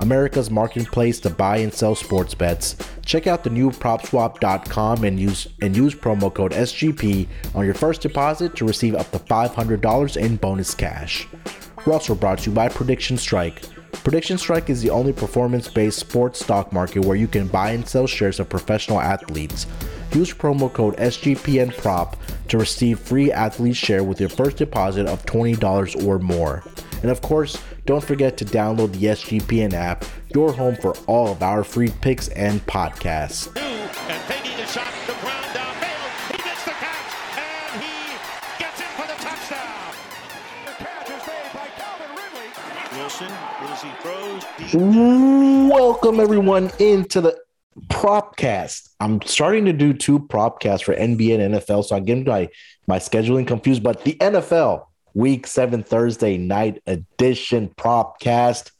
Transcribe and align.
America's 0.00 0.50
marketplace 0.50 1.20
to 1.20 1.30
buy 1.30 1.58
and 1.58 1.72
sell 1.72 1.94
sports 1.94 2.34
bets. 2.34 2.76
Check 3.04 3.26
out 3.26 3.44
the 3.44 3.50
new 3.50 3.70
propswap.com 3.70 5.04
and 5.04 5.18
use 5.18 5.48
and 5.62 5.76
use 5.76 5.94
promo 5.94 6.32
code 6.32 6.52
SGP 6.52 7.28
on 7.54 7.64
your 7.64 7.74
first 7.74 8.00
deposit 8.00 8.56
to 8.56 8.66
receive 8.66 8.94
up 8.94 9.10
to 9.12 9.18
$500 9.18 10.16
in 10.16 10.36
bonus 10.36 10.74
cash. 10.74 11.26
We're 11.84 11.92
also 11.92 12.14
brought 12.14 12.38
to 12.40 12.50
you 12.50 12.56
by 12.56 12.68
Prediction 12.68 13.16
Strike. 13.18 13.62
Prediction 14.02 14.36
Strike 14.36 14.68
is 14.68 14.82
the 14.82 14.90
only 14.90 15.12
performance-based 15.12 15.98
sports 15.98 16.40
stock 16.40 16.72
market 16.72 17.04
where 17.04 17.16
you 17.16 17.28
can 17.28 17.48
buy 17.48 17.70
and 17.70 17.88
sell 17.88 18.06
shares 18.06 18.40
of 18.40 18.48
professional 18.48 19.00
athletes. 19.00 19.66
Use 20.12 20.32
promo 20.32 20.72
code 20.72 20.96
SGPNPROP 20.96 22.16
to 22.48 22.58
receive 22.58 22.98
free 23.00 23.32
athlete 23.32 23.76
share 23.76 24.04
with 24.04 24.20
your 24.20 24.28
first 24.28 24.58
deposit 24.58 25.06
of 25.06 25.24
$20 25.26 26.06
or 26.06 26.18
more. 26.18 26.62
And 27.04 27.10
of 27.10 27.20
course, 27.20 27.62
don't 27.84 28.02
forget 28.02 28.38
to 28.38 28.46
download 28.46 28.92
the 28.92 29.08
SGPN 29.08 29.74
app, 29.74 30.06
your 30.34 30.50
home 30.54 30.74
for 30.74 30.96
all 31.06 31.30
of 31.30 31.42
our 31.42 31.62
free 31.62 31.90
picks 32.00 32.28
and 32.28 32.64
podcasts. 32.64 33.54
And 33.54 34.22
taking 34.26 34.58
a 34.58 34.66
shot, 34.66 34.90
the 35.06 35.12
ground 35.20 35.44
downfield. 35.52 36.32
He 36.32 36.38
gets 36.38 36.64
the 36.64 36.70
catch, 36.70 37.12
and 37.36 37.82
he 37.82 38.16
gets 38.58 38.80
in 38.80 38.86
for 38.96 39.06
the 39.06 39.22
touchdown. 39.22 39.92
The 40.64 40.72
catch 40.82 41.10
is 41.10 41.26
made 41.26 41.52
by 41.52 41.68
Calvin 41.76 42.08
Ridley. 42.16 42.98
Wilson, 42.98 43.30
as 43.60 43.82
he 43.82 43.90
throws. 44.00 45.70
Welcome 45.70 46.20
everyone 46.20 46.70
into 46.78 47.20
the 47.20 47.38
propcast. 47.88 48.88
I'm 49.00 49.20
starting 49.20 49.66
to 49.66 49.74
do 49.74 49.92
two 49.92 50.20
propcasts 50.20 50.82
for 50.84 50.94
NBA 50.94 51.38
and 51.38 51.54
NFL, 51.56 51.84
so 51.84 51.96
I'm 51.96 52.06
getting 52.06 52.24
my 52.24 52.48
my 52.86 52.98
scheduling 52.98 53.46
confused. 53.46 53.82
But 53.82 54.04
the 54.04 54.14
NFL 54.14 54.86
Week 55.14 55.46
Seven 55.46 55.82
Thursday 55.82 56.36
night 56.36 56.82
edition 56.86 57.68
propcast. 57.76 58.70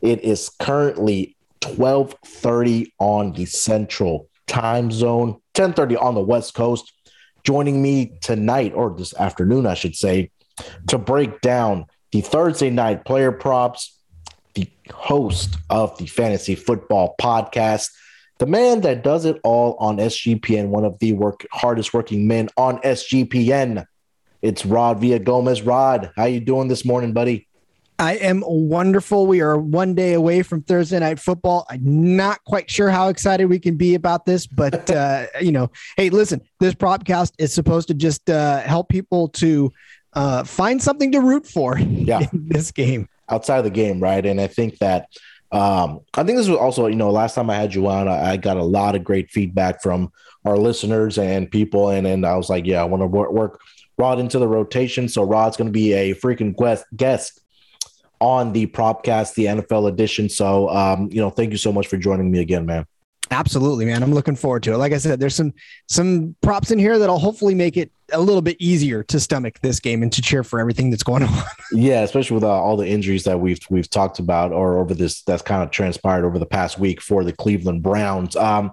It 0.00 0.22
is 0.24 0.50
currently 0.58 1.36
12:30 1.60 2.92
on 2.98 3.32
the 3.32 3.44
Central 3.44 4.28
Time 4.46 4.90
Zone, 4.90 5.40
10:30 5.54 5.96
on 5.96 6.14
the 6.14 6.20
West 6.20 6.54
Coast. 6.54 6.92
Joining 7.44 7.82
me 7.82 8.12
tonight, 8.22 8.72
or 8.74 8.94
this 8.96 9.14
afternoon, 9.14 9.66
I 9.66 9.74
should 9.74 9.94
say, 9.94 10.30
to 10.88 10.98
break 10.98 11.40
down 11.42 11.86
the 12.12 12.22
Thursday 12.22 12.70
night 12.70 13.04
player 13.04 13.32
props, 13.32 13.98
the 14.54 14.68
host 14.92 15.56
of 15.68 15.96
the 15.98 16.06
Fantasy 16.06 16.54
Football 16.54 17.14
Podcast, 17.20 17.90
the 18.38 18.46
man 18.46 18.80
that 18.82 19.02
does 19.02 19.24
it 19.24 19.38
all 19.44 19.76
on 19.78 19.98
SGPN, 19.98 20.68
one 20.68 20.84
of 20.84 20.98
the 20.98 21.12
work 21.12 21.46
hardest 21.52 21.92
working 21.92 22.26
men 22.26 22.48
on 22.56 22.78
SGPN. 22.82 23.84
It's 24.44 24.66
Rod 24.66 25.00
Villagomez. 25.00 25.66
Rod, 25.66 26.12
how 26.16 26.26
you 26.26 26.38
doing 26.38 26.68
this 26.68 26.84
morning, 26.84 27.14
buddy? 27.14 27.48
I 27.98 28.16
am 28.16 28.42
wonderful. 28.46 29.24
We 29.26 29.40
are 29.40 29.56
one 29.56 29.94
day 29.94 30.12
away 30.12 30.42
from 30.42 30.60
Thursday 30.60 30.98
night 30.98 31.18
football. 31.18 31.64
I'm 31.70 32.14
not 32.14 32.44
quite 32.44 32.70
sure 32.70 32.90
how 32.90 33.08
excited 33.08 33.46
we 33.46 33.58
can 33.58 33.78
be 33.78 33.94
about 33.94 34.26
this, 34.26 34.46
but 34.46 34.90
uh, 34.94 35.28
you 35.40 35.50
know, 35.50 35.70
hey, 35.96 36.10
listen, 36.10 36.42
this 36.60 36.74
propcast 36.74 37.32
is 37.38 37.54
supposed 37.54 37.88
to 37.88 37.94
just 37.94 38.28
uh, 38.28 38.60
help 38.60 38.90
people 38.90 39.28
to 39.28 39.72
uh, 40.12 40.44
find 40.44 40.82
something 40.82 41.10
to 41.12 41.20
root 41.20 41.46
for 41.46 41.78
Yeah. 41.80 42.26
in 42.30 42.48
this 42.48 42.70
game. 42.70 43.08
outside 43.30 43.56
of 43.56 43.64
the 43.64 43.70
game, 43.70 43.98
right? 43.98 44.26
And 44.26 44.42
I 44.42 44.46
think 44.46 44.76
that 44.80 45.08
um, 45.52 46.00
I 46.12 46.22
think 46.22 46.36
this 46.36 46.48
was 46.48 46.58
also, 46.58 46.86
you 46.88 46.96
know, 46.96 47.10
last 47.10 47.34
time 47.34 47.48
I 47.48 47.54
had 47.54 47.74
you 47.74 47.86
on, 47.88 48.08
I, 48.08 48.32
I 48.32 48.36
got 48.36 48.58
a 48.58 48.62
lot 48.62 48.94
of 48.94 49.04
great 49.04 49.30
feedback 49.30 49.80
from 49.80 50.12
our 50.44 50.58
listeners 50.58 51.16
and 51.16 51.50
people, 51.50 51.88
and 51.88 52.06
and 52.06 52.26
I 52.26 52.36
was 52.36 52.50
like, 52.50 52.66
yeah, 52.66 52.82
I 52.82 52.84
want 52.84 53.02
to 53.02 53.06
work, 53.06 53.32
work 53.32 53.60
Rod 53.96 54.18
into 54.18 54.38
the 54.38 54.48
rotation, 54.48 55.08
so 55.08 55.22
Rod's 55.22 55.56
going 55.56 55.68
to 55.68 55.72
be 55.72 55.92
a 55.92 56.14
freaking 56.14 56.56
guest 56.56 56.84
guest 56.96 57.40
on 58.20 58.52
the 58.52 58.66
Propcast, 58.66 59.34
the 59.34 59.46
NFL 59.46 59.88
edition. 59.88 60.28
So, 60.28 60.68
um, 60.70 61.08
you 61.12 61.20
know, 61.20 61.30
thank 61.30 61.52
you 61.52 61.58
so 61.58 61.72
much 61.72 61.86
for 61.86 61.96
joining 61.96 62.30
me 62.30 62.40
again, 62.40 62.64
man. 62.64 62.86
Absolutely, 63.30 63.84
man. 63.86 64.02
I'm 64.02 64.12
looking 64.12 64.36
forward 64.36 64.62
to 64.64 64.74
it. 64.74 64.76
Like 64.76 64.92
I 64.92 64.98
said, 64.98 65.18
there's 65.18 65.34
some 65.34 65.54
some 65.88 66.36
props 66.42 66.70
in 66.70 66.78
here 66.78 66.98
that'll 66.98 67.18
hopefully 67.18 67.54
make 67.54 67.76
it 67.76 67.90
a 68.12 68.20
little 68.20 68.42
bit 68.42 68.56
easier 68.60 69.02
to 69.04 69.18
stomach 69.18 69.58
this 69.60 69.80
game 69.80 70.02
and 70.02 70.12
to 70.12 70.20
cheer 70.20 70.44
for 70.44 70.60
everything 70.60 70.90
that's 70.90 71.02
going 71.02 71.22
on. 71.24 71.42
Yeah, 71.72 72.02
especially 72.02 72.34
with 72.34 72.44
uh, 72.44 72.50
all 72.50 72.76
the 72.76 72.86
injuries 72.86 73.24
that 73.24 73.40
we've 73.40 73.60
we've 73.70 73.88
talked 73.88 74.18
about, 74.18 74.52
or 74.52 74.78
over 74.78 74.94
this 74.94 75.22
that's 75.22 75.42
kind 75.42 75.62
of 75.62 75.70
transpired 75.70 76.24
over 76.24 76.38
the 76.38 76.46
past 76.46 76.78
week 76.78 77.00
for 77.00 77.24
the 77.24 77.32
Cleveland 77.32 77.82
Browns. 77.82 78.36
Um, 78.36 78.72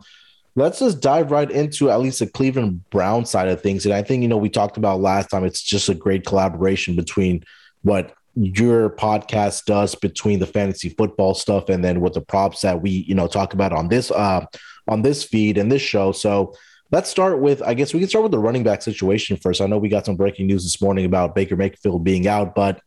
let's 0.55 0.79
just 0.79 1.01
dive 1.01 1.31
right 1.31 1.49
into 1.49 1.89
at 1.89 2.01
least 2.01 2.19
the 2.19 2.27
Cleveland 2.27 2.89
Brown 2.89 3.25
side 3.25 3.47
of 3.47 3.61
things, 3.61 3.85
and 3.85 3.93
I 3.93 4.01
think 4.01 4.21
you 4.21 4.27
know 4.27 4.37
we 4.37 4.49
talked 4.49 4.77
about 4.77 5.01
last 5.01 5.29
time. 5.29 5.45
It's 5.45 5.61
just 5.61 5.89
a 5.89 5.95
great 5.95 6.25
collaboration 6.25 6.95
between 6.95 7.43
what 7.83 8.13
your 8.35 8.89
podcast 8.89 9.65
does 9.65 9.93
between 9.95 10.39
the 10.39 10.47
fantasy 10.47 10.89
football 10.89 11.33
stuff 11.33 11.67
and 11.67 11.83
then 11.83 11.99
with 11.99 12.13
the 12.13 12.21
props 12.21 12.61
that 12.61 12.81
we 12.81 12.89
you 12.89 13.13
know 13.13 13.27
talk 13.27 13.53
about 13.53 13.73
on 13.73 13.89
this 13.89 14.09
uh 14.11 14.45
on 14.87 15.01
this 15.01 15.23
feed 15.23 15.57
and 15.57 15.71
this 15.71 15.81
show. 15.81 16.11
So 16.11 16.53
let's 16.91 17.09
start 17.09 17.39
with 17.39 17.61
I 17.61 17.73
guess 17.73 17.93
we 17.93 17.99
can 17.99 18.09
start 18.09 18.23
with 18.23 18.31
the 18.31 18.39
running 18.39 18.63
back 18.63 18.81
situation 18.81 19.37
first. 19.37 19.61
I 19.61 19.65
know 19.65 19.77
we 19.77 19.89
got 19.89 20.05
some 20.05 20.15
breaking 20.15 20.47
news 20.47 20.63
this 20.63 20.81
morning 20.81 21.05
about 21.05 21.35
Baker 21.35 21.55
Mayfield 21.55 22.03
being 22.03 22.27
out, 22.27 22.55
but 22.55 22.81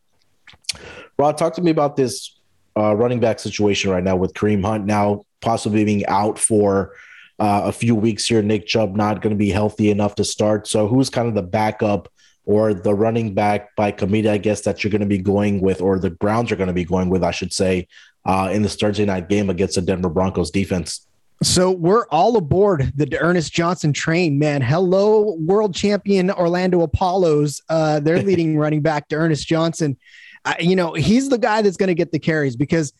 Rod, 1.19 1.39
talk 1.39 1.55
to 1.55 1.63
me 1.63 1.71
about 1.71 1.97
this 1.97 2.39
uh, 2.77 2.95
running 2.97 3.21
back 3.21 3.39
situation 3.39 3.91
right 3.91 4.03
now 4.03 4.17
with 4.17 4.35
Kareem 4.35 4.65
Hunt 4.65 4.85
now 4.85 5.23
possibly 5.41 5.85
being 5.85 6.05
out 6.07 6.39
for 6.39 6.93
uh, 7.39 7.63
a 7.65 7.73
few 7.73 7.95
weeks 7.95 8.27
here. 8.27 8.43
Nick 8.43 8.67
Chubb 8.67 8.97
not 8.97 9.21
going 9.21 9.33
to 9.33 9.37
be 9.37 9.51
healthy 9.51 9.91
enough 9.91 10.15
to 10.17 10.25
start. 10.25 10.67
So 10.67 10.87
who's 10.87 11.11
kind 11.11 11.29
of 11.29 11.35
the 11.35 11.43
backup 11.43 12.09
or 12.45 12.75
the 12.75 12.95
running 12.95 13.35
back 13.35 13.75
by 13.77 13.91
committee, 13.91 14.29
I 14.29 14.39
guess, 14.39 14.63
that 14.63 14.85
you're 14.85 14.91
going 14.91 15.01
to 15.01 15.07
be 15.07 15.19
going 15.19 15.61
with, 15.61 15.81
or 15.81 15.99
the 15.99 16.11
Browns 16.11 16.53
are 16.53 16.57
going 16.57 16.69
to 16.69 16.75
be 16.75 16.85
going 16.85 17.09
with, 17.09 17.25
I 17.25 17.31
should 17.31 17.53
say, 17.53 17.89
uh, 18.25 18.51
in 18.53 18.63
this 18.63 18.77
Thursday 18.77 19.05
night 19.05 19.29
game 19.29 19.51
against 19.51 19.77
the 19.77 19.83
Denver 19.83 20.11
Broncos 20.11 20.51
defense? 20.51 21.07
So 21.43 21.71
we're 21.71 22.07
all 22.09 22.37
aboard 22.37 22.93
the 22.95 23.19
Ernest 23.21 23.53
Johnson 23.53 23.93
train, 23.93 24.39
man. 24.39 24.63
Hello, 24.63 25.37
world 25.41 25.75
champion 25.75 26.31
Orlando 26.31 26.83
Apollos. 26.83 27.61
Uh, 27.69 28.01
they're 28.01 28.23
leading 28.23 28.57
running 28.57 28.83
back, 28.83 29.09
to 29.09 29.17
Ernest 29.17 29.47
Johnson. 29.47 29.97
Uh, 30.45 30.55
you 30.61 30.77
know, 30.77 30.93
he's 30.93 31.29
the 31.29 31.39
guy 31.39 31.63
that's 31.63 31.77
going 31.77 31.89
to 31.89 31.95
get 31.95 32.13
the 32.13 32.19
carries 32.19 32.57
because 32.57 32.93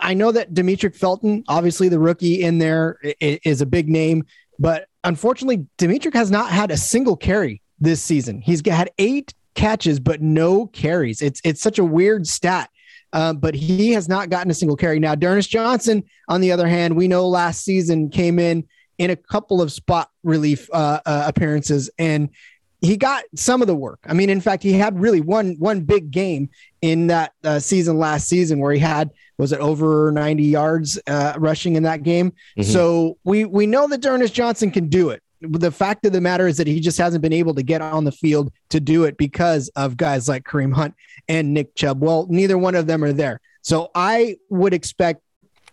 I- 0.00 0.14
know 0.14 0.32
that 0.32 0.54
Demetric 0.54 0.94
Felton, 0.94 1.44
obviously 1.48 1.88
the 1.88 1.98
rookie 1.98 2.42
in 2.42 2.58
there, 2.58 2.98
is 3.20 3.60
a 3.60 3.66
big 3.66 3.88
name, 3.88 4.24
but 4.58 4.86
unfortunately, 5.04 5.66
Demetric 5.78 6.14
has 6.14 6.30
not 6.30 6.50
had 6.50 6.70
a 6.70 6.76
single 6.76 7.16
carry 7.16 7.62
this 7.80 8.00
season. 8.00 8.40
He's 8.40 8.66
had 8.66 8.90
eight 8.98 9.34
catches, 9.54 10.00
but 10.00 10.22
no 10.22 10.66
carries. 10.66 11.20
It's 11.20 11.40
it's 11.44 11.60
such 11.60 11.78
a 11.78 11.84
weird 11.84 12.26
stat. 12.26 12.70
Um, 13.14 13.36
but 13.36 13.54
he 13.54 13.90
has 13.90 14.08
not 14.08 14.30
gotten 14.30 14.50
a 14.50 14.54
single 14.54 14.76
carry. 14.76 14.98
Now, 14.98 15.14
D'Ernest 15.14 15.50
Johnson, 15.50 16.02
on 16.28 16.40
the 16.40 16.50
other 16.50 16.66
hand, 16.66 16.96
we 16.96 17.08
know 17.08 17.28
last 17.28 17.62
season 17.62 18.08
came 18.08 18.38
in 18.38 18.66
in 18.96 19.10
a 19.10 19.16
couple 19.16 19.60
of 19.60 19.70
spot 19.70 20.10
relief 20.22 20.68
uh, 20.72 21.00
uh, 21.04 21.24
appearances, 21.26 21.90
and 21.98 22.30
he 22.80 22.96
got 22.96 23.24
some 23.34 23.60
of 23.60 23.68
the 23.68 23.74
work. 23.74 24.00
I 24.06 24.14
mean, 24.14 24.30
in 24.30 24.40
fact, 24.40 24.62
he 24.62 24.72
had 24.72 24.98
really 24.98 25.20
one 25.20 25.56
one 25.58 25.82
big 25.82 26.10
game 26.10 26.48
in 26.80 27.08
that 27.08 27.34
uh, 27.44 27.58
season 27.58 27.98
last 27.98 28.28
season 28.28 28.60
where 28.60 28.72
he 28.72 28.80
had 28.80 29.10
was 29.42 29.50
it 29.52 29.58
over 29.60 30.10
90 30.12 30.44
yards 30.44 30.98
uh, 31.08 31.34
rushing 31.36 31.74
in 31.74 31.82
that 31.82 32.04
game. 32.04 32.32
Mhm. 32.56 32.64
So 32.64 33.18
we 33.24 33.44
we 33.44 33.66
know 33.66 33.88
that 33.88 34.00
D'Ernest 34.00 34.32
Johnson 34.32 34.70
can 34.70 34.88
do 34.88 35.10
it. 35.10 35.20
The 35.40 35.72
fact 35.72 36.06
of 36.06 36.12
the 36.12 36.20
matter 36.20 36.46
is 36.46 36.56
that 36.58 36.68
he 36.68 36.78
just 36.78 36.96
hasn't 36.98 37.20
been 37.20 37.32
able 37.32 37.52
to 37.54 37.64
get 37.64 37.82
on 37.82 38.04
the 38.04 38.12
field 38.12 38.52
to 38.70 38.78
do 38.78 39.02
it 39.02 39.16
because 39.16 39.68
of 39.74 39.96
guys 39.96 40.28
like 40.28 40.44
Kareem 40.44 40.72
Hunt 40.72 40.94
and 41.28 41.52
Nick 41.52 41.74
Chubb. 41.74 42.00
Well, 42.00 42.28
neither 42.30 42.56
one 42.56 42.76
of 42.76 42.86
them 42.86 43.02
are 43.02 43.12
there. 43.12 43.40
So 43.62 43.90
I 43.96 44.36
would 44.50 44.72
expect 44.72 45.20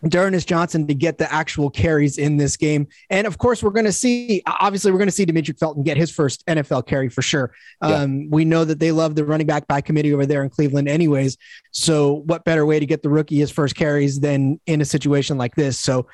D'Ernest 0.07 0.47
Johnson 0.47 0.87
to 0.87 0.93
get 0.93 1.17
the 1.17 1.31
actual 1.31 1.69
carries 1.69 2.17
in 2.17 2.37
this 2.37 2.55
game. 2.55 2.87
And 3.09 3.27
of 3.27 3.37
course, 3.37 3.61
we're 3.61 3.71
going 3.71 3.85
to 3.85 3.91
see, 3.91 4.41
obviously, 4.45 4.91
we're 4.91 4.97
going 4.97 5.09
to 5.09 5.13
see 5.13 5.25
Demetric 5.25 5.59
Felton 5.59 5.83
get 5.83 5.97
his 5.97 6.09
first 6.09 6.45
NFL 6.45 6.87
carry 6.87 7.09
for 7.09 7.21
sure. 7.21 7.51
Yeah. 7.83 7.95
Um, 7.95 8.29
we 8.29 8.45
know 8.45 8.63
that 8.63 8.79
they 8.79 8.91
love 8.93 9.15
the 9.15 9.25
running 9.25 9.45
back 9.47 9.67
by 9.67 9.81
committee 9.81 10.13
over 10.13 10.25
there 10.25 10.41
in 10.41 10.49
Cleveland, 10.49 10.87
anyways. 10.87 11.37
So, 11.71 12.13
what 12.25 12.45
better 12.45 12.65
way 12.65 12.79
to 12.79 12.85
get 12.85 13.03
the 13.03 13.09
rookie 13.09 13.39
his 13.39 13.51
first 13.51 13.75
carries 13.75 14.19
than 14.21 14.59
in 14.67 14.79
a 14.79 14.85
situation 14.85 15.37
like 15.37 15.55
this? 15.55 15.77
So, 15.77 16.07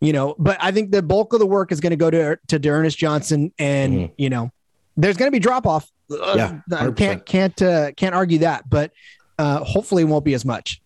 you 0.00 0.12
know, 0.12 0.34
but 0.38 0.58
I 0.60 0.70
think 0.72 0.90
the 0.90 1.02
bulk 1.02 1.32
of 1.32 1.38
the 1.38 1.46
work 1.46 1.72
is 1.72 1.80
going 1.80 1.90
to 1.90 1.96
go 1.96 2.10
to 2.10 2.38
to 2.48 2.58
D'Ernest 2.58 2.98
Johnson, 2.98 3.52
and 3.58 3.92
Mhm. 3.94 4.12
you 4.18 4.28
know, 4.30 4.50
there's 4.96 5.16
going 5.16 5.28
to 5.28 5.32
be 5.32 5.38
drop 5.38 5.66
off. 5.66 5.88
Yeah, 6.10 6.60
100%. 6.70 6.96
can't 6.96 7.24
can't 7.24 7.62
uh, 7.62 7.92
can't 7.92 8.14
argue 8.14 8.40
that, 8.40 8.68
but 8.68 8.90
uh, 9.38 9.64
hopefully, 9.64 10.02
it 10.02 10.06
won't 10.06 10.24
be 10.26 10.34
as 10.34 10.44
much. 10.44 10.82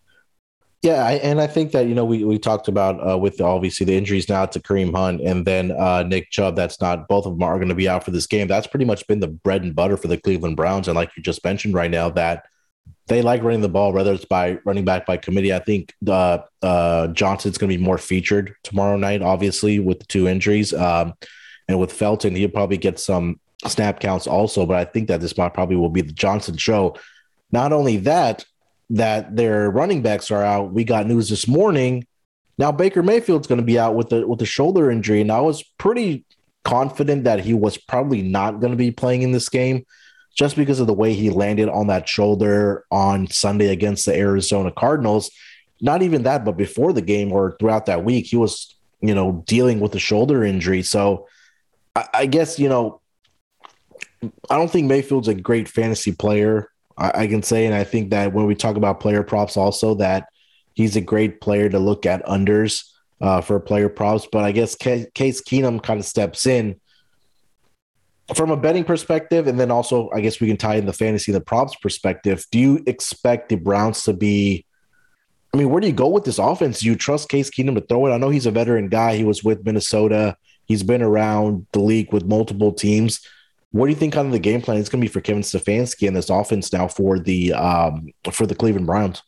Yeah, 0.83 1.03
I, 1.03 1.13
and 1.13 1.41
I 1.41 1.47
think 1.47 1.71
that 1.71 1.87
you 1.87 1.95
know 1.95 2.05
we 2.05 2.23
we 2.23 2.37
talked 2.37 2.67
about 2.67 3.09
uh, 3.09 3.17
with 3.17 3.41
obviously 3.41 3.85
the 3.85 3.97
injuries 3.97 4.29
now 4.29 4.45
to 4.45 4.59
Kareem 4.59 4.95
Hunt 4.95 5.21
and 5.21 5.43
then 5.43 5.71
uh, 5.71 6.03
Nick 6.03 6.29
Chubb. 6.29 6.55
That's 6.55 6.79
not 6.79 7.07
both 7.07 7.25
of 7.25 7.33
them 7.33 7.43
are 7.43 7.55
going 7.55 7.69
to 7.69 7.75
be 7.75 7.89
out 7.89 8.03
for 8.03 8.11
this 8.11 8.27
game. 8.27 8.47
That's 8.47 8.67
pretty 8.67 8.85
much 8.85 9.05
been 9.07 9.19
the 9.19 9.27
bread 9.27 9.63
and 9.63 9.75
butter 9.75 9.97
for 9.97 10.07
the 10.07 10.17
Cleveland 10.17 10.55
Browns. 10.55 10.87
And 10.87 10.95
like 10.95 11.09
you 11.17 11.23
just 11.23 11.43
mentioned 11.43 11.73
right 11.73 11.89
now, 11.89 12.09
that 12.11 12.45
they 13.07 13.21
like 13.21 13.41
running 13.41 13.61
the 13.61 13.69
ball, 13.69 13.91
whether 13.91 14.13
it's 14.13 14.25
by 14.25 14.59
running 14.65 14.85
back 14.85 15.05
by 15.05 15.17
committee. 15.17 15.53
I 15.53 15.59
think 15.59 15.93
uh, 16.07 16.39
uh, 16.61 17.07
Johnson's 17.07 17.57
going 17.57 17.71
to 17.71 17.77
be 17.77 17.83
more 17.83 17.97
featured 17.97 18.53
tomorrow 18.63 18.97
night, 18.97 19.21
obviously 19.21 19.79
with 19.79 19.99
the 19.99 20.05
two 20.05 20.27
injuries, 20.27 20.73
um, 20.73 21.13
and 21.67 21.79
with 21.79 21.91
Felton, 21.91 22.35
he'll 22.35 22.49
probably 22.49 22.77
get 22.77 22.99
some 22.99 23.39
snap 23.65 23.99
counts 23.99 24.27
also. 24.27 24.65
But 24.65 24.77
I 24.77 24.85
think 24.85 25.07
that 25.07 25.21
this 25.21 25.37
might 25.37 25.53
probably 25.53 25.75
will 25.75 25.89
be 25.89 26.01
the 26.01 26.13
Johnson 26.13 26.57
show. 26.57 26.97
Not 27.51 27.73
only 27.73 27.97
that, 27.97 28.45
that 28.89 29.35
their 29.35 29.69
running 29.69 30.01
backs 30.01 30.31
are 30.31 30.43
out. 30.43 30.71
We 30.71 30.83
got 30.83 31.07
news 31.07 31.29
this 31.29 31.47
morning. 31.47 32.05
Now 32.57 32.71
Baker 32.71 33.03
Mayfield's 33.03 33.47
going 33.47 33.59
to 33.59 33.65
be 33.65 33.77
out 33.77 33.95
with 33.95 34.09
the 34.09 34.27
with 34.27 34.39
the 34.39 34.45
shoulder 34.45 34.89
injury, 34.89 35.21
and 35.21 35.31
I 35.31 35.41
was 35.41 35.63
pretty 35.77 36.25
confident 36.63 37.23
that 37.25 37.39
he 37.39 37.53
was 37.53 37.77
probably 37.77 38.21
not 38.21 38.59
going 38.59 38.71
to 38.71 38.77
be 38.77 38.91
playing 38.91 39.21
in 39.21 39.31
this 39.31 39.49
game, 39.49 39.85
just 40.35 40.55
because 40.55 40.79
of 40.79 40.87
the 40.87 40.93
way 40.93 41.13
he 41.13 41.29
landed 41.29 41.69
on 41.69 41.87
that 41.87 42.09
shoulder 42.09 42.85
on 42.91 43.27
Sunday 43.27 43.67
against 43.67 44.05
the 44.05 44.15
Arizona 44.15 44.71
Cardinals. 44.71 45.31
Not 45.79 46.01
even 46.01 46.23
that, 46.23 46.43
but 46.43 46.57
before 46.57 46.93
the 46.93 47.01
game 47.01 47.31
or 47.31 47.55
throughout 47.59 47.85
that 47.85 48.03
week, 48.03 48.25
he 48.25 48.35
was 48.35 48.75
you 49.01 49.13
know 49.13 49.43
dealing 49.45 49.79
with 49.79 49.91
the 49.91 49.99
shoulder 49.99 50.43
injury. 50.43 50.81
So 50.81 51.27
I, 51.95 52.07
I 52.13 52.25
guess 52.25 52.57
you 52.57 52.69
know 52.69 53.01
I 54.49 54.57
don't 54.57 54.71
think 54.71 54.87
Mayfield's 54.87 55.27
a 55.27 55.35
great 55.35 55.67
fantasy 55.67 56.11
player. 56.11 56.71
I, 56.97 57.23
I, 57.23 57.27
can 57.27 57.43
say, 57.43 57.65
and 57.65 57.75
I 57.75 57.83
think 57.83 58.11
that 58.11 58.33
when 58.33 58.45
we 58.45 58.55
talk 58.55 58.75
about 58.75 58.99
player 58.99 59.23
props, 59.23 59.57
also 59.57 59.95
that 59.95 60.27
he's 60.73 60.95
a 60.95 61.01
great 61.01 61.41
player 61.41 61.69
to 61.69 61.79
look 61.79 62.05
at 62.05 62.25
unders 62.25 62.83
uh, 63.21 63.41
for 63.41 63.59
player 63.59 63.89
props. 63.89 64.27
But 64.31 64.43
I 64.43 64.51
guess 64.51 64.75
Case 64.75 65.07
Keenum 65.15 65.81
kind 65.81 65.99
of 65.99 66.05
steps 66.05 66.45
in 66.45 66.79
from 68.35 68.51
a 68.51 68.57
betting 68.57 68.83
perspective, 68.83 69.47
and 69.47 69.59
then 69.59 69.71
also 69.71 70.09
I 70.13 70.21
guess 70.21 70.39
we 70.39 70.47
can 70.47 70.57
tie 70.57 70.75
in 70.75 70.85
the 70.85 70.93
fantasy 70.93 71.31
the 71.31 71.41
props 71.41 71.75
perspective. 71.75 72.45
Do 72.51 72.59
you 72.59 72.83
expect 72.85 73.49
the 73.49 73.55
Browns 73.55 74.03
to 74.03 74.13
be? 74.13 74.65
I 75.53 75.57
mean, 75.57 75.69
where 75.69 75.79
do 75.79 75.87
you 75.87 75.93
go 75.93 76.09
with 76.09 76.25
this 76.25 76.39
offense? 76.39 76.81
Do 76.81 76.87
you 76.87 76.95
trust 76.95 77.29
Case 77.29 77.49
Keenum 77.49 77.75
to 77.75 77.81
throw 77.81 78.05
it? 78.05 78.11
I 78.11 78.17
know 78.17 78.29
he's 78.29 78.45
a 78.45 78.51
veteran 78.51 78.89
guy. 78.89 79.15
He 79.15 79.23
was 79.23 79.43
with 79.43 79.65
Minnesota. 79.65 80.35
He's 80.65 80.83
been 80.83 81.01
around 81.01 81.65
the 81.71 81.79
league 81.79 82.11
with 82.11 82.25
multiple 82.25 82.73
teams. 82.73 83.25
What 83.71 83.87
do 83.87 83.91
you 83.91 83.97
think 83.97 84.13
kind 84.13 84.25
of 84.25 84.31
the 84.31 84.39
game 84.39 84.61
plan 84.61 84.77
is 84.77 84.89
going 84.89 85.01
to 85.01 85.07
be 85.07 85.11
for 85.11 85.21
Kevin 85.21 85.43
Stefanski 85.43 86.07
and 86.07 86.15
this 86.15 86.29
offense 86.29 86.71
now 86.71 86.87
for 86.87 87.19
the 87.19 87.53
um, 87.53 88.07
for 88.31 88.45
the 88.45 88.55
Cleveland 88.55 88.87
Browns? 88.87 89.23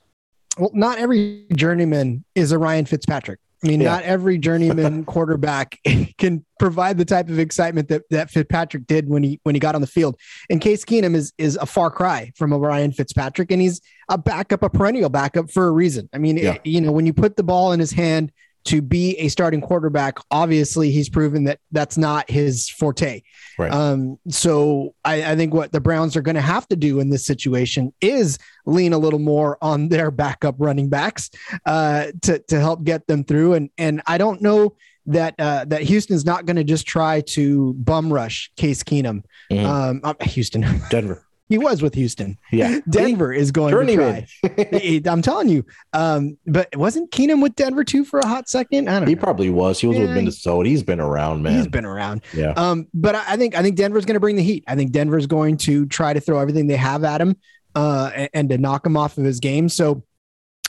Well, 0.57 0.71
not 0.73 0.97
every 0.97 1.45
journeyman 1.55 2.23
is 2.35 2.51
a 2.51 2.57
Ryan 2.57 2.85
Fitzpatrick. 2.85 3.39
I 3.63 3.67
mean, 3.67 3.81
yeah. 3.81 3.89
not 3.89 4.03
every 4.03 4.37
journeyman 4.37 5.03
quarterback 5.05 5.77
can 6.17 6.45
provide 6.59 6.97
the 6.97 7.03
type 7.03 7.27
of 7.27 7.39
excitement 7.39 7.89
that, 7.89 8.03
that 8.09 8.29
Fitzpatrick 8.29 8.87
did 8.87 9.09
when 9.09 9.21
he 9.21 9.39
when 9.43 9.53
he 9.53 9.59
got 9.59 9.75
on 9.75 9.81
the 9.81 9.87
field. 9.87 10.17
And 10.49 10.61
Case 10.61 10.85
Keenum 10.85 11.13
is 11.13 11.33
is 11.37 11.57
a 11.57 11.65
far 11.65 11.91
cry 11.91 12.31
from 12.37 12.53
a 12.53 12.57
Ryan 12.57 12.93
Fitzpatrick, 12.93 13.51
and 13.51 13.61
he's 13.61 13.81
a 14.07 14.17
backup, 14.17 14.63
a 14.63 14.69
perennial 14.69 15.09
backup 15.09 15.51
for 15.51 15.67
a 15.67 15.71
reason. 15.71 16.09
I 16.13 16.17
mean, 16.19 16.37
yeah. 16.37 16.53
it, 16.53 16.65
you 16.65 16.79
know, 16.79 16.93
when 16.93 17.05
you 17.05 17.13
put 17.13 17.35
the 17.35 17.43
ball 17.43 17.73
in 17.73 17.79
his 17.79 17.91
hand 17.91 18.31
to 18.65 18.81
be 18.81 19.17
a 19.17 19.27
starting 19.29 19.61
quarterback, 19.61 20.17
obviously 20.31 20.91
he's 20.91 21.09
proven 21.09 21.45
that 21.45 21.59
that's 21.71 21.97
not 21.97 22.29
his 22.29 22.69
forte. 22.69 23.21
Right. 23.57 23.71
Um, 23.71 24.19
so 24.29 24.95
I, 25.03 25.31
I 25.31 25.35
think 25.35 25.53
what 25.53 25.71
the 25.71 25.81
Browns 25.81 26.15
are 26.15 26.21
going 26.21 26.35
to 26.35 26.41
have 26.41 26.67
to 26.69 26.75
do 26.75 26.99
in 26.99 27.09
this 27.09 27.25
situation 27.25 27.93
is 28.01 28.37
lean 28.65 28.93
a 28.93 28.97
little 28.97 29.19
more 29.19 29.57
on 29.61 29.89
their 29.89 30.11
backup 30.11 30.55
running 30.59 30.89
backs 30.89 31.29
uh, 31.65 32.07
to 32.21 32.39
to 32.39 32.59
help 32.59 32.83
get 32.83 33.07
them 33.07 33.23
through. 33.23 33.53
And 33.53 33.69
and 33.77 34.01
I 34.07 34.17
don't 34.17 34.41
know 34.41 34.75
that 35.07 35.35
uh, 35.39 35.65
that 35.65 35.81
Houston's 35.81 36.25
not 36.25 36.45
going 36.45 36.57
to 36.57 36.63
just 36.63 36.85
try 36.85 37.21
to 37.21 37.73
bum 37.73 38.13
rush 38.13 38.51
Case 38.55 38.83
Keenum. 38.83 39.23
Mm-hmm. 39.51 39.65
Um, 39.65 40.01
uh, 40.03 40.13
Houston, 40.21 40.81
Denver. 40.89 41.25
He 41.49 41.57
was 41.57 41.81
with 41.81 41.95
Houston. 41.95 42.37
Yeah. 42.51 42.79
Denver 42.89 43.33
is 43.33 43.51
going 43.51 43.71
Journeyman. 43.71 44.27
to 44.43 45.01
try. 45.01 45.01
I'm 45.11 45.23
telling 45.23 45.49
you. 45.49 45.65
Um, 45.93 46.37
but 46.45 46.73
wasn't 46.75 47.11
Keenum 47.11 47.41
with 47.41 47.55
Denver 47.55 47.83
too 47.83 48.05
for 48.05 48.19
a 48.19 48.27
hot 48.27 48.47
second? 48.47 48.87
I 48.87 48.93
don't 48.93 49.01
know. 49.01 49.07
He 49.09 49.15
know. 49.15 49.21
probably 49.21 49.49
was. 49.49 49.79
He 49.79 49.87
was 49.87 49.97
yeah. 49.97 50.03
with 50.03 50.11
Minnesota. 50.11 50.69
He's 50.69 50.83
been 50.83 50.99
around, 50.99 51.41
man. 51.41 51.57
He's 51.57 51.67
been 51.67 51.85
around. 51.85 52.21
Yeah. 52.33 52.51
Um, 52.51 52.87
but 52.93 53.15
I 53.15 53.35
think 53.35 53.55
I 53.55 53.63
think 53.63 53.75
Denver's 53.75 54.05
going 54.05 54.13
to 54.13 54.19
bring 54.19 54.35
the 54.35 54.43
heat. 54.43 54.63
I 54.67 54.75
think 54.75 54.91
Denver's 54.91 55.25
going 55.25 55.57
to 55.57 55.87
try 55.87 56.13
to 56.13 56.19
throw 56.19 56.39
everything 56.39 56.67
they 56.67 56.77
have 56.77 57.03
at 57.03 57.19
him 57.19 57.35
uh, 57.73 58.11
and, 58.13 58.29
and 58.33 58.49
to 58.49 58.57
knock 58.59 58.85
him 58.85 58.95
off 58.95 59.17
of 59.17 59.23
his 59.23 59.39
game. 59.39 59.69
So 59.69 60.03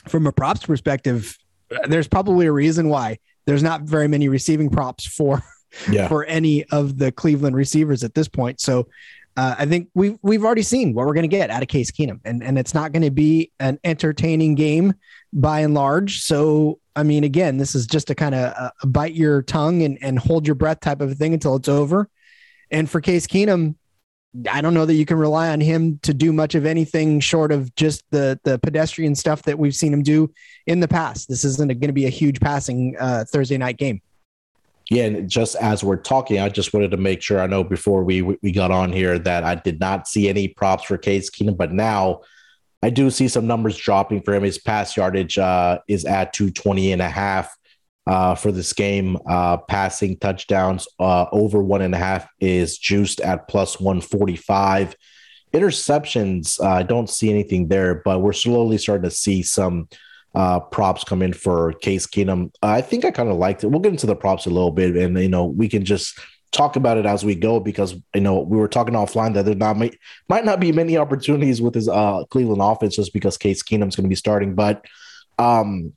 from 0.07 0.25
a 0.25 0.31
props 0.31 0.65
perspective, 0.65 1.37
there's 1.87 2.07
probably 2.07 2.47
a 2.47 2.51
reason 2.51 2.89
why 2.89 3.19
there's 3.45 3.63
not 3.63 3.83
very 3.83 4.07
many 4.07 4.29
receiving 4.29 4.69
props 4.69 5.05
for 5.05 5.43
yeah. 5.89 6.07
for 6.09 6.25
any 6.25 6.63
of 6.65 6.97
the 6.97 7.11
Cleveland 7.11 7.55
receivers 7.55 8.03
at 8.03 8.13
this 8.13 8.27
point. 8.27 8.59
So 8.59 8.87
uh, 9.37 9.55
I 9.59 9.65
think 9.65 9.89
we've 9.93 10.17
we've 10.21 10.43
already 10.43 10.61
seen 10.61 10.93
what 10.93 11.05
we're 11.05 11.13
going 11.13 11.29
to 11.29 11.35
get 11.35 11.49
out 11.49 11.61
of 11.61 11.69
Case 11.69 11.91
Keenum, 11.91 12.19
and 12.25 12.43
and 12.43 12.57
it's 12.57 12.73
not 12.73 12.91
going 12.91 13.03
to 13.03 13.11
be 13.11 13.51
an 13.59 13.79
entertaining 13.83 14.55
game 14.55 14.93
by 15.31 15.61
and 15.61 15.73
large. 15.73 16.21
So 16.21 16.79
I 16.95 17.03
mean, 17.03 17.23
again, 17.23 17.57
this 17.57 17.73
is 17.73 17.87
just 17.87 18.09
a 18.09 18.15
kind 18.15 18.35
of 18.35 18.53
uh, 18.57 18.71
bite 18.85 19.13
your 19.13 19.41
tongue 19.41 19.83
and 19.83 19.97
and 20.01 20.19
hold 20.19 20.45
your 20.45 20.55
breath 20.55 20.81
type 20.81 21.01
of 21.01 21.15
thing 21.17 21.33
until 21.33 21.55
it's 21.55 21.69
over. 21.69 22.09
And 22.71 22.89
for 22.89 22.99
Case 22.99 23.25
Keenum, 23.25 23.75
I 24.49 24.61
don't 24.61 24.73
know 24.73 24.85
that 24.85 24.93
you 24.95 25.05
can 25.05 25.17
rely 25.17 25.49
on 25.49 25.61
him 25.61 25.99
to 26.03 26.13
do 26.13 26.33
much 26.33 26.55
of 26.55 26.65
anything 26.65 27.21
short 27.21 27.53
of 27.53 27.73
just 27.75 28.03
the 28.11 28.37
the 28.43 28.59
pedestrian 28.59 29.15
stuff 29.15 29.43
that 29.43 29.57
we've 29.57 29.75
seen 29.75 29.93
him 29.93 30.03
do 30.03 30.29
in 30.67 30.81
the 30.81 30.87
past. 30.89 31.29
This 31.29 31.45
isn't 31.45 31.67
going 31.67 31.79
to 31.79 31.93
be 31.93 32.05
a 32.05 32.09
huge 32.09 32.41
passing 32.41 32.95
uh, 32.99 33.23
Thursday 33.31 33.57
night 33.57 33.77
game 33.77 34.01
yeah, 34.91 35.05
and 35.05 35.29
just 35.29 35.55
as 35.55 35.85
we're 35.85 35.95
talking, 35.95 36.39
I 36.39 36.49
just 36.49 36.73
wanted 36.73 36.91
to 36.91 36.97
make 36.97 37.21
sure 37.21 37.39
I 37.39 37.47
know 37.47 37.63
before 37.63 38.03
we 38.03 38.23
we 38.23 38.51
got 38.51 38.71
on 38.71 38.91
here 38.91 39.17
that 39.19 39.45
I 39.45 39.55
did 39.55 39.79
not 39.79 40.05
see 40.05 40.27
any 40.27 40.49
props 40.49 40.83
for 40.83 40.97
Case 40.97 41.29
Keenum, 41.29 41.55
but 41.55 41.71
now 41.71 42.19
I 42.83 42.89
do 42.89 43.09
see 43.09 43.29
some 43.29 43.47
numbers 43.47 43.77
dropping 43.77 44.21
for 44.21 44.33
him. 44.33 44.43
His 44.43 44.57
pass 44.57 44.97
yardage 44.97 45.37
uh, 45.37 45.79
is 45.87 46.03
at 46.03 46.33
220 46.33 46.91
and 46.91 47.01
a 47.01 47.07
half 47.07 47.55
uh, 48.05 48.35
for 48.35 48.51
this 48.51 48.73
game. 48.73 49.17
Uh, 49.29 49.59
passing 49.59 50.17
touchdowns 50.17 50.89
uh, 50.99 51.25
over 51.31 51.63
one 51.63 51.81
and 51.81 51.95
a 51.95 51.97
half 51.97 52.27
is 52.41 52.77
juiced 52.77 53.21
at 53.21 53.47
plus 53.47 53.79
145. 53.79 54.97
Interceptions, 55.53 56.59
uh, 56.59 56.67
I 56.67 56.83
don't 56.83 57.09
see 57.09 57.29
anything 57.29 57.69
there, 57.69 58.01
but 58.03 58.19
we're 58.19 58.33
slowly 58.33 58.77
starting 58.77 59.09
to 59.09 59.15
see 59.15 59.41
some 59.41 59.87
uh, 60.33 60.59
props 60.59 61.03
come 61.03 61.21
in 61.21 61.33
for 61.33 61.73
Case 61.73 62.07
Keenum. 62.07 62.53
I 62.61 62.81
think 62.81 63.05
I 63.05 63.11
kind 63.11 63.29
of 63.29 63.37
liked 63.37 63.63
it. 63.63 63.67
We'll 63.67 63.81
get 63.81 63.91
into 63.91 64.07
the 64.07 64.15
props 64.15 64.45
a 64.45 64.49
little 64.49 64.71
bit, 64.71 64.95
and 64.95 65.17
you 65.19 65.29
know 65.29 65.45
we 65.45 65.67
can 65.67 65.83
just 65.85 66.19
talk 66.51 66.75
about 66.75 66.97
it 66.97 67.05
as 67.05 67.23
we 67.23 67.33
go 67.33 67.59
because 67.59 67.95
you 68.13 68.21
know 68.21 68.41
we 68.41 68.57
were 68.57 68.67
talking 68.67 68.93
offline 68.93 69.33
that 69.33 69.45
there 69.45 69.55
not 69.55 69.77
might, 69.77 69.97
might 70.29 70.45
not 70.45 70.59
be 70.59 70.71
many 70.71 70.97
opportunities 70.97 71.61
with 71.61 71.73
his 71.73 71.87
uh, 71.89 72.23
Cleveland 72.29 72.61
offense 72.61 72.95
just 72.95 73.13
because 73.13 73.37
Case 73.37 73.63
Keenum's 73.63 73.95
going 73.95 74.03
to 74.03 74.09
be 74.09 74.15
starting, 74.15 74.55
but 74.55 74.85
um, 75.39 75.93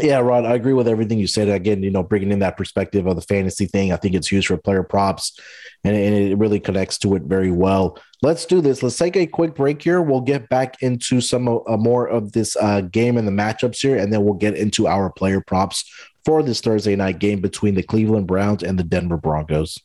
yeah, 0.00 0.18
Rod, 0.18 0.44
I 0.44 0.54
agree 0.54 0.72
with 0.72 0.88
everything 0.88 1.18
you 1.18 1.26
said. 1.26 1.48
Again, 1.48 1.82
you 1.82 1.90
know, 1.90 2.02
bringing 2.02 2.32
in 2.32 2.38
that 2.40 2.56
perspective 2.56 3.06
of 3.06 3.16
the 3.16 3.22
fantasy 3.22 3.66
thing, 3.66 3.92
I 3.92 3.96
think 3.96 4.14
it's 4.14 4.30
used 4.30 4.48
for 4.48 4.56
player 4.56 4.82
props 4.82 5.38
and, 5.84 5.96
and 5.96 6.14
it 6.14 6.36
really 6.38 6.60
connects 6.60 6.98
to 6.98 7.14
it 7.14 7.22
very 7.22 7.50
well. 7.50 7.98
Let's 8.22 8.46
do 8.46 8.60
this. 8.60 8.82
Let's 8.82 8.96
take 8.96 9.16
a 9.16 9.26
quick 9.26 9.54
break 9.54 9.80
here. 9.82 10.02
We'll 10.02 10.20
get 10.20 10.48
back 10.48 10.82
into 10.82 11.20
some 11.20 11.48
uh, 11.48 11.76
more 11.76 12.06
of 12.06 12.32
this 12.32 12.56
uh, 12.56 12.82
game 12.82 13.16
and 13.16 13.28
the 13.28 13.32
matchups 13.32 13.80
here, 13.80 13.96
and 13.96 14.12
then 14.12 14.24
we'll 14.24 14.34
get 14.34 14.56
into 14.56 14.86
our 14.86 15.10
player 15.10 15.40
props 15.40 15.90
for 16.24 16.42
this 16.42 16.60
Thursday 16.60 16.96
night 16.96 17.20
game 17.20 17.40
between 17.40 17.74
the 17.74 17.82
Cleveland 17.82 18.26
Browns 18.26 18.62
and 18.62 18.78
the 18.78 18.84
Denver 18.84 19.16
Broncos. 19.16 19.78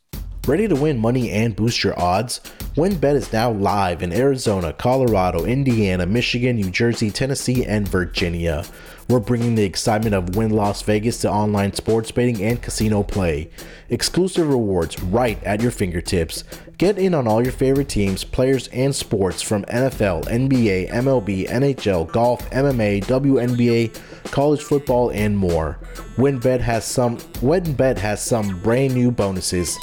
Ready 0.46 0.68
to 0.68 0.76
win 0.76 1.00
money 1.00 1.30
and 1.30 1.56
boost 1.56 1.86
your 1.86 1.98
odds? 1.98 2.42
WynnBET 2.76 3.16
is 3.16 3.32
now 3.32 3.52
live 3.52 4.04
in 4.04 4.12
Arizona, 4.12 4.74
Colorado, 4.74 5.46
Indiana, 5.46 6.06
Michigan, 6.06 6.58
New 6.58 6.70
Jersey, 6.70 7.10
Tennessee, 7.12 7.66
and 7.66 7.88
Virginia. 7.88 8.66
We're 9.10 9.20
bringing 9.20 9.56
the 9.56 9.64
excitement 9.64 10.16
of 10.16 10.36
Wynn 10.38 10.52
Las 10.52 10.82
Vegas 10.82 11.20
to 11.20 11.32
online 11.32 11.74
sports 11.74 12.10
betting 12.10 12.42
and 12.42 12.62
casino 12.62 13.04
play. 13.04 13.50
Exclusive 13.90 14.48
rewards 14.48 15.02
right 15.04 15.44
at 15.44 15.62
your 15.62 15.72
fingertips. 15.72 16.46
Get 16.78 16.98
in 16.98 17.14
on 17.14 17.28
all 17.28 17.44
your 17.44 17.52
favorite 17.52 17.90
teams, 17.90 18.24
players, 18.24 18.70
and 18.70 18.96
sports 18.96 19.42
from 19.42 19.66
NFL, 19.66 20.26
NBA, 20.26 20.90
MLB, 20.90 21.50
NHL, 21.50 22.12
golf, 22.14 22.50
MMA, 22.52 23.04
WNBA, 23.04 24.32
college 24.32 24.62
football, 24.62 25.10
and 25.12 25.38
more. 25.38 25.78
WynnBET 26.16 26.62
has 26.62 26.86
some 26.86 27.18
WynnBET 27.18 27.98
has 27.98 28.24
some 28.24 28.62
brand 28.62 28.94
new 28.94 29.12
bonuses. 29.12 29.78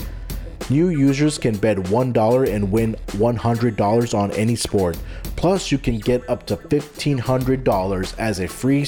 New 0.71 0.89
users 0.89 1.37
can 1.37 1.57
bet 1.57 1.77
$1 1.77 2.49
and 2.49 2.71
win 2.71 2.95
$100 3.09 4.15
on 4.15 4.31
any 4.33 4.55
sport. 4.55 4.97
Plus, 5.41 5.73
you 5.73 5.79
can 5.79 5.99
get 5.99 6.29
up 6.29 6.45
to 6.45 6.55
$1500 6.55 8.19
as 8.19 8.41
a 8.41 8.47
free 8.47 8.83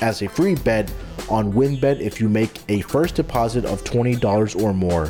as 0.00 0.22
a 0.22 0.26
free 0.26 0.54
bet 0.54 0.90
on 1.28 1.52
WynnBET 1.52 2.00
if 2.00 2.18
you 2.18 2.30
make 2.30 2.62
a 2.70 2.80
first 2.80 3.16
deposit 3.16 3.66
of 3.66 3.84
$20 3.84 4.62
or 4.62 4.72
more. 4.72 5.08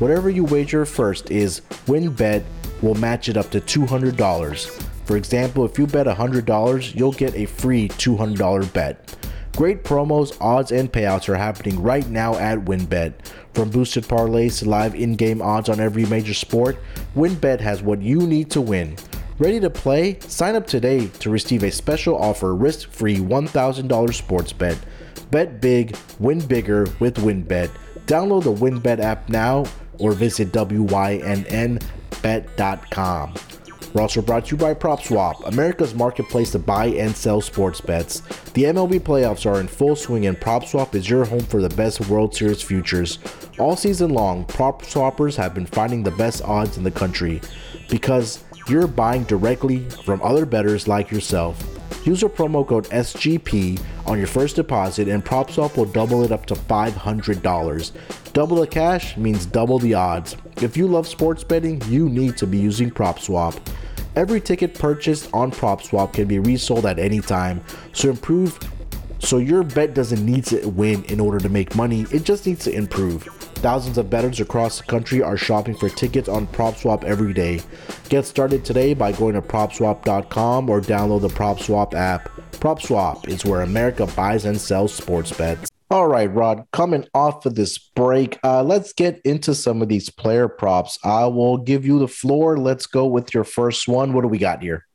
Whatever 0.00 0.30
you 0.30 0.42
wager 0.42 0.84
first 0.84 1.30
is 1.30 1.60
WynnBET 1.86 2.42
will 2.82 2.96
match 2.96 3.28
it 3.28 3.36
up 3.36 3.52
to 3.52 3.60
$200. 3.60 4.68
For 5.04 5.16
example, 5.16 5.64
if 5.64 5.78
you 5.78 5.86
bet 5.86 6.06
$100, 6.06 6.94
you'll 6.96 7.12
get 7.12 7.36
a 7.36 7.46
free 7.46 7.88
$200 7.90 8.72
bet. 8.72 9.16
Great 9.56 9.84
promos, 9.84 10.36
odds, 10.40 10.72
and 10.72 10.92
payouts 10.92 11.28
are 11.28 11.36
happening 11.36 11.80
right 11.80 12.08
now 12.08 12.34
at 12.34 12.58
WynnBET. 12.58 13.12
From 13.54 13.70
boosted 13.70 14.08
parlays 14.08 14.58
to 14.58 14.68
live 14.68 14.96
in 14.96 15.14
game 15.14 15.40
odds 15.40 15.68
on 15.68 15.78
every 15.78 16.04
major 16.06 16.34
sport, 16.34 16.78
WynnBET 17.14 17.60
has 17.60 17.80
what 17.80 18.02
you 18.02 18.26
need 18.26 18.50
to 18.50 18.60
win. 18.60 18.96
Ready 19.38 19.60
to 19.60 19.70
play? 19.70 20.18
Sign 20.20 20.56
up 20.56 20.66
today 20.66 21.06
to 21.06 21.30
receive 21.30 21.62
a 21.62 21.70
special 21.70 22.16
offer 22.16 22.54
risk 22.54 22.90
free 22.90 23.16
$1,000 23.16 24.14
sports 24.14 24.52
bet. 24.52 24.78
Bet 25.30 25.60
big, 25.60 25.96
win 26.18 26.38
bigger 26.46 26.86
with 27.00 27.16
WynnBET. 27.16 27.70
Download 28.06 28.42
the 28.44 28.52
WynnBET 28.52 29.00
app 29.00 29.30
now 29.30 29.64
or 29.98 30.12
visit 30.12 30.52
WYNNBet.com. 30.52 31.80
We're 33.94 34.02
also 34.02 34.22
brought 34.22 34.46
to 34.46 34.52
you 34.52 34.56
by 34.56 34.72
PropSwap, 34.74 35.46
America's 35.46 35.94
marketplace 35.94 36.52
to 36.52 36.58
buy 36.58 36.86
and 36.86 37.14
sell 37.14 37.40
sports 37.42 37.80
bets. 37.80 38.20
The 38.52 38.64
MLB 38.64 39.00
playoffs 39.00 39.44
are 39.44 39.60
in 39.60 39.68
full 39.68 39.96
swing, 39.96 40.26
and 40.26 40.38
PropSwap 40.38 40.94
is 40.94 41.10
your 41.10 41.26
home 41.26 41.42
for 41.42 41.60
the 41.60 41.68
best 41.70 42.00
World 42.08 42.34
Series 42.34 42.62
futures. 42.62 43.18
All 43.58 43.76
season 43.76 44.10
long, 44.10 44.44
prop 44.46 44.82
swappers 44.82 45.36
have 45.36 45.52
been 45.54 45.66
finding 45.66 46.02
the 46.02 46.10
best 46.12 46.42
odds 46.42 46.78
in 46.78 46.84
the 46.84 46.90
country 46.90 47.42
because 47.90 48.42
you're 48.68 48.86
buying 48.86 49.24
directly 49.24 49.88
from 49.88 50.22
other 50.22 50.46
bettors 50.46 50.86
like 50.86 51.10
yourself. 51.10 51.62
Use 52.04 52.22
our 52.22 52.28
promo 52.28 52.66
code 52.66 52.86
SGP 52.86 53.80
on 54.06 54.18
your 54.18 54.26
first 54.26 54.56
deposit, 54.56 55.08
and 55.08 55.24
PropSwap 55.24 55.76
will 55.76 55.84
double 55.84 56.24
it 56.24 56.32
up 56.32 56.46
to 56.46 56.54
$500. 56.54 57.92
Double 58.32 58.56
the 58.56 58.66
cash 58.66 59.16
means 59.16 59.46
double 59.46 59.78
the 59.78 59.94
odds. 59.94 60.36
If 60.56 60.76
you 60.76 60.88
love 60.88 61.06
sports 61.06 61.44
betting, 61.44 61.80
you 61.88 62.08
need 62.08 62.36
to 62.38 62.46
be 62.46 62.58
using 62.58 62.90
PropSwap. 62.90 63.58
Every 64.16 64.40
ticket 64.40 64.74
purchased 64.74 65.30
on 65.32 65.52
PropSwap 65.52 66.12
can 66.12 66.26
be 66.28 66.38
resold 66.38 66.86
at 66.86 66.98
any 66.98 67.20
time, 67.20 67.62
so 67.92 68.10
improve 68.10 68.58
so 69.22 69.38
your 69.38 69.62
bet 69.62 69.94
doesn't 69.94 70.24
need 70.24 70.44
to 70.46 70.66
win 70.68 71.04
in 71.04 71.20
order 71.20 71.38
to 71.38 71.48
make 71.48 71.76
money, 71.76 72.06
it 72.10 72.24
just 72.24 72.44
needs 72.44 72.64
to 72.64 72.72
improve. 72.74 73.51
Thousands 73.62 73.96
of 73.96 74.10
bettors 74.10 74.40
across 74.40 74.78
the 74.78 74.86
country 74.86 75.22
are 75.22 75.36
shopping 75.36 75.76
for 75.76 75.88
tickets 75.88 76.28
on 76.28 76.48
PropSwap 76.48 77.04
every 77.04 77.32
day. 77.32 77.60
Get 78.08 78.26
started 78.26 78.64
today 78.64 78.92
by 78.92 79.12
going 79.12 79.34
to 79.34 79.40
PropSwap.com 79.40 80.68
or 80.68 80.80
download 80.80 81.20
the 81.20 81.28
PropSwap 81.28 81.94
app. 81.94 82.28
PropSwap 82.54 83.28
is 83.28 83.44
where 83.44 83.60
America 83.60 84.06
buys 84.16 84.46
and 84.46 84.60
sells 84.60 84.92
sports 84.92 85.32
bets. 85.32 85.70
All 85.92 86.08
right, 86.08 86.26
Rod, 86.34 86.64
coming 86.72 87.06
off 87.14 87.46
of 87.46 87.54
this 87.54 87.78
break, 87.78 88.36
uh, 88.42 88.64
let's 88.64 88.92
get 88.92 89.20
into 89.24 89.54
some 89.54 89.80
of 89.80 89.88
these 89.88 90.10
player 90.10 90.48
props. 90.48 90.98
I 91.04 91.26
will 91.26 91.56
give 91.56 91.86
you 91.86 92.00
the 92.00 92.08
floor. 92.08 92.56
Let's 92.56 92.86
go 92.86 93.06
with 93.06 93.32
your 93.32 93.44
first 93.44 93.86
one. 93.86 94.12
What 94.12 94.22
do 94.22 94.28
we 94.28 94.38
got 94.38 94.60
here? 94.60 94.86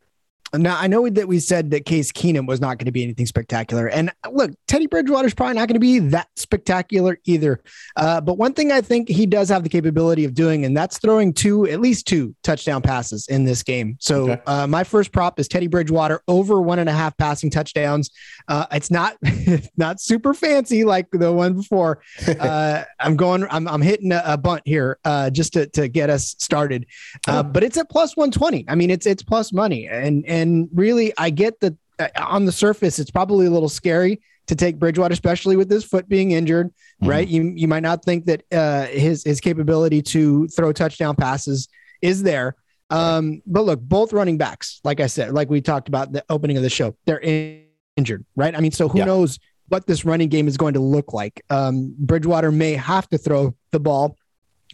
Now 0.54 0.78
I 0.80 0.88
know 0.88 1.10
that 1.10 1.28
we 1.28 1.40
said 1.40 1.72
that 1.72 1.86
Case 1.86 2.12
Keenum 2.12 2.48
was 2.48 2.62
not 2.62 2.78
going 2.78 2.86
to 2.86 2.92
be 2.92 3.04
anything 3.04 3.26
spectacular, 3.26 3.88
and 3.88 4.12
look, 4.32 4.52
Teddy 4.68 4.88
Bridgewater 4.88 5.28
is 5.28 5.34
probably 5.34 5.56
not 5.56 5.68
going 5.68 5.76
to 5.76 5.80
be 5.80 6.00
that 6.00 6.30
spectacular 6.36 7.20
either. 7.26 7.62
Uh, 7.96 8.22
but 8.22 8.38
one 8.38 8.54
thing 8.54 8.72
I 8.72 8.82
think 8.82 9.10
he 9.10 9.26
does 9.26 9.50
have 9.50 9.64
the 9.64 9.70
capability 9.70 10.24
of 10.26 10.34
doing, 10.34 10.66
and 10.66 10.76
that's 10.76 11.00
throwing 11.00 11.34
two, 11.34 11.68
at 11.68 11.82
least 11.82 12.08
two 12.08 12.36
touchdown 12.44 12.82
passes 12.82 13.28
in 13.28 13.44
this 13.44 13.62
game. 13.64 13.98
So 14.00 14.32
okay. 14.32 14.42
uh, 14.48 14.68
my 14.68 14.84
first 14.84 15.12
prop 15.12 15.40
is 15.40 15.48
Teddy 15.48 15.68
Bridgewater 15.68 16.22
over 16.28 16.62
one 16.62 16.80
and 16.80 16.90
a 16.90 16.94
half 16.94 17.18
passing 17.18 17.50
touchdowns. 17.50 18.10
Uh, 18.48 18.66
it's 18.72 18.92
not 18.92 19.18
not 19.78 20.00
super 20.00 20.34
fancy 20.34 20.84
like 20.84 21.08
the 21.12 21.32
one 21.32 21.54
before. 21.56 22.02
Uh, 22.38 22.84
I'm 23.00 23.16
going, 23.18 23.46
I'm, 23.50 23.68
I'm 23.68 23.82
hitting 23.82 24.12
a, 24.12 24.22
a 24.24 24.38
bunt 24.38 24.62
here 24.64 25.00
uh, 25.04 25.30
just 25.30 25.54
to 25.54 25.66
to 25.68 25.88
get 25.88 26.10
us 26.10 26.36
started, 26.38 26.86
uh, 27.28 27.42
oh. 27.44 27.44
but 27.44 27.64
it's 27.64 27.78
at 27.78 27.90
plus 27.90 28.16
120. 28.16 28.66
I 28.68 28.76
mean, 28.76 28.92
it's 28.92 29.06
it's 29.06 29.24
plus 29.24 29.52
money, 29.52 29.88
and 29.88 30.24
and 30.26 30.37
and 30.38 30.70
really, 30.74 31.14
I 31.18 31.30
get 31.30 31.60
that 31.62 31.76
uh, 32.00 32.08
on 32.18 32.46
the 32.46 32.52
surface, 32.52 33.00
it's 33.00 33.12
probably 33.12 33.46
a 33.48 33.50
little 33.52 33.70
scary 33.70 34.22
to 34.48 34.56
take 34.56 34.80
Bridgewater, 34.80 35.14
especially 35.14 35.56
with 35.56 35.70
his 35.70 35.84
foot 35.84 36.08
being 36.08 36.32
injured, 36.32 36.68
mm-hmm. 36.68 37.10
right? 37.10 37.28
You 37.28 37.54
you 37.56 37.68
might 37.68 37.84
not 37.84 38.04
think 38.04 38.26
that 38.26 38.44
uh, 38.52 38.86
his 38.86 39.24
his 39.24 39.40
capability 39.40 40.02
to 40.14 40.48
throw 40.48 40.72
touchdown 40.72 41.16
passes 41.16 41.68
is 42.02 42.24
there. 42.24 42.56
Um, 42.90 43.42
but 43.46 43.66
look, 43.66 43.82
both 43.82 44.14
running 44.14 44.38
backs, 44.38 44.80
like 44.84 45.02
I 45.02 45.08
said, 45.08 45.34
like 45.34 45.50
we 45.50 45.60
talked 45.60 45.90
about 45.90 46.14
the 46.14 46.24
opening 46.30 46.56
of 46.56 46.64
the 46.64 46.70
show, 46.70 46.96
they're 47.06 47.20
in- 47.20 47.66
injured, 47.98 48.26
right? 48.36 48.56
I 48.56 48.62
mean, 48.62 48.72
so 48.72 48.88
who 48.88 49.00
yeah. 49.00 49.06
knows 49.06 49.40
what 49.68 49.86
this 49.86 50.06
running 50.06 50.30
game 50.30 50.48
is 50.48 50.56
going 50.56 50.76
to 50.76 50.80
look 50.80 51.12
like? 51.12 51.44
Um, 51.50 51.94
Bridgewater 51.98 52.52
may 52.52 52.74
have 52.74 53.10
to 53.10 53.18
throw 53.18 53.56
the 53.72 53.80
ball 53.82 54.16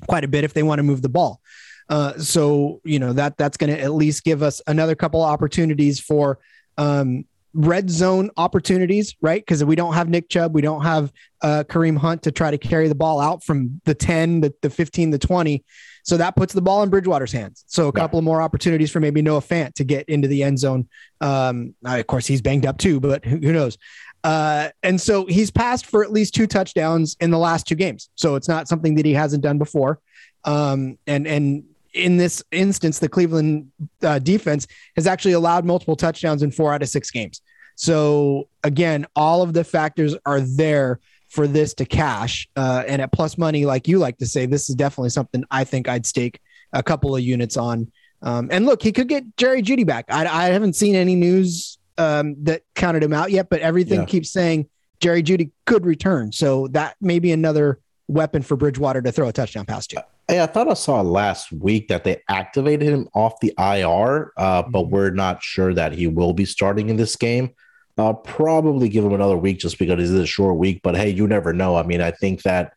quite 0.08 0.24
a 0.24 0.27
bit 0.27 0.43
if 0.43 0.53
they 0.53 0.62
want 0.62 0.79
to 0.79 0.84
move 0.84 1.01
the 1.01 1.10
ball. 1.10 1.41
Uh, 1.89 2.17
so 2.17 2.81
you 2.83 2.99
know 2.99 3.13
that 3.13 3.37
that's 3.37 3.57
going 3.57 3.73
to 3.73 3.79
at 3.79 3.93
least 3.93 4.23
give 4.23 4.41
us 4.41 4.61
another 4.67 4.95
couple 4.95 5.21
opportunities 5.21 5.99
for 5.99 6.39
um, 6.77 7.25
red 7.53 7.89
zone 7.89 8.31
opportunities, 8.37 9.15
right? 9.21 9.41
Because 9.41 9.63
we 9.63 9.75
don't 9.75 9.93
have 9.93 10.09
Nick 10.09 10.29
Chubb, 10.29 10.53
we 10.53 10.61
don't 10.61 10.83
have 10.83 11.11
uh, 11.41 11.63
Kareem 11.67 11.97
Hunt 11.97 12.23
to 12.23 12.31
try 12.31 12.51
to 12.51 12.57
carry 12.57 12.87
the 12.87 12.95
ball 12.95 13.19
out 13.19 13.43
from 13.43 13.79
the 13.85 13.93
10, 13.93 14.41
the, 14.41 14.53
the 14.61 14.69
15, 14.69 15.11
the 15.11 15.19
20. 15.19 15.63
So 16.03 16.17
that 16.17 16.35
puts 16.35 16.53
the 16.53 16.61
ball 16.61 16.83
in 16.83 16.89
Bridgewater's 16.89 17.31
hands. 17.31 17.63
So 17.67 17.87
a 17.87 17.91
couple 17.93 18.19
of 18.19 18.25
more 18.25 18.41
opportunities 18.41 18.91
for 18.91 18.99
maybe 18.99 19.21
Noah 19.21 19.39
Fant 19.39 19.73
to 19.75 19.85
get 19.85 20.09
into 20.09 20.27
the 20.27 20.43
end 20.43 20.59
zone. 20.59 20.89
Um, 21.21 21.75
of 21.85 22.07
course, 22.07 22.27
he's 22.27 22.41
banged 22.41 22.65
up 22.65 22.77
too, 22.77 22.99
but 22.99 23.23
who, 23.23 23.37
who 23.37 23.53
knows? 23.53 23.77
Uh, 24.21 24.69
and 24.81 24.99
so 24.99 25.25
he's 25.25 25.51
passed 25.51 25.85
for 25.85 26.03
at 26.03 26.11
least 26.11 26.33
two 26.33 26.47
touchdowns 26.47 27.15
in 27.21 27.29
the 27.29 27.37
last 27.37 27.67
two 27.67 27.75
games. 27.75 28.09
So 28.15 28.35
it's 28.35 28.49
not 28.49 28.67
something 28.67 28.95
that 28.95 29.05
he 29.05 29.13
hasn't 29.13 29.43
done 29.43 29.57
before. 29.57 29.99
Um, 30.43 30.97
and 31.07 31.25
and 31.25 31.63
in 31.93 32.17
this 32.17 32.43
instance, 32.51 33.00
the 33.00 33.09
Cleveland 33.09 33.71
uh, 34.01 34.19
defense 34.19 34.67
has 34.95 35.07
actually 35.07 35.33
allowed 35.33 35.65
multiple 35.65 35.95
touchdowns 35.95 36.43
in 36.43 36.51
four 36.51 36.73
out 36.73 36.81
of 36.81 36.89
six 36.89 37.12
games. 37.12 37.41
So 37.75 38.47
again, 38.63 39.05
all 39.15 39.41
of 39.41 39.53
the 39.53 39.63
factors 39.63 40.15
are 40.25 40.41
there 40.41 41.00
for 41.29 41.47
this 41.47 41.73
to 41.75 41.85
cash. 41.85 42.47
Uh, 42.55 42.83
and 42.88 43.01
at 43.01 43.12
plus 43.12 43.38
money, 43.38 43.65
like 43.65 43.88
you 43.88 43.97
like 43.97 44.17
to 44.19 44.27
say, 44.27 44.45
this 44.45 44.69
is 44.69 44.75
definitely 44.75 45.09
something 45.09 45.43
I 45.50 45.63
think 45.63 45.88
I'd 45.88 46.05
stake 46.05 46.39
a 46.73 46.83
couple 46.83 47.15
of 47.15 47.21
units 47.21 47.57
on. 47.57 47.91
Um, 48.21 48.50
and 48.51 48.65
look, 48.65 48.81
he 48.81 48.91
could 48.91 49.09
get 49.09 49.35
Jerry 49.38 49.62
Jeudy 49.62 49.85
back. 49.85 50.05
I, 50.09 50.25
I 50.25 50.45
haven't 50.45 50.73
seen 50.73 50.95
any 50.95 51.15
news 51.15 51.77
um, 51.97 52.35
that 52.43 52.62
counted 52.75 53.03
him 53.03 53.13
out 53.13 53.31
yet, 53.31 53.50
but 53.50 53.62
everything 53.62 54.01
yeah. 54.01 54.05
keeps 54.05 54.29
saying 54.29 54.69
Jerry 55.00 55.23
Jeudy 55.23 55.51
could 55.65 55.85
return. 55.85 56.31
So 56.31 56.67
that 56.69 56.95
may 57.01 57.19
be 57.19 57.31
another 57.31 57.79
weapon 58.13 58.41
for 58.41 58.55
Bridgewater 58.55 59.01
to 59.01 59.12
throw 59.12 59.27
a 59.27 59.34
touchdown 59.34 59.65
pass 59.65 59.88
to. 59.88 60.05
Hey, 60.27 60.41
I 60.41 60.46
thought 60.46 60.70
I 60.70 60.74
saw 60.74 61.01
last 61.01 61.51
week 61.51 61.89
that 61.89 62.03
they 62.03 62.22
activated 62.29 62.88
him 62.88 63.10
off 63.13 63.39
the 63.41 63.53
IR, 63.58 64.32
uh, 64.38 64.63
but 64.63 64.84
mm-hmm. 64.84 64.89
we're 64.89 65.12
not 65.12 65.43
sure 65.43 65.74
that 65.74 65.93
he 65.93 66.08
will 66.08 66.34
be 66.34 66.46
starting 66.46 66.89
in 66.89 66.96
this 66.96 67.15
game. 67.15 67.51
I'll 67.98 68.15
probably 68.15 68.89
give 68.89 69.05
him 69.05 69.13
another 69.13 69.38
week 69.38 69.60
just 69.60 69.77
because 69.77 69.93
it 69.93 70.00
is 70.00 70.13
a 70.13 70.25
short 70.25 70.58
week. 70.58 70.82
But 70.84 70.96
hey, 70.96 71.10
you 71.10 71.27
never 71.27 71.53
know. 71.53 71.75
I 71.75 71.84
mean, 71.84 72.01
I 72.01 72.12
think 72.12 72.41
that 72.43 72.74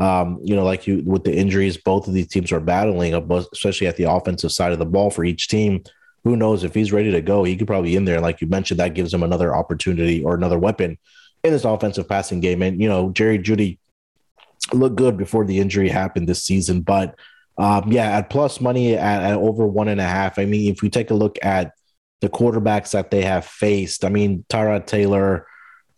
um, 0.00 0.40
you 0.42 0.56
know, 0.56 0.64
like 0.64 0.86
you 0.86 1.02
with 1.04 1.24
the 1.24 1.36
injuries, 1.36 1.76
both 1.76 2.08
of 2.08 2.14
these 2.14 2.28
teams 2.28 2.50
are 2.52 2.60
battling, 2.60 3.14
uh, 3.14 3.42
especially 3.52 3.86
at 3.86 3.96
the 3.96 4.10
offensive 4.10 4.50
side 4.50 4.72
of 4.72 4.78
the 4.78 4.86
ball 4.86 5.10
for 5.10 5.24
each 5.24 5.48
team. 5.48 5.84
Who 6.24 6.36
knows 6.36 6.64
if 6.64 6.74
he's 6.74 6.92
ready 6.92 7.10
to 7.10 7.20
go? 7.20 7.44
He 7.44 7.56
could 7.56 7.66
probably 7.66 7.96
in 7.96 8.04
there. 8.04 8.20
Like 8.20 8.40
you 8.40 8.46
mentioned, 8.46 8.80
that 8.80 8.94
gives 8.94 9.12
him 9.12 9.22
another 9.22 9.54
opportunity 9.54 10.22
or 10.24 10.34
another 10.34 10.58
weapon 10.58 10.98
in 11.44 11.52
this 11.52 11.64
offensive 11.64 12.08
passing 12.08 12.40
game. 12.40 12.62
And 12.62 12.80
you 12.80 12.88
know, 12.88 13.10
Jerry 13.10 13.38
Jeudy 13.38 13.78
looked 14.72 14.96
good 14.96 15.16
before 15.16 15.44
the 15.44 15.58
injury 15.58 15.88
happened 15.88 16.28
this 16.28 16.44
season. 16.44 16.82
But 16.82 17.18
um, 17.58 17.92
yeah, 17.92 18.16
at 18.16 18.30
plus 18.30 18.60
money 18.60 18.96
at, 18.96 19.22
at, 19.22 19.34
over 19.34 19.66
one 19.66 19.88
and 19.88 20.00
a 20.00 20.04
half. 20.04 20.38
I 20.38 20.46
mean, 20.46 20.72
if 20.72 20.82
we 20.82 20.88
take 20.88 21.10
a 21.10 21.14
look 21.14 21.38
at 21.42 21.72
the 22.20 22.28
quarterbacks 22.28 22.92
that 22.92 23.10
they 23.10 23.22
have 23.22 23.44
faced, 23.44 24.04
I 24.04 24.08
mean, 24.08 24.44
Tyrod 24.48 24.86
Taylor 24.86 25.46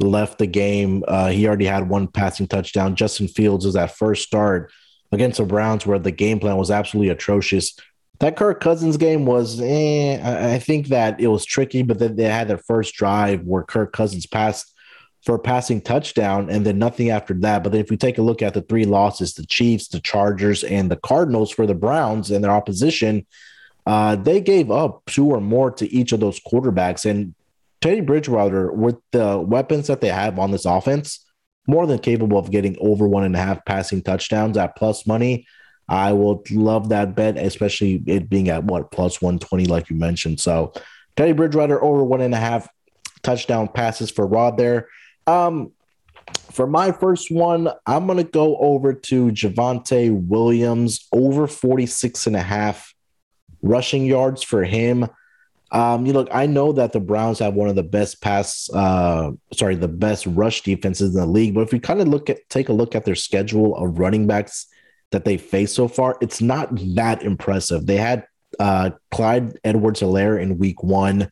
left 0.00 0.38
the 0.38 0.46
game. 0.46 1.04
Uh, 1.06 1.28
he 1.28 1.46
already 1.46 1.66
had 1.66 1.88
one 1.88 2.08
passing 2.08 2.48
touchdown. 2.48 2.96
Justin 2.96 3.28
Fields 3.28 3.64
was 3.64 3.74
that 3.74 3.96
first 3.96 4.26
start 4.26 4.72
against 5.12 5.38
the 5.38 5.44
Browns 5.44 5.86
where 5.86 5.98
the 5.98 6.10
game 6.10 6.40
plan 6.40 6.56
was 6.56 6.70
absolutely 6.70 7.10
atrocious. 7.10 7.78
That 8.18 8.36
Kirk 8.36 8.60
Cousins 8.60 8.96
game 8.96 9.26
was, 9.26 9.60
eh, 9.60 10.54
I 10.54 10.58
think 10.58 10.88
that 10.88 11.20
it 11.20 11.26
was 11.26 11.44
tricky, 11.44 11.82
but 11.82 11.98
then 11.98 12.16
they 12.16 12.24
had 12.24 12.48
their 12.48 12.58
first 12.58 12.94
drive 12.94 13.42
where 13.42 13.64
Kirk 13.64 13.92
Cousins 13.92 14.26
passed 14.26 14.71
for 15.24 15.36
a 15.36 15.38
passing 15.38 15.80
touchdown 15.80 16.50
and 16.50 16.66
then 16.66 16.78
nothing 16.78 17.10
after 17.10 17.32
that. 17.34 17.62
But 17.62 17.72
then 17.72 17.80
if 17.80 17.90
we 17.90 17.96
take 17.96 18.18
a 18.18 18.22
look 18.22 18.42
at 18.42 18.54
the 18.54 18.62
three 18.62 18.84
losses, 18.84 19.34
the 19.34 19.46
Chiefs, 19.46 19.88
the 19.88 20.00
Chargers, 20.00 20.64
and 20.64 20.90
the 20.90 20.96
Cardinals 20.96 21.50
for 21.50 21.66
the 21.66 21.74
Browns 21.74 22.30
and 22.30 22.42
their 22.42 22.50
opposition, 22.50 23.26
uh, 23.86 24.16
they 24.16 24.40
gave 24.40 24.70
up 24.70 25.02
two 25.06 25.26
or 25.26 25.40
more 25.40 25.70
to 25.70 25.92
each 25.92 26.12
of 26.12 26.20
those 26.20 26.40
quarterbacks. 26.40 27.08
And 27.08 27.34
Teddy 27.80 28.00
Bridgewater, 28.00 28.72
with 28.72 28.96
the 29.12 29.38
weapons 29.38 29.86
that 29.86 30.00
they 30.00 30.08
have 30.08 30.38
on 30.38 30.50
this 30.50 30.64
offense, 30.64 31.24
more 31.66 31.86
than 31.86 31.98
capable 31.98 32.38
of 32.38 32.50
getting 32.50 32.76
over 32.80 33.06
one 33.06 33.24
and 33.24 33.36
a 33.36 33.38
half 33.38 33.64
passing 33.64 34.02
touchdowns 34.02 34.56
at 34.56 34.76
plus 34.76 35.06
money. 35.06 35.46
I 35.88 36.12
would 36.12 36.50
love 36.50 36.88
that 36.88 37.14
bet, 37.14 37.36
especially 37.36 38.02
it 38.06 38.28
being 38.28 38.48
at 38.48 38.64
what 38.64 38.90
plus 38.90 39.20
120, 39.20 39.66
like 39.66 39.90
you 39.90 39.96
mentioned. 39.96 40.40
So 40.40 40.72
Teddy 41.16 41.32
Bridgewater 41.32 41.82
over 41.82 42.02
one 42.02 42.20
and 42.20 42.34
a 42.34 42.38
half 42.38 42.68
touchdown 43.22 43.68
passes 43.68 44.10
for 44.10 44.26
Rod 44.26 44.56
there. 44.56 44.88
Um, 45.26 45.72
for 46.50 46.66
my 46.66 46.92
first 46.92 47.30
one, 47.30 47.68
I'm 47.86 48.06
going 48.06 48.18
to 48.18 48.24
go 48.24 48.56
over 48.58 48.92
to 48.92 49.26
Javonte 49.28 50.26
Williams 50.26 51.08
over 51.12 51.46
46 51.46 52.26
and 52.26 52.36
a 52.36 52.42
half 52.42 52.94
rushing 53.62 54.04
yards 54.04 54.42
for 54.42 54.62
him. 54.64 55.08
Um, 55.70 56.04
you 56.04 56.12
look, 56.12 56.28
I 56.30 56.46
know 56.46 56.72
that 56.72 56.92
the 56.92 57.00
Browns 57.00 57.38
have 57.38 57.54
one 57.54 57.68
of 57.68 57.76
the 57.76 57.82
best 57.82 58.20
pass, 58.20 58.68
uh, 58.74 59.30
sorry, 59.54 59.74
the 59.74 59.88
best 59.88 60.26
rush 60.26 60.62
defenses 60.62 61.14
in 61.14 61.20
the 61.20 61.26
league. 61.26 61.54
But 61.54 61.62
if 61.62 61.72
we 61.72 61.78
kind 61.78 62.02
of 62.02 62.08
look 62.08 62.28
at 62.28 62.46
take 62.50 62.68
a 62.68 62.74
look 62.74 62.94
at 62.94 63.06
their 63.06 63.14
schedule 63.14 63.74
of 63.76 63.98
running 63.98 64.26
backs 64.26 64.66
that 65.12 65.24
they 65.24 65.38
face 65.38 65.72
so 65.72 65.88
far, 65.88 66.18
it's 66.20 66.42
not 66.42 66.68
that 66.94 67.22
impressive. 67.22 67.86
They 67.86 67.96
had 67.96 68.26
uh, 68.60 68.90
Clyde 69.10 69.58
Edwards-Helaire 69.64 70.40
in 70.40 70.58
week 70.58 70.82
one. 70.82 71.30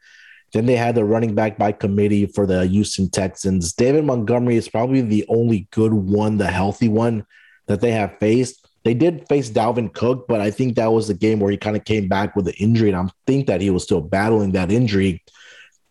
Then 0.53 0.67
they 0.67 0.77
had 0.77 0.95
the 0.95 1.05
running 1.05 1.35
back 1.35 1.59
by 1.59 1.73
committee 1.73 2.27
for 2.27 2.47
the 2.47 2.67
Houston 2.67 3.09
Texans. 3.09 3.73
David 3.73 4.05
Montgomery 4.05 4.57
is 4.57 4.69
probably 4.69 5.01
the 5.01 5.25
only 5.29 5.69
good 5.71 5.93
one, 5.93 6.39
the 6.39 6.49
healthy 6.49 6.89
one 6.89 7.25
that 7.67 7.81
they 7.81 7.93
have 7.93 8.19
faced. 8.19 8.67
They 8.83 8.95
did 8.95 9.29
face 9.29 9.51
Dalvin 9.51 9.93
Cook, 9.93 10.27
but 10.27 10.41
I 10.41 10.51
think 10.51 10.75
that 10.77 10.93
was 10.93 11.07
the 11.07 11.15
game 11.15 11.39
where 11.39 11.51
he 11.51 11.57
kind 11.57 11.77
of 11.77 11.85
came 11.85 12.09
back 12.09 12.35
with 12.35 12.49
an 12.49 12.55
injury, 12.59 12.91
and 12.91 12.97
I 12.97 13.13
think 13.27 13.47
that 13.47 13.61
he 13.61 13.71
was 13.71 13.85
still 13.85 14.01
battling 14.01 14.53
that 14.53 14.73
injury. 14.73 15.23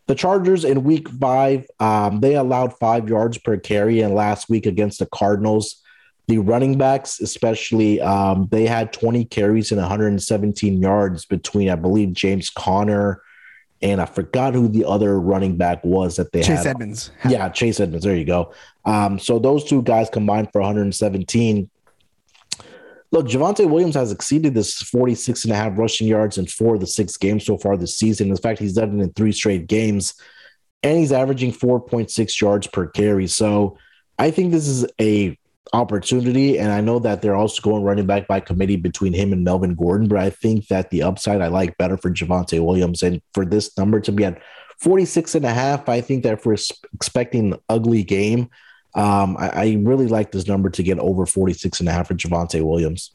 The 0.07 0.15
Chargers 0.15 0.65
in 0.65 0.83
week 0.83 1.07
five, 1.07 1.67
um, 1.79 2.19
they 2.19 2.35
allowed 2.35 2.77
five 2.79 3.07
yards 3.07 3.37
per 3.37 3.57
carry, 3.57 4.01
and 4.01 4.15
last 4.15 4.49
week 4.49 4.65
against 4.65 4.99
the 4.99 5.05
Cardinals, 5.05 5.81
the 6.27 6.39
running 6.39 6.77
backs, 6.77 7.19
especially, 7.21 8.01
um, 8.01 8.47
they 8.51 8.65
had 8.65 8.91
20 8.91 9.25
carries 9.25 9.71
and 9.71 9.79
117 9.79 10.81
yards 10.81 11.25
between, 11.25 11.69
I 11.69 11.75
believe, 11.75 12.13
James 12.13 12.49
Conner 12.49 13.21
and 13.81 14.01
I 14.01 14.05
forgot 14.05 14.53
who 14.53 14.67
the 14.67 14.85
other 14.85 15.19
running 15.19 15.55
back 15.55 15.83
was 15.83 16.17
that 16.17 16.31
they 16.31 16.39
had 16.39 16.47
Chase 16.47 16.57
had. 16.57 16.67
Edmonds. 16.67 17.11
Yeah, 17.27 17.49
Chase 17.49 17.79
Edmonds. 17.79 18.05
There 18.05 18.15
you 18.15 18.25
go. 18.25 18.53
Um, 18.85 19.19
so 19.19 19.39
those 19.39 19.63
two 19.63 19.81
guys 19.81 20.09
combined 20.09 20.51
for 20.51 20.61
117. 20.61 21.69
Look, 23.11 23.27
Javonte 23.27 23.67
Williams 23.67 23.95
has 23.95 24.11
exceeded 24.11 24.53
this 24.53 24.75
46 24.81 25.45
and 25.45 25.53
a 25.53 25.55
half 25.55 25.77
rushing 25.77 26.07
yards 26.07 26.37
in 26.37 26.45
four 26.45 26.75
of 26.75 26.81
the 26.81 26.87
six 26.87 27.17
games 27.17 27.45
so 27.45 27.57
far 27.57 27.75
this 27.75 27.97
season. 27.97 28.29
In 28.29 28.37
fact, 28.37 28.59
he's 28.59 28.73
done 28.73 28.99
it 28.99 29.03
in 29.03 29.13
three 29.13 29.31
straight 29.31 29.67
games, 29.67 30.13
and 30.83 30.97
he's 30.97 31.11
averaging 31.11 31.51
4.6 31.51 32.41
yards 32.41 32.67
per 32.67 32.87
carry. 32.87 33.27
So 33.27 33.77
I 34.19 34.29
think 34.29 34.51
this 34.51 34.67
is 34.67 34.85
a 35.01 35.37
opportunity, 35.73 36.57
and 36.57 36.71
I 36.71 36.81
know 36.81 36.99
that 36.99 37.21
they're 37.21 37.35
also 37.35 37.61
going 37.61 37.83
running 37.83 38.05
back 38.05 38.27
by 38.27 38.39
committee 38.39 38.75
between 38.75 39.13
him 39.13 39.33
and 39.33 39.43
Melvin 39.43 39.75
Gordon, 39.75 40.07
but 40.07 40.17
I 40.17 40.29
think 40.29 40.67
that 40.67 40.89
the 40.89 41.03
upside 41.03 41.41
I 41.41 41.47
like 41.47 41.77
better 41.77 41.97
for 41.97 42.11
Javonte 42.11 42.63
Williams, 42.63 43.03
and 43.03 43.21
for 43.33 43.45
this 43.45 43.77
number 43.77 43.99
to 44.01 44.11
be 44.11 44.25
at 44.25 44.41
46 44.79 45.35
and 45.35 45.45
a 45.45 45.53
half, 45.53 45.89
I 45.89 46.01
think 46.01 46.23
that 46.23 46.45
we're 46.45 46.57
expecting 46.93 47.53
an 47.53 47.59
ugly 47.67 48.03
game, 48.03 48.49
um, 48.95 49.37
I, 49.37 49.49
I, 49.49 49.77
really 49.81 50.07
like 50.07 50.31
this 50.31 50.47
number 50.47 50.69
to 50.71 50.81
get 50.81 50.97
over 50.97 51.25
46 51.25 51.79
and 51.79 51.89
a 51.89 51.91
half 51.91 52.07
for 52.07 52.15
Javonte 52.15 52.63
Williams. 52.63 53.11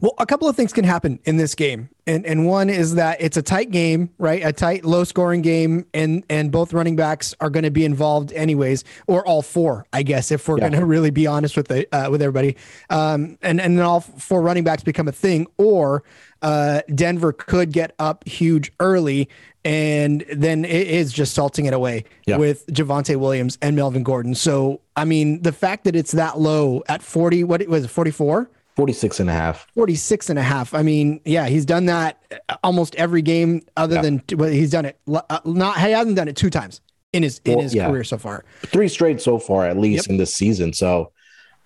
Well, 0.00 0.14
a 0.18 0.26
couple 0.26 0.48
of 0.48 0.56
things 0.56 0.72
can 0.72 0.84
happen 0.84 1.18
in 1.24 1.36
this 1.36 1.54
game. 1.54 1.88
And 2.06 2.26
and 2.26 2.46
one 2.46 2.68
is 2.68 2.96
that 2.96 3.20
it's 3.20 3.36
a 3.36 3.42
tight 3.42 3.70
game, 3.70 4.10
right? 4.18 4.44
A 4.44 4.52
tight, 4.52 4.84
low 4.84 5.04
scoring 5.04 5.42
game, 5.42 5.86
and 5.94 6.24
and 6.28 6.50
both 6.50 6.72
running 6.72 6.96
backs 6.96 7.34
are 7.40 7.48
going 7.48 7.64
to 7.64 7.70
be 7.70 7.84
involved 7.84 8.32
anyways, 8.32 8.84
or 9.06 9.26
all 9.26 9.40
four, 9.40 9.86
I 9.92 10.02
guess, 10.02 10.30
if 10.30 10.46
we're 10.46 10.58
yeah. 10.58 10.68
going 10.68 10.72
to 10.80 10.86
really 10.86 11.10
be 11.10 11.26
honest 11.26 11.56
with 11.56 11.68
the 11.68 11.86
uh, 11.94 12.10
with 12.10 12.20
everybody. 12.22 12.56
Um, 12.90 13.38
and 13.42 13.60
and 13.60 13.78
then 13.78 13.84
all 13.84 14.00
four 14.00 14.42
running 14.42 14.64
backs 14.64 14.82
become 14.82 15.08
a 15.08 15.12
thing, 15.12 15.46
or 15.56 16.02
uh, 16.42 16.82
Denver 16.94 17.32
could 17.32 17.72
get 17.72 17.94
up 17.98 18.26
huge 18.28 18.72
early 18.80 19.28
and 19.66 20.24
then 20.30 20.64
it 20.66 20.88
is 20.88 21.10
just 21.10 21.32
salting 21.32 21.64
it 21.64 21.72
away 21.72 22.04
yeah. 22.26 22.36
with 22.36 22.66
Javonte 22.66 23.16
Williams 23.16 23.56
and 23.62 23.74
Melvin 23.74 24.02
Gordon. 24.02 24.34
So, 24.34 24.82
I 24.94 25.06
mean, 25.06 25.40
the 25.40 25.52
fact 25.52 25.84
that 25.84 25.96
it's 25.96 26.12
that 26.12 26.38
low 26.38 26.82
at 26.86 27.02
40, 27.02 27.44
what 27.44 27.62
it 27.62 27.70
was 27.70 27.86
44? 27.86 28.50
46 28.76 29.20
and 29.20 29.30
a 29.30 29.32
half. 29.32 29.66
46 29.74 30.30
and 30.30 30.38
a 30.38 30.42
half. 30.42 30.74
I 30.74 30.82
mean, 30.82 31.20
yeah, 31.24 31.46
he's 31.46 31.64
done 31.64 31.86
that 31.86 32.22
almost 32.62 32.94
every 32.96 33.22
game 33.22 33.62
other 33.76 33.96
yeah. 33.96 34.02
than 34.02 34.22
well, 34.36 34.50
he's 34.50 34.70
done 34.70 34.84
it 34.84 34.98
uh, 35.06 35.40
not 35.44 35.78
he 35.78 35.92
hasn't 35.92 36.16
done 36.16 36.28
it 36.28 36.36
two 36.36 36.50
times 36.50 36.80
in 37.12 37.22
his 37.22 37.40
in 37.44 37.54
well, 37.54 37.62
his 37.62 37.74
yeah. 37.74 37.88
career 37.88 38.04
so 38.04 38.18
far. 38.18 38.44
Three 38.66 38.88
straight 38.88 39.20
so 39.20 39.38
far 39.38 39.66
at 39.66 39.78
least 39.78 40.06
yep. 40.06 40.12
in 40.12 40.16
this 40.16 40.34
season. 40.34 40.72
So, 40.72 41.12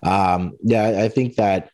um 0.03 0.57
yeah, 0.61 1.01
I 1.03 1.09
think 1.09 1.35
that 1.35 1.71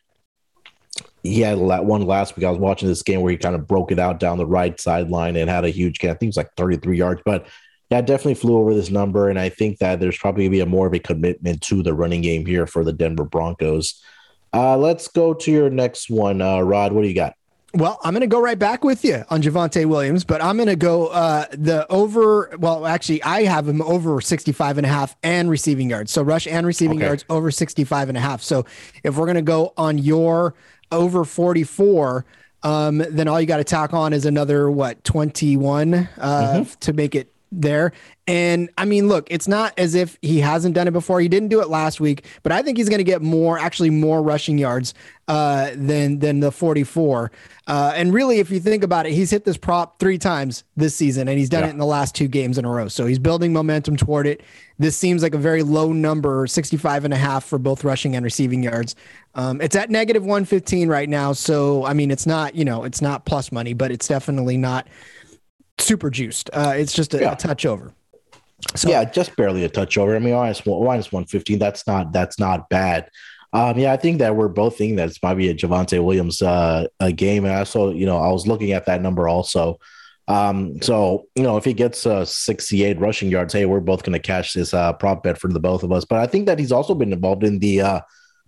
he 1.22 1.40
had 1.40 1.58
one 1.58 2.02
last 2.02 2.36
week. 2.36 2.46
I 2.46 2.50
was 2.50 2.58
watching 2.58 2.88
this 2.88 3.02
game 3.02 3.20
where 3.20 3.32
he 3.32 3.36
kind 3.36 3.54
of 3.54 3.66
broke 3.66 3.92
it 3.92 3.98
out 3.98 4.20
down 4.20 4.38
the 4.38 4.46
right 4.46 4.78
sideline 4.80 5.36
and 5.36 5.50
had 5.50 5.64
a 5.64 5.70
huge 5.70 5.98
game. 5.98 6.12
I 6.12 6.14
think 6.14 6.28
it 6.28 6.28
was 6.28 6.36
like 6.36 6.50
33 6.56 6.96
yards, 6.96 7.22
but 7.24 7.46
yeah, 7.90 8.00
definitely 8.00 8.34
flew 8.34 8.56
over 8.56 8.74
this 8.74 8.90
number. 8.90 9.28
And 9.28 9.38
I 9.38 9.48
think 9.48 9.78
that 9.78 10.00
there's 10.00 10.18
probably 10.18 10.44
going 10.44 10.52
to 10.52 10.56
be 10.56 10.60
a 10.60 10.66
more 10.66 10.86
of 10.86 10.94
a 10.94 10.98
commitment 10.98 11.62
to 11.62 11.82
the 11.82 11.94
running 11.94 12.20
game 12.20 12.46
here 12.46 12.66
for 12.66 12.84
the 12.84 12.92
Denver 12.92 13.24
Broncos. 13.24 14.02
Uh, 14.52 14.76
let's 14.76 15.08
go 15.08 15.34
to 15.34 15.50
your 15.50 15.70
next 15.70 16.10
one, 16.10 16.40
uh, 16.40 16.60
Rod. 16.60 16.92
What 16.92 17.02
do 17.02 17.08
you 17.08 17.14
got? 17.14 17.34
Well, 17.74 17.98
I'm 18.02 18.14
going 18.14 18.22
to 18.22 18.26
go 18.26 18.40
right 18.40 18.58
back 18.58 18.84
with 18.84 19.04
you 19.04 19.22
on 19.28 19.42
Javonte 19.42 19.84
Williams, 19.84 20.24
but 20.24 20.42
I'm 20.42 20.56
going 20.56 20.68
to 20.68 20.76
go 20.76 21.08
uh, 21.08 21.44
the 21.52 21.86
over. 21.92 22.56
Well, 22.58 22.86
actually, 22.86 23.22
I 23.22 23.42
have 23.42 23.68
him 23.68 23.82
over 23.82 24.20
65 24.20 24.78
and 24.78 24.86
a 24.86 24.88
half 24.88 25.14
and 25.22 25.50
receiving 25.50 25.90
yards. 25.90 26.10
So 26.10 26.22
rush 26.22 26.46
and 26.46 26.66
receiving 26.66 26.98
okay. 26.98 27.06
yards 27.06 27.24
over 27.28 27.50
65 27.50 28.08
and 28.08 28.16
a 28.16 28.20
half. 28.20 28.40
So 28.40 28.64
if 29.04 29.18
we're 29.18 29.26
going 29.26 29.36
to 29.36 29.42
go 29.42 29.74
on 29.76 29.98
your 29.98 30.54
over 30.90 31.24
44, 31.24 32.24
um, 32.62 32.98
then 32.98 33.28
all 33.28 33.38
you 33.38 33.46
got 33.46 33.58
to 33.58 33.64
tack 33.64 33.92
on 33.92 34.14
is 34.14 34.24
another, 34.24 34.70
what, 34.70 35.04
21 35.04 35.94
uh, 35.94 36.08
mm-hmm. 36.18 36.80
to 36.80 36.92
make 36.94 37.14
it 37.14 37.30
there. 37.52 37.92
And 38.26 38.70
I 38.76 38.84
mean, 38.84 39.08
look, 39.08 39.28
it's 39.30 39.46
not 39.46 39.72
as 39.78 39.94
if 39.94 40.18
he 40.20 40.40
hasn't 40.40 40.74
done 40.74 40.88
it 40.88 40.92
before. 40.92 41.20
He 41.20 41.28
didn't 41.28 41.48
do 41.48 41.60
it 41.60 41.68
last 41.68 42.00
week, 42.00 42.26
but 42.42 42.50
I 42.50 42.60
think 42.62 42.76
he's 42.76 42.88
going 42.88 42.98
to 42.98 43.04
get 43.04 43.22
more, 43.22 43.58
actually 43.58 43.90
more 43.90 44.20
rushing 44.20 44.58
yards 44.58 44.94
uh, 45.28 45.70
than 45.76 46.18
than 46.18 46.40
the 46.40 46.50
44. 46.50 47.30
Uh, 47.68 47.92
and 47.94 48.12
really, 48.12 48.38
if 48.38 48.50
you 48.50 48.58
think 48.58 48.82
about 48.82 49.06
it, 49.06 49.12
he's 49.12 49.30
hit 49.30 49.44
this 49.44 49.56
prop 49.56 49.98
three 50.00 50.18
times 50.18 50.64
this 50.76 50.94
season, 50.94 51.28
and 51.28 51.38
he's 51.38 51.48
done 51.48 51.62
yeah. 51.62 51.68
it 51.68 51.72
in 51.72 51.78
the 51.78 51.86
last 51.86 52.14
two 52.14 52.28
games 52.28 52.58
in 52.58 52.64
a 52.64 52.70
row. 52.70 52.88
So 52.88 53.06
he's 53.06 53.18
building 53.18 53.52
momentum 53.52 53.96
toward 53.96 54.26
it. 54.26 54.42
This 54.78 54.96
seems 54.96 55.22
like 55.22 55.34
a 55.34 55.38
very 55.38 55.62
low 55.62 55.92
number, 55.92 56.46
65 56.46 57.04
and 57.04 57.14
a 57.14 57.16
half 57.16 57.44
for 57.44 57.58
both 57.58 57.84
rushing 57.84 58.14
and 58.16 58.24
receiving 58.24 58.62
yards. 58.62 58.94
Um, 59.34 59.60
it's 59.60 59.76
at 59.76 59.90
negative 59.90 60.22
115 60.22 60.88
right 60.88 61.08
now. 61.08 61.32
So 61.32 61.84
I 61.84 61.92
mean, 61.92 62.10
it's 62.10 62.26
not 62.26 62.56
you 62.56 62.64
know, 62.64 62.82
it's 62.84 63.00
not 63.00 63.24
plus 63.24 63.52
money, 63.52 63.72
but 63.72 63.90
it's 63.90 64.08
definitely 64.08 64.56
not 64.56 64.88
super 65.78 66.10
juiced. 66.10 66.50
Uh, 66.52 66.74
it's 66.76 66.92
just 66.92 67.14
a, 67.14 67.20
yeah. 67.20 67.32
a 67.32 67.36
touch 67.36 67.66
over. 67.66 67.92
So, 68.74 68.88
yeah, 68.88 69.04
just 69.04 69.36
barely 69.36 69.64
a 69.64 69.68
touch 69.68 69.98
over. 69.98 70.16
I 70.16 70.18
mean, 70.18 70.34
minus, 70.34 70.64
minus 70.64 71.12
115, 71.12 71.58
that's 71.58 71.86
not 71.86 72.12
that's 72.12 72.38
not 72.38 72.68
bad. 72.68 73.10
Um, 73.52 73.78
yeah, 73.78 73.92
I 73.92 73.96
think 73.96 74.18
that 74.18 74.36
we're 74.36 74.48
both 74.48 74.76
thinking 74.76 74.96
that 74.96 75.08
it's 75.08 75.18
probably 75.18 75.48
a 75.48 75.54
Javonte 75.54 76.02
Williams 76.04 76.42
uh, 76.42 76.86
a 77.00 77.12
game. 77.12 77.44
And 77.44 77.54
I 77.54 77.60
also, 77.60 77.90
you 77.90 78.06
know, 78.06 78.18
I 78.18 78.28
was 78.28 78.46
looking 78.46 78.72
at 78.72 78.86
that 78.86 79.02
number 79.02 79.28
also. 79.28 79.78
Um, 80.28 80.82
so, 80.82 81.26
you 81.36 81.42
know, 81.42 81.56
if 81.56 81.64
he 81.64 81.72
gets 81.72 82.04
uh, 82.04 82.24
68 82.24 82.98
rushing 82.98 83.30
yards, 83.30 83.52
hey, 83.52 83.64
we're 83.64 83.80
both 83.80 84.02
going 84.02 84.14
to 84.14 84.18
cash 84.18 84.54
this 84.54 84.74
uh, 84.74 84.92
prop 84.94 85.22
bet 85.22 85.38
for 85.38 85.48
the 85.48 85.60
both 85.60 85.84
of 85.84 85.92
us. 85.92 86.04
But 86.04 86.18
I 86.18 86.26
think 86.26 86.46
that 86.46 86.58
he's 86.58 86.72
also 86.72 86.94
been 86.94 87.12
involved 87.12 87.44
in 87.44 87.60
the 87.60 87.80
uh, 87.80 88.00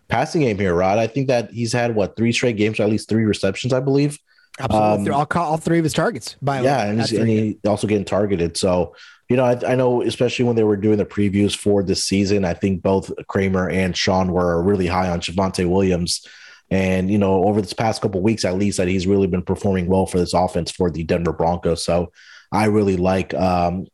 passing 0.08 0.40
game 0.40 0.58
here, 0.58 0.74
Rod. 0.74 0.98
I 0.98 1.06
think 1.06 1.28
that 1.28 1.52
he's 1.52 1.72
had 1.72 1.94
what 1.94 2.16
three 2.16 2.32
straight 2.32 2.56
games, 2.56 2.80
or 2.80 2.82
at 2.82 2.90
least 2.90 3.08
three 3.08 3.24
receptions, 3.24 3.72
I 3.72 3.80
believe. 3.80 4.18
Absolutely, 4.58 5.10
um, 5.10 5.14
all, 5.14 5.42
all 5.42 5.56
three 5.56 5.78
of 5.78 5.84
his 5.84 5.92
targets. 5.92 6.36
By 6.42 6.62
yeah, 6.62 6.84
and, 6.84 7.00
and 7.00 7.28
he 7.28 7.58
also 7.66 7.86
getting 7.86 8.04
targeted. 8.04 8.56
So 8.56 8.94
you 9.28 9.36
know, 9.36 9.44
I, 9.44 9.58
I, 9.66 9.74
know 9.74 10.02
especially 10.02 10.46
when 10.46 10.56
they 10.56 10.64
were 10.64 10.76
doing 10.76 10.98
the 10.98 11.04
previews 11.04 11.56
for 11.56 11.82
this 11.82 12.04
season, 12.04 12.44
I 12.44 12.54
think 12.54 12.82
both 12.82 13.12
Kramer 13.26 13.68
and 13.68 13.96
Sean 13.96 14.32
were 14.32 14.62
really 14.62 14.86
high 14.86 15.10
on 15.10 15.20
Javonte 15.20 15.68
Williams. 15.68 16.26
And 16.70 17.10
you 17.10 17.18
know, 17.18 17.44
over 17.44 17.60
this 17.60 17.72
past 17.72 18.02
couple 18.02 18.22
weeks, 18.22 18.44
at 18.44 18.56
least, 18.56 18.78
that 18.78 18.88
he's 18.88 19.06
really 19.06 19.26
been 19.26 19.42
performing 19.42 19.86
well 19.86 20.06
for 20.06 20.18
this 20.18 20.34
offense 20.34 20.70
for 20.70 20.90
the 20.90 21.04
Denver 21.04 21.32
Broncos. 21.32 21.84
So 21.84 22.12
I 22.52 22.66
really 22.66 22.96
like 22.96 23.34
um, 23.34 23.86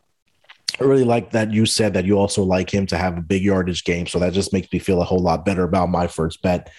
I 0.80 0.84
really 0.84 1.04
like 1.04 1.30
that 1.30 1.52
you 1.52 1.66
said 1.66 1.94
that 1.94 2.04
you 2.04 2.18
also 2.18 2.42
like 2.42 2.72
him 2.72 2.86
to 2.86 2.98
have 2.98 3.18
a 3.18 3.22
big 3.22 3.42
yardage 3.42 3.84
game. 3.84 4.06
So 4.06 4.18
that 4.18 4.32
just 4.32 4.52
makes 4.52 4.72
me 4.72 4.78
feel 4.78 5.00
a 5.00 5.04
whole 5.04 5.20
lot 5.20 5.44
better 5.44 5.62
about 5.62 5.88
my 5.88 6.06
first 6.06 6.42
bet. 6.42 6.70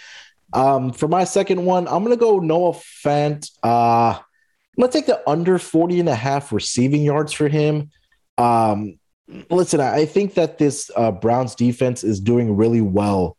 Um, 0.55 0.93
for 0.93 1.07
my 1.07 1.25
second 1.25 1.63
one, 1.63 1.87
I'm 1.87 2.03
gonna 2.03 2.15
go 2.15 2.39
Noah 2.39 2.71
Fant. 2.73 3.51
Uh, 3.61 4.17
I'm 4.17 4.81
gonna 4.81 4.91
take 4.91 5.05
the 5.05 5.21
under 5.29 5.59
40 5.59 5.99
and 5.99 6.09
a 6.09 6.15
half 6.15 6.51
receiving 6.51 7.01
yards 7.01 7.33
for 7.33 7.49
him. 7.49 7.91
Um, 8.37 8.97
listen, 9.49 9.81
I 9.81 10.05
think 10.05 10.33
that 10.35 10.57
this 10.57 10.89
uh, 10.95 11.11
Browns 11.11 11.55
defense 11.55 12.03
is 12.03 12.19
doing 12.19 12.55
really 12.55 12.81
well 12.81 13.37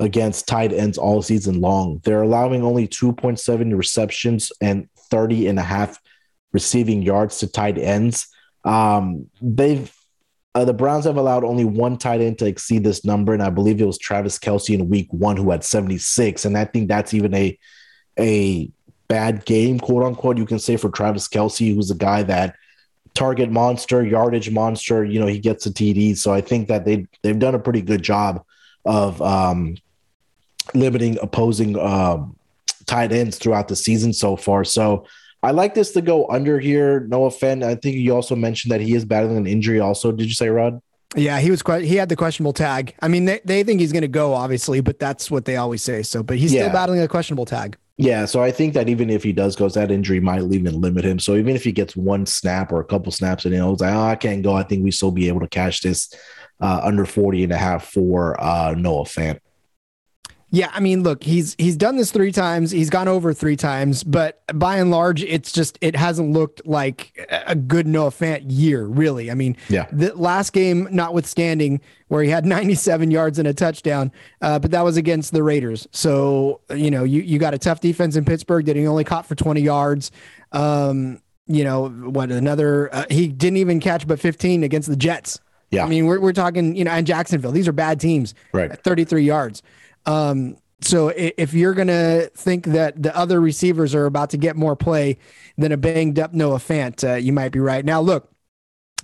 against 0.00 0.46
tight 0.46 0.72
ends 0.72 0.98
all 0.98 1.22
season 1.22 1.60
long. 1.60 2.00
They're 2.04 2.22
allowing 2.22 2.62
only 2.62 2.86
2.7 2.86 3.76
receptions 3.76 4.52
and 4.60 4.88
30 5.10 5.48
and 5.48 5.58
a 5.58 5.62
half 5.62 5.98
receiving 6.52 7.02
yards 7.02 7.38
to 7.38 7.46
tight 7.46 7.78
ends. 7.78 8.28
Um, 8.64 9.28
they've 9.40 9.92
uh, 10.58 10.64
the 10.64 10.74
Browns 10.74 11.04
have 11.04 11.16
allowed 11.16 11.44
only 11.44 11.64
one 11.64 11.96
tight 11.96 12.20
end 12.20 12.36
to 12.40 12.46
exceed 12.46 12.82
this 12.82 13.04
number, 13.04 13.32
and 13.32 13.40
I 13.40 13.48
believe 13.48 13.80
it 13.80 13.84
was 13.84 13.96
Travis 13.96 14.40
Kelce 14.40 14.74
in 14.74 14.88
Week 14.88 15.06
One 15.12 15.36
who 15.36 15.52
had 15.52 15.62
76. 15.62 16.44
And 16.44 16.58
I 16.58 16.64
think 16.64 16.88
that's 16.88 17.14
even 17.14 17.32
a 17.32 17.56
a 18.18 18.68
bad 19.06 19.44
game, 19.44 19.78
quote 19.78 20.02
unquote, 20.02 20.36
you 20.36 20.46
can 20.46 20.58
say 20.58 20.76
for 20.76 20.90
Travis 20.90 21.28
Kelce, 21.28 21.72
who's 21.72 21.92
a 21.92 21.94
guy 21.94 22.24
that 22.24 22.56
target 23.14 23.52
monster, 23.52 24.04
yardage 24.04 24.50
monster. 24.50 25.04
You 25.04 25.20
know, 25.20 25.28
he 25.28 25.38
gets 25.38 25.64
a 25.66 25.70
TD. 25.70 26.18
So 26.18 26.32
I 26.32 26.40
think 26.40 26.66
that 26.66 26.84
they 26.84 27.06
they've 27.22 27.38
done 27.38 27.54
a 27.54 27.60
pretty 27.60 27.82
good 27.82 28.02
job 28.02 28.44
of 28.84 29.22
um, 29.22 29.76
limiting 30.74 31.18
opposing 31.22 31.78
um, 31.78 32.36
tight 32.86 33.12
ends 33.12 33.38
throughout 33.38 33.68
the 33.68 33.76
season 33.76 34.12
so 34.12 34.34
far. 34.34 34.64
So 34.64 35.06
I 35.42 35.52
like 35.52 35.74
this 35.74 35.92
to 35.92 36.02
go 36.02 36.26
under 36.28 36.58
here. 36.58 37.00
Noah 37.08 37.30
Fant. 37.30 37.62
I 37.64 37.76
think 37.76 37.96
you 37.96 38.14
also 38.14 38.34
mentioned 38.34 38.72
that 38.72 38.80
he 38.80 38.94
is 38.94 39.04
battling 39.04 39.36
an 39.36 39.46
injury. 39.46 39.78
Also, 39.80 40.10
did 40.10 40.26
you 40.26 40.34
say 40.34 40.48
Rod? 40.48 40.80
Yeah, 41.16 41.38
he 41.38 41.50
was 41.50 41.62
quite. 41.62 41.84
He 41.84 41.96
had 41.96 42.08
the 42.08 42.16
questionable 42.16 42.52
tag. 42.52 42.94
I 43.00 43.08
mean, 43.08 43.24
they, 43.24 43.40
they 43.44 43.62
think 43.64 43.80
he's 43.80 43.92
going 43.92 44.02
to 44.02 44.08
go, 44.08 44.34
obviously, 44.34 44.80
but 44.80 44.98
that's 44.98 45.30
what 45.30 45.44
they 45.44 45.56
always 45.56 45.82
say. 45.82 46.02
So, 46.02 46.22
but 46.22 46.36
he's 46.38 46.52
Yeah. 46.52 46.62
still 46.62 46.72
battling 46.72 47.00
a 47.00 47.08
questionable 47.08 47.46
tag. 47.46 47.76
Yeah, 48.00 48.26
so 48.26 48.40
I 48.42 48.52
think 48.52 48.74
that 48.74 48.88
even 48.88 49.10
if 49.10 49.24
he 49.24 49.32
does 49.32 49.56
go, 49.56 49.68
that 49.70 49.90
injury 49.90 50.20
might 50.20 50.40
even 50.42 50.80
limit 50.80 51.04
him. 51.04 51.18
So 51.18 51.34
even 51.34 51.56
if 51.56 51.64
he 51.64 51.72
gets 51.72 51.96
one 51.96 52.26
snap 52.26 52.70
or 52.70 52.78
a 52.80 52.84
couple 52.84 53.10
snaps 53.10 53.44
and 53.44 53.52
know, 53.54 53.72
like, 53.72 53.92
oh, 53.92 54.02
I 54.02 54.14
can't 54.14 54.40
go, 54.42 54.54
I 54.54 54.62
think 54.62 54.84
we 54.84 54.92
still 54.92 55.10
be 55.10 55.26
able 55.26 55.40
to 55.40 55.48
cash 55.48 55.80
this 55.80 56.12
uh, 56.60 56.80
under 56.84 57.04
40 57.04 57.42
and 57.44 57.52
a 57.52 57.56
half 57.56 57.90
for 57.90 58.40
uh, 58.40 58.74
Noah 58.78 59.02
Fant. 59.04 59.40
Yeah, 60.50 60.70
I 60.72 60.80
mean, 60.80 61.02
look, 61.02 61.22
he's 61.24 61.54
he's 61.58 61.76
done 61.76 61.96
this 61.96 62.10
three 62.10 62.32
times. 62.32 62.70
He's 62.70 62.88
gone 62.88 63.06
over 63.06 63.34
three 63.34 63.54
times, 63.56 64.02
but 64.02 64.40
by 64.54 64.78
and 64.78 64.90
large, 64.90 65.22
it's 65.22 65.52
just 65.52 65.76
it 65.82 65.94
hasn't 65.94 66.32
looked 66.32 66.66
like 66.66 67.12
a 67.46 67.54
good 67.54 67.86
Noah 67.86 68.08
Fant 68.10 68.44
year, 68.46 68.84
really. 68.86 69.30
I 69.30 69.34
mean, 69.34 69.58
Yeah. 69.68 69.86
the 69.92 70.14
last 70.16 70.54
game, 70.54 70.88
notwithstanding, 70.90 71.82
where 72.08 72.22
he 72.22 72.30
had 72.30 72.46
97 72.58 73.10
yards 73.10 73.38
and 73.38 73.46
a 73.46 73.52
touchdown, 73.52 74.10
uh, 74.40 74.58
but 74.58 74.70
that 74.70 74.84
was 74.84 74.96
against 74.96 75.32
the 75.32 75.42
Raiders. 75.42 75.86
So 75.92 76.62
you 76.74 76.90
know, 76.90 77.04
you 77.04 77.20
you 77.20 77.38
got 77.38 77.52
a 77.52 77.58
tough 77.58 77.80
defense 77.80 78.16
in 78.16 78.24
Pittsburgh 78.24 78.64
that 78.66 78.76
he 78.76 78.86
only 78.86 79.04
caught 79.04 79.26
for 79.26 79.34
20 79.34 79.60
yards. 79.60 80.10
Um, 80.52 81.20
you 81.46 81.64
know 81.64 81.88
what? 81.88 82.30
Another 82.30 82.94
uh, 82.94 83.04
he 83.10 83.28
didn't 83.28 83.58
even 83.58 83.80
catch 83.80 84.06
but 84.06 84.18
15 84.20 84.62
against 84.64 84.88
the 84.88 84.96
Jets. 84.96 85.40
Yeah. 85.70 85.84
I 85.84 85.88
mean, 85.88 86.06
we're 86.06 86.20
we're 86.20 86.32
talking, 86.32 86.74
you 86.74 86.84
know, 86.84 86.90
and 86.90 87.06
Jacksonville. 87.06 87.52
These 87.52 87.68
are 87.68 87.72
bad 87.72 88.00
teams. 88.00 88.34
Right. 88.52 88.70
At 88.70 88.82
33 88.82 89.22
yards. 89.24 89.62
Um, 90.06 90.56
so 90.80 91.08
if 91.08 91.54
you're 91.54 91.74
gonna 91.74 92.28
think 92.34 92.66
that 92.66 93.02
the 93.02 93.16
other 93.16 93.40
receivers 93.40 93.94
are 93.94 94.06
about 94.06 94.30
to 94.30 94.36
get 94.36 94.54
more 94.56 94.76
play 94.76 95.18
than 95.56 95.72
a 95.72 95.76
banged 95.76 96.18
up 96.18 96.32
Noah 96.32 96.58
Fant, 96.58 97.02
uh, 97.08 97.14
you 97.16 97.32
might 97.32 97.50
be 97.50 97.58
right. 97.58 97.84
Now, 97.84 98.00
look, 98.00 98.30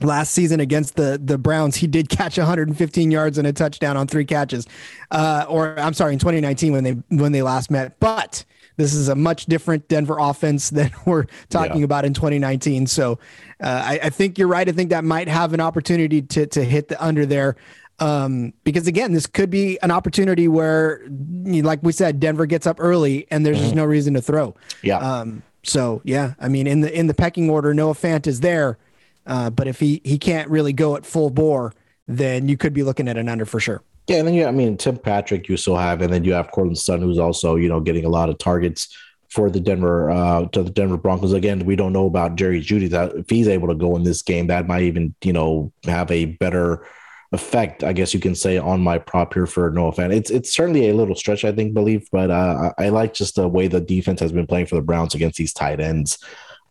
last 0.00 0.32
season 0.32 0.60
against 0.60 0.96
the 0.96 1.20
the 1.22 1.36
Browns, 1.38 1.76
he 1.76 1.86
did 1.86 2.08
catch 2.08 2.38
115 2.38 3.10
yards 3.10 3.38
and 3.38 3.46
a 3.46 3.52
touchdown 3.52 3.96
on 3.96 4.06
three 4.06 4.24
catches. 4.24 4.66
Uh, 5.10 5.46
or 5.48 5.78
I'm 5.78 5.94
sorry, 5.94 6.12
in 6.12 6.18
2019 6.20 6.72
when 6.72 6.84
they 6.84 6.92
when 7.08 7.32
they 7.32 7.42
last 7.42 7.70
met. 7.72 7.98
But 7.98 8.44
this 8.76 8.92
is 8.94 9.08
a 9.08 9.14
much 9.14 9.46
different 9.46 9.88
Denver 9.88 10.16
offense 10.18 10.70
than 10.78 10.90
we're 11.06 11.26
talking 11.48 11.78
Yeah. 11.78 11.84
about 11.84 12.04
in 12.04 12.14
2019. 12.14 12.86
So 12.86 13.18
uh, 13.60 13.82
I, 13.84 14.00
I 14.04 14.10
think 14.10 14.38
you're 14.38 14.48
right. 14.48 14.68
I 14.68 14.72
think 14.72 14.90
that 14.90 15.04
might 15.04 15.28
have 15.28 15.52
an 15.54 15.60
opportunity 15.60 16.22
to 16.22 16.46
to 16.46 16.64
hit 16.64 16.88
the 16.88 17.04
under 17.04 17.26
there. 17.26 17.56
Um, 18.00 18.52
because 18.64 18.86
again, 18.86 19.12
this 19.12 19.26
could 19.26 19.50
be 19.50 19.78
an 19.80 19.90
opportunity 19.90 20.48
where, 20.48 21.00
like 21.08 21.82
we 21.82 21.92
said, 21.92 22.18
Denver 22.18 22.46
gets 22.46 22.66
up 22.66 22.78
early 22.80 23.26
and 23.30 23.46
there's 23.46 23.60
just 23.60 23.74
no 23.74 23.84
reason 23.84 24.14
to 24.14 24.22
throw. 24.22 24.54
Yeah. 24.82 24.98
Um, 24.98 25.42
so 25.62 26.02
yeah, 26.04 26.34
I 26.40 26.48
mean, 26.48 26.66
in 26.66 26.80
the 26.80 26.92
in 26.92 27.06
the 27.06 27.14
pecking 27.14 27.48
order, 27.48 27.72
Noah 27.72 27.94
Fant 27.94 28.26
is 28.26 28.40
there, 28.40 28.78
uh, 29.26 29.50
but 29.50 29.68
if 29.68 29.80
he 29.80 30.00
he 30.04 30.18
can't 30.18 30.50
really 30.50 30.72
go 30.72 30.96
at 30.96 31.06
full 31.06 31.30
bore, 31.30 31.72
then 32.06 32.48
you 32.48 32.56
could 32.56 32.72
be 32.72 32.82
looking 32.82 33.08
at 33.08 33.16
an 33.16 33.28
under 33.28 33.46
for 33.46 33.60
sure. 33.60 33.82
Yeah, 34.06 34.18
and 34.18 34.28
then 34.28 34.34
you, 34.34 34.44
I 34.44 34.50
mean, 34.50 34.76
Tim 34.76 34.98
Patrick, 34.98 35.48
you 35.48 35.56
still 35.56 35.76
have, 35.76 36.02
and 36.02 36.12
then 36.12 36.24
you 36.24 36.34
have 36.34 36.50
Courtland 36.50 36.76
Sutton, 36.76 37.06
who's 37.06 37.18
also, 37.18 37.56
you 37.56 37.68
know, 37.68 37.80
getting 37.80 38.04
a 38.04 38.10
lot 38.10 38.28
of 38.28 38.36
targets 38.36 38.94
for 39.30 39.48
the 39.50 39.60
Denver, 39.60 40.10
uh, 40.10 40.46
to 40.48 40.62
the 40.62 40.70
Denver 40.70 40.98
Broncos. 40.98 41.32
Again, 41.32 41.64
we 41.64 41.74
don't 41.74 41.94
know 41.94 42.06
about 42.06 42.36
Jerry 42.36 42.60
Jeudy. 42.60 42.90
That 42.90 43.14
if 43.14 43.30
he's 43.30 43.48
able 43.48 43.68
to 43.68 43.74
go 43.74 43.96
in 43.96 44.02
this 44.02 44.20
game, 44.20 44.48
that 44.48 44.66
might 44.66 44.82
even, 44.82 45.14
you 45.24 45.32
know, 45.32 45.72
have 45.84 46.10
a 46.10 46.26
better 46.26 46.86
effect, 47.34 47.84
I 47.84 47.92
guess 47.92 48.14
you 48.14 48.20
can 48.20 48.34
say, 48.34 48.56
on 48.56 48.80
my 48.80 48.98
prop 48.98 49.34
here 49.34 49.46
for 49.46 49.70
Noah 49.70 49.92
Fant. 49.92 50.14
It's 50.14 50.30
it's 50.30 50.52
certainly 50.54 50.88
a 50.88 50.94
little 50.94 51.14
stretch, 51.14 51.44
I 51.44 51.52
think, 51.52 51.74
believe, 51.74 52.08
but 52.10 52.30
uh, 52.30 52.72
I 52.78 52.88
like 52.88 53.12
just 53.12 53.34
the 53.34 53.46
way 53.46 53.66
the 53.66 53.80
defense 53.80 54.20
has 54.20 54.32
been 54.32 54.46
playing 54.46 54.66
for 54.66 54.76
the 54.76 54.82
Browns 54.82 55.14
against 55.14 55.36
these 55.36 55.52
tight 55.52 55.80
ends. 55.80 56.18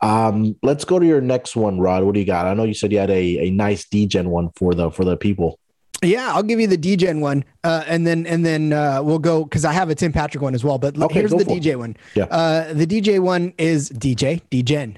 Um, 0.02 0.56
let's 0.64 0.84
go 0.84 1.00
to 1.00 1.06
your 1.06 1.22
next 1.22 1.56
one, 1.56 1.80
Rod. 1.80 2.04
What 2.04 2.14
do 2.14 2.20
you 2.20 2.26
got? 2.26 2.46
I 2.48 2.54
know 2.54 2.64
you 2.64 2.74
said 2.74 2.92
you 2.92 3.00
had 3.00 3.10
a, 3.12 3.48
a 3.48 3.52
nice 3.52 3.86
DGen 3.86 4.26
one 4.26 4.50
for 4.56 4.74
the 4.74 4.92
for 4.92 5.06
the 5.06 5.16
people. 5.16 5.60
Yeah, 6.02 6.34
I'll 6.34 6.44
give 6.44 6.60
you 6.60 6.68
the 6.68 6.78
DJ 6.78 7.18
one, 7.18 7.46
uh, 7.64 7.84
and 7.88 8.06
then 8.06 8.26
and 8.26 8.46
then 8.46 8.74
uh, 8.74 9.02
we'll 9.02 9.20
go 9.20 9.46
because 9.46 9.64
I 9.64 9.72
have 9.72 9.90
a 9.90 9.96
Tim 9.96 10.12
Patrick 10.12 10.42
one 10.42 10.54
as 10.54 10.64
well. 10.64 10.78
But 10.78 10.98
Okay, 10.98 11.20
here's 11.20 11.32
the 11.32 11.46
for 11.46 11.52
it. 11.52 11.64
DJ 11.64 11.78
one. 11.78 11.96
Yeah. 12.16 12.26
Uh, 12.26 12.74
the 12.74 12.86
DJ 12.86 13.20
one 13.20 13.54
is 13.58 13.90
DJ 13.90 14.42
DGen, 14.52 14.98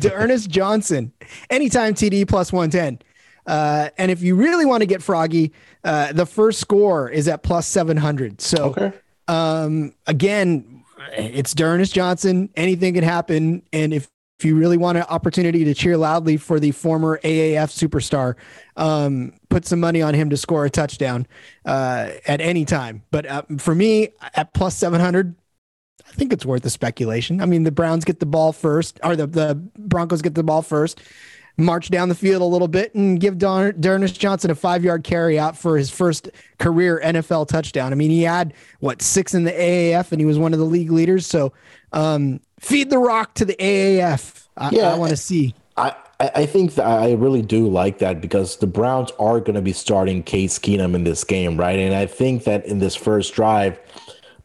to 0.00 0.12
Ernest 0.14 0.50
Johnson, 0.50 1.12
anytime 1.48 1.94
TD 1.94 2.28
plus 2.28 2.52
one 2.52 2.70
ten. 2.70 2.98
Uh, 3.46 3.90
and 3.98 4.10
if 4.10 4.22
you 4.22 4.34
really 4.34 4.64
want 4.64 4.80
to 4.82 4.86
get 4.86 5.02
froggy, 5.02 5.52
uh, 5.84 6.12
the 6.12 6.26
first 6.26 6.60
score 6.60 7.08
is 7.08 7.28
at 7.28 7.42
plus 7.42 7.66
seven 7.66 7.96
hundred. 7.96 8.40
So 8.40 8.66
Okay. 8.70 8.92
um, 9.28 9.94
again, 10.06 10.84
it's 11.16 11.54
Ernest 11.60 11.94
Johnson. 11.94 12.48
Anything 12.56 12.94
can 12.94 13.04
happen, 13.04 13.62
and 13.72 13.92
if 13.94 14.08
if 14.38 14.44
you 14.44 14.54
really 14.54 14.76
want 14.76 14.98
an 14.98 15.04
opportunity 15.04 15.64
to 15.64 15.72
cheer 15.72 15.96
loudly 15.96 16.36
for 16.36 16.60
the 16.60 16.70
former 16.70 17.18
AAF 17.24 17.72
superstar, 17.72 18.34
um, 18.76 19.32
put 19.48 19.64
some 19.64 19.80
money 19.80 20.02
on 20.02 20.12
him 20.12 20.28
to 20.28 20.36
score 20.36 20.66
a 20.66 20.70
touchdown 20.70 21.26
uh, 21.64 22.10
at 22.26 22.42
any 22.42 22.66
time. 22.66 23.02
But 23.10 23.24
uh, 23.24 23.42
for 23.56 23.74
me, 23.74 24.10
at 24.34 24.52
plus 24.52 24.76
700, 24.76 25.34
I 26.06 26.12
think 26.12 26.34
it's 26.34 26.44
worth 26.44 26.64
the 26.64 26.68
speculation. 26.70 27.40
I 27.40 27.46
mean, 27.46 27.62
the 27.62 27.72
Browns 27.72 28.04
get 28.04 28.20
the 28.20 28.26
ball 28.26 28.52
first, 28.52 29.00
or 29.02 29.16
the, 29.16 29.26
the 29.26 29.54
Broncos 29.78 30.20
get 30.20 30.34
the 30.34 30.42
ball 30.42 30.60
first, 30.60 31.00
march 31.56 31.90
down 31.90 32.08
the 32.08 32.14
field 32.14 32.42
a 32.42 32.46
little 32.46 32.68
bit, 32.68 32.94
and 32.94 33.20
give 33.20 33.38
Don, 33.38 33.78
D'Ernest 33.80 34.18
Johnson 34.18 34.50
a 34.50 34.54
five 34.54 34.84
yard 34.84 35.04
carry 35.04 35.38
out 35.38 35.56
for 35.56 35.76
his 35.76 35.90
first 35.90 36.28
career 36.58 37.00
NFL 37.02 37.48
touchdown. 37.48 37.92
I 37.92 37.96
mean, 37.96 38.10
he 38.10 38.22
had 38.22 38.54
what 38.80 39.02
six 39.02 39.34
in 39.34 39.44
the 39.44 39.52
AAF, 39.52 40.12
and 40.12 40.20
he 40.20 40.26
was 40.26 40.38
one 40.38 40.52
of 40.52 40.58
the 40.58 40.64
league 40.64 40.90
leaders. 40.90 41.26
So, 41.26 41.52
um, 41.92 42.40
feed 42.60 42.90
the 42.90 42.98
rock 42.98 43.34
to 43.34 43.44
the 43.44 43.56
AAF. 43.56 44.46
I, 44.56 44.70
Yeah. 44.70 44.92
I 44.92 44.98
want 44.98 45.10
to 45.10 45.16
see. 45.16 45.54
I, 45.76 45.94
I 46.20 46.30
I 46.34 46.46
think 46.46 46.74
that 46.74 46.86
I 46.86 47.12
really 47.12 47.42
do 47.42 47.68
like 47.68 47.98
that 47.98 48.20
because 48.20 48.56
the 48.56 48.66
Browns 48.66 49.10
are 49.18 49.40
going 49.40 49.54
to 49.54 49.62
be 49.62 49.72
starting 49.72 50.22
Case 50.22 50.58
Keenum 50.58 50.94
in 50.94 51.04
this 51.04 51.24
game, 51.24 51.58
right? 51.58 51.78
And 51.78 51.94
I 51.94 52.06
think 52.06 52.44
that 52.44 52.64
in 52.66 52.78
this 52.78 52.94
first 52.94 53.34
drive, 53.34 53.78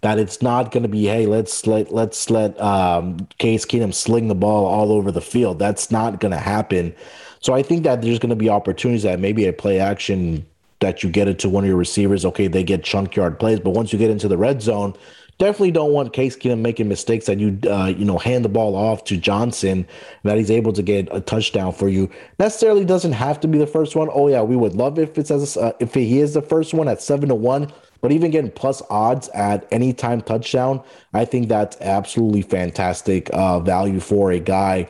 that 0.01 0.17
it's 0.17 0.41
not 0.41 0.71
going 0.71 0.83
to 0.83 0.89
be, 0.89 1.05
hey, 1.05 1.27
let's 1.27 1.65
let 1.67 1.93
let's 1.93 2.29
let 2.29 2.59
um, 2.59 3.27
Case 3.37 3.65
Keenum 3.65 3.93
sling 3.93 4.27
the 4.27 4.35
ball 4.35 4.65
all 4.65 4.91
over 4.91 5.11
the 5.11 5.21
field. 5.21 5.59
That's 5.59 5.91
not 5.91 6.19
going 6.19 6.31
to 6.31 6.39
happen. 6.39 6.93
So 7.39 7.53
I 7.53 7.63
think 7.63 7.83
that 7.83 8.01
there's 8.01 8.19
going 8.19 8.31
to 8.31 8.35
be 8.35 8.49
opportunities 8.49 9.03
that 9.03 9.19
maybe 9.19 9.47
a 9.47 9.53
play 9.53 9.79
action 9.79 10.45
that 10.79 11.03
you 11.03 11.09
get 11.09 11.27
it 11.27 11.37
to 11.39 11.49
one 11.49 11.63
of 11.63 11.67
your 11.67 11.77
receivers. 11.77 12.25
Okay, 12.25 12.47
they 12.47 12.63
get 12.63 12.83
chunk 12.83 13.15
yard 13.15 13.39
plays, 13.39 13.59
but 13.59 13.71
once 13.71 13.93
you 13.93 13.99
get 13.99 14.09
into 14.09 14.27
the 14.27 14.37
red 14.37 14.61
zone, 14.61 14.95
definitely 15.37 15.71
don't 15.71 15.91
want 15.91 16.13
Case 16.13 16.35
Keenum 16.35 16.59
making 16.59 16.87
mistakes 16.87 17.27
that 17.27 17.39
you 17.39 17.59
uh, 17.69 17.93
you 17.95 18.05
know 18.05 18.17
hand 18.17 18.43
the 18.43 18.49
ball 18.49 18.75
off 18.75 19.03
to 19.05 19.17
Johnson 19.17 19.87
that 20.23 20.37
he's 20.37 20.51
able 20.51 20.73
to 20.73 20.81
get 20.81 21.07
a 21.11 21.21
touchdown 21.21 21.73
for 21.73 21.89
you. 21.89 22.09
Necessarily 22.39 22.85
doesn't 22.85 23.13
have 23.13 23.39
to 23.41 23.47
be 23.47 23.59
the 23.59 23.67
first 23.67 23.95
one. 23.95 24.09
Oh 24.11 24.27
yeah, 24.27 24.41
we 24.41 24.55
would 24.55 24.75
love 24.75 24.97
if 24.97 25.19
it's 25.19 25.29
as 25.29 25.57
uh, 25.57 25.73
if 25.79 25.93
he 25.93 26.19
is 26.19 26.33
the 26.33 26.41
first 26.41 26.73
one 26.73 26.87
at 26.87 27.01
seven 27.01 27.29
to 27.29 27.35
one. 27.35 27.71
But 28.01 28.11
even 28.11 28.31
getting 28.31 28.51
plus 28.51 28.81
odds 28.89 29.29
at 29.29 29.67
any 29.71 29.93
time 29.93 30.21
touchdown, 30.21 30.83
I 31.13 31.25
think 31.25 31.47
that's 31.47 31.77
absolutely 31.81 32.41
fantastic 32.41 33.29
uh, 33.31 33.59
value 33.59 33.99
for 33.99 34.31
a 34.31 34.39
guy 34.39 34.89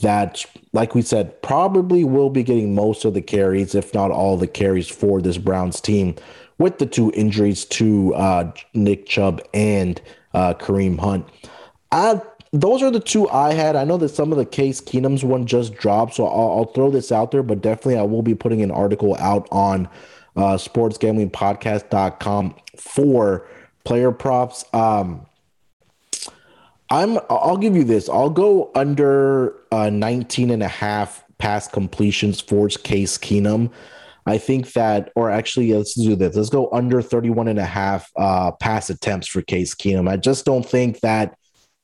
that, 0.00 0.44
like 0.72 0.94
we 0.94 1.02
said, 1.02 1.40
probably 1.42 2.04
will 2.04 2.30
be 2.30 2.42
getting 2.42 2.74
most 2.74 3.04
of 3.04 3.14
the 3.14 3.22
carries, 3.22 3.74
if 3.74 3.94
not 3.94 4.10
all 4.10 4.36
the 4.36 4.46
carries 4.46 4.88
for 4.88 5.20
this 5.20 5.38
Browns 5.38 5.80
team, 5.80 6.14
with 6.58 6.78
the 6.78 6.86
two 6.86 7.12
injuries 7.14 7.64
to 7.64 8.14
uh, 8.14 8.52
Nick 8.74 9.06
Chubb 9.06 9.40
and 9.54 10.00
uh, 10.34 10.54
Kareem 10.54 10.98
Hunt. 10.98 11.28
I, 11.90 12.20
those 12.52 12.82
are 12.82 12.90
the 12.90 13.00
two 13.00 13.28
I 13.28 13.54
had. 13.54 13.76
I 13.76 13.84
know 13.84 13.96
that 13.98 14.10
some 14.10 14.32
of 14.32 14.38
the 14.38 14.46
Case 14.46 14.80
Keenum's 14.80 15.24
one 15.24 15.46
just 15.46 15.74
dropped, 15.74 16.14
so 16.14 16.26
I'll, 16.26 16.58
I'll 16.58 16.72
throw 16.72 16.90
this 16.90 17.10
out 17.10 17.30
there, 17.30 17.42
but 17.42 17.60
definitely 17.60 17.98
I 17.98 18.02
will 18.02 18.22
be 18.22 18.34
putting 18.34 18.62
an 18.62 18.70
article 18.70 19.16
out 19.16 19.48
on 19.50 19.88
uh, 20.38 20.56
sportsgamblingpodcast.com 20.56 22.54
for 22.76 23.46
player 23.84 24.12
props. 24.12 24.64
Um, 24.72 25.26
I'm 26.90 27.18
I'll 27.28 27.58
give 27.58 27.76
you 27.76 27.84
this. 27.84 28.08
I'll 28.08 28.30
go 28.30 28.70
under 28.74 29.54
uh 29.72 29.90
19 29.90 30.50
and 30.50 30.62
a 30.62 30.68
half 30.68 31.22
pass 31.38 31.68
completions 31.68 32.40
for 32.40 32.68
Case 32.68 33.18
Keenum. 33.18 33.70
I 34.26 34.38
think 34.38 34.72
that 34.72 35.12
or 35.14 35.30
actually 35.30 35.72
let's 35.74 35.94
do 35.94 36.16
this. 36.16 36.36
Let's 36.36 36.48
go 36.50 36.70
under 36.72 37.02
31 37.02 37.48
and 37.48 37.58
a 37.58 37.64
half 37.64 38.10
uh 38.16 38.52
pass 38.52 38.88
attempts 38.88 39.28
for 39.28 39.42
Case 39.42 39.74
Keenum. 39.74 40.08
I 40.08 40.16
just 40.16 40.46
don't 40.46 40.64
think 40.64 41.00
that 41.00 41.36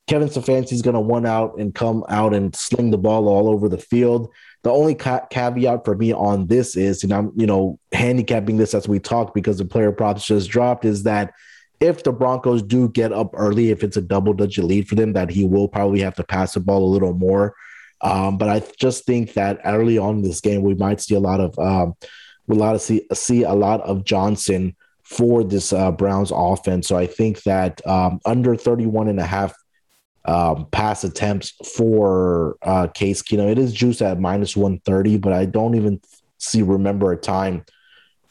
Kevin 0.07 0.29
Stefanski 0.29 0.73
is 0.73 0.81
going 0.81 0.93
to 0.93 0.99
one 0.99 1.25
out 1.25 1.57
and 1.57 1.73
come 1.73 2.03
out 2.09 2.33
and 2.33 2.55
sling 2.55 2.91
the 2.91 2.97
ball 2.97 3.27
all 3.27 3.49
over 3.49 3.67
the 3.67 3.77
field. 3.77 4.29
The 4.65 4.71
only 4.71 4.95
ca- 4.95 5.27
caveat 5.29 5.85
for 5.85 5.93
me 5.93 6.11
on 6.11 6.47
this 6.47 6.75
is, 6.75 7.03
and 7.03 7.13
I'm, 7.13 7.31
you 7.35 7.45
know, 7.45 7.77
handicapping 7.91 8.57
this 8.57 8.73
as 8.73 8.87
we 8.87 8.97
talk 8.97 9.35
because 9.35 9.59
the 9.59 9.65
player 9.65 9.91
props 9.91 10.25
just 10.25 10.49
dropped, 10.49 10.85
is 10.85 11.03
that 11.03 11.35
if 11.79 12.01
the 12.01 12.11
Broncos 12.11 12.63
do 12.63 12.89
get 12.89 13.13
up 13.13 13.29
early, 13.35 13.69
if 13.69 13.83
it's 13.83 13.95
a 13.95 14.01
double 14.01 14.33
digit 14.33 14.63
lead 14.63 14.87
for 14.87 14.95
them, 14.95 15.13
that 15.13 15.29
he 15.29 15.45
will 15.45 15.67
probably 15.67 15.99
have 15.99 16.15
to 16.15 16.23
pass 16.23 16.55
the 16.55 16.61
ball 16.61 16.83
a 16.83 16.89
little 16.89 17.13
more. 17.13 17.53
Um, 18.01 18.39
but 18.39 18.49
I 18.49 18.63
just 18.79 19.05
think 19.05 19.33
that 19.33 19.59
early 19.65 19.99
on 19.99 20.15
in 20.15 20.21
this 20.23 20.41
game, 20.41 20.63
we 20.63 20.73
might 20.73 20.99
see 20.99 21.13
a 21.13 21.19
lot 21.19 21.41
of, 21.41 21.59
um, 21.59 21.93
a 22.49 22.55
lot 22.55 22.73
of 22.73 22.81
see 22.81 23.05
see 23.13 23.43
a 23.43 23.53
lot 23.53 23.81
of 23.81 24.03
Johnson 24.03 24.75
for 25.03 25.43
this 25.43 25.73
uh, 25.73 25.91
Browns 25.91 26.31
offense. 26.33 26.87
So 26.87 26.97
I 26.97 27.05
think 27.05 27.43
that 27.43 27.85
um, 27.85 28.19
under 28.25 28.55
31 28.55 29.09
and 29.09 29.19
a 29.19 29.25
half 29.25 29.53
um, 30.25 30.67
pass 30.71 31.03
attempts 31.03 31.51
for 31.75 32.57
uh, 32.63 32.87
Case 32.87 33.21
Keenum. 33.21 33.49
It 33.49 33.59
is 33.59 33.73
juiced 33.73 34.01
at 34.01 34.19
minus 34.19 34.57
130, 34.57 35.17
but 35.17 35.33
I 35.33 35.45
don't 35.45 35.75
even 35.75 36.01
see 36.37 36.61
remember 36.61 37.11
a 37.11 37.17
time 37.17 37.65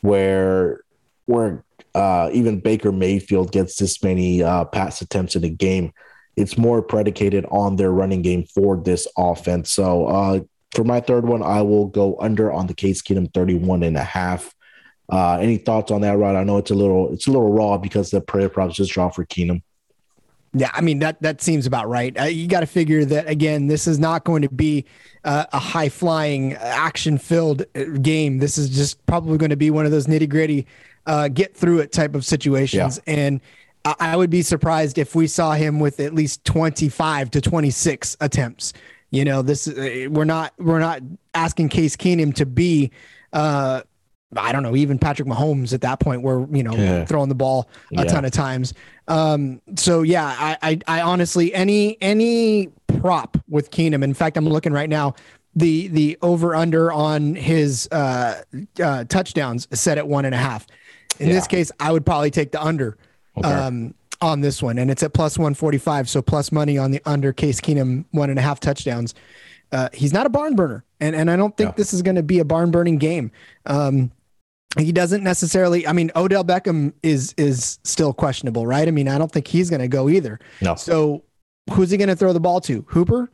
where 0.01 0.83
where 1.27 1.65
uh, 1.95 2.29
even 2.33 2.61
Baker 2.61 2.93
Mayfield 2.93 3.53
gets 3.53 3.77
this 3.77 4.03
many 4.03 4.43
uh, 4.43 4.65
pass 4.65 5.01
attempts 5.01 5.37
in 5.37 5.45
a 5.45 5.49
game. 5.49 5.93
It's 6.37 6.59
more 6.59 6.83
predicated 6.83 7.47
on 7.51 7.77
their 7.77 7.93
running 7.93 8.23
game 8.23 8.45
for 8.45 8.77
this 8.77 9.07
offense. 9.17 9.71
So 9.71 10.07
uh, 10.07 10.41
for 10.75 10.85
my 10.85 11.01
third 11.01 11.27
one, 11.27 11.43
I 11.43 11.63
will 11.63 11.87
go 11.87 12.17
under 12.21 12.53
on 12.53 12.67
the 12.67 12.75
Case 12.75 13.01
Keenum 13.01 13.33
31 13.33 13.85
and 13.85 13.97
a 13.97 14.03
half. 14.03 14.53
Uh, 15.09 15.39
any 15.41 15.59
thoughts 15.59 15.93
on 15.93 16.01
that, 16.01 16.19
Rod? 16.19 16.35
I 16.35 16.43
know 16.45 16.59
it's 16.59 16.73
a 16.73 16.75
little 16.75 17.13
it's 17.13 17.27
a 17.27 17.31
little 17.31 17.53
raw 17.53 17.79
because 17.79 18.11
the 18.11 18.21
player 18.21 18.49
props 18.49 18.75
just 18.75 18.93
dropped 18.93 19.15
for 19.15 19.25
Keenum. 19.25 19.63
Yeah, 20.57 20.71
I 20.73 20.83
mean 20.83 21.01
that 21.01 21.21
that 21.21 21.43
seems 21.43 21.67
about 21.67 21.89
right. 21.89 22.19
Uh, 22.19 22.25
you 22.25 22.47
got 22.47 22.61
to 22.61 22.67
figure 22.67 23.05
that 23.05 23.29
again. 23.29 23.67
This 23.67 23.89
is 23.89 23.99
not 23.99 24.23
going 24.23 24.43
to 24.43 24.49
be 24.49 24.85
uh, 25.25 25.47
a 25.53 25.59
high 25.59 25.89
flying, 25.89 26.53
action 26.55 27.19
filled 27.19 27.63
uh, 27.75 27.85
game. 28.01 28.39
This 28.39 28.57
is 28.57 28.71
just 28.71 29.05
probably 29.07 29.37
going 29.37 29.51
to 29.51 29.57
be 29.57 29.71
one 29.71 29.85
of 29.85 29.91
those 29.91 30.07
nitty 30.07 30.29
gritty, 30.29 30.67
uh, 31.07 31.27
get 31.27 31.57
through 31.57 31.81
it 31.81 31.91
type 31.91 32.15
of 32.15 32.25
situations. 32.25 33.01
Yeah. 33.05 33.15
And 33.15 33.41
I, 33.85 33.95
I 33.99 34.17
would 34.17 34.31
be 34.31 34.43
surprised 34.43 34.97
if 34.97 35.17
we 35.17 35.27
saw 35.27 35.53
him 35.55 35.81
with 35.81 35.99
at 35.99 36.15
least 36.15 36.45
twenty 36.45 36.89
five 36.89 37.33
to 37.33 37.41
twenty 37.41 37.71
six 37.71 38.17
attempts. 38.21 38.73
You 39.11 39.25
know, 39.25 39.43
this 39.43 39.67
uh, 39.67 40.07
we're 40.09 40.25
not 40.25 40.53
we're 40.59 40.79
not 40.79 41.01
asking 41.35 41.71
Case 41.71 41.97
Keenum 41.97 42.33
to 42.35 42.47
be. 42.47 42.93
Uh, 43.33 43.83
I 44.37 44.51
don't 44.51 44.65
know, 44.65 44.75
even 44.75 44.99
Patrick 44.99 45.29
Mahomes 45.29 45.73
at 45.73 45.83
that 45.83 46.01
point 46.01 46.23
where, 46.23 46.45
you 46.51 46.65
know, 46.65 46.75
yeah. 46.75 47.05
throwing 47.05 47.29
the 47.29 47.37
ball 47.37 47.69
a 47.93 48.03
yeah. 48.03 48.05
ton 48.05 48.25
of 48.25 48.33
times. 48.33 48.75
Um, 49.07 49.61
so 49.77 50.03
yeah, 50.03 50.25
I, 50.27 50.57
I, 50.63 50.81
I 50.87 51.01
honestly, 51.03 51.55
any, 51.55 51.99
any 52.01 52.69
prop 53.01 53.37
with 53.49 53.71
Keenum, 53.71 54.03
in 54.03 54.15
fact, 54.15 54.37
I'm 54.37 54.49
looking 54.49 54.73
right 54.73 54.89
now, 54.89 55.15
the, 55.55 55.89
the 55.89 56.19
over 56.23 56.55
under 56.55 56.93
on 56.93 57.35
his, 57.35 57.89
uh, 57.93 58.43
uh, 58.83 59.05
touchdowns 59.05 59.69
set 59.73 59.99
at 59.99 60.09
one 60.09 60.25
and 60.25 60.35
a 60.35 60.39
half. 60.39 60.67
In 61.21 61.29
yeah. 61.29 61.35
this 61.35 61.47
case, 61.47 61.71
I 61.79 61.93
would 61.93 62.05
probably 62.05 62.31
take 62.31 62.51
the 62.51 62.63
under, 62.63 62.97
okay. 63.37 63.49
um, 63.49 63.95
on 64.21 64.41
this 64.41 64.63
one 64.63 64.79
and 64.79 64.91
it's 64.91 65.03
at 65.03 65.13
plus 65.13 65.39
145. 65.39 66.09
So 66.09 66.23
plus 66.23 66.51
money 66.51 66.79
on 66.79 66.91
the 66.91 67.01
under 67.05 67.33
Case 67.33 67.61
Keenum, 67.61 68.05
one 68.11 68.31
and 68.31 68.39
a 68.39 68.43
half 68.43 68.59
touchdowns. 68.59 69.15
Uh, 69.71 69.89
he's 69.93 70.13
not 70.13 70.25
a 70.25 70.29
barn 70.29 70.55
burner, 70.55 70.85
and 71.01 71.17
and 71.17 71.29
I 71.29 71.37
don't 71.37 71.57
think 71.57 71.75
this 71.75 71.93
is 71.93 72.01
going 72.01 72.15
to 72.15 72.23
be 72.23 72.39
a 72.39 72.45
barn 72.45 72.71
burning 72.71 72.97
game. 72.97 73.33
Um, 73.67 74.13
he 74.79 74.93
doesn't 74.93 75.23
necessarily. 75.23 75.87
I 75.87 75.93
mean, 75.93 76.11
Odell 76.17 76.45
Beckham 76.45 76.93
is 77.03 77.35
is 77.37 77.79
still 77.85 78.13
questionable, 78.13 78.67
right? 78.67 78.87
I 78.87 78.91
mean, 78.91 79.09
I 79.09 79.19
don't 79.19 79.31
think 79.31 79.47
he's 79.47 79.71
going 79.71 79.83
to 79.83 79.89
go 79.89 80.09
either. 80.09 80.39
No. 80.61 80.75
So 80.75 81.23
who's 81.73 81.91
he 81.91 81.97
going 81.97 82.09
to 82.09 82.17
throw 82.17 82.33
the 82.33 82.41
ball 82.41 82.61
to? 82.63 82.85
Hooper, 82.89 83.31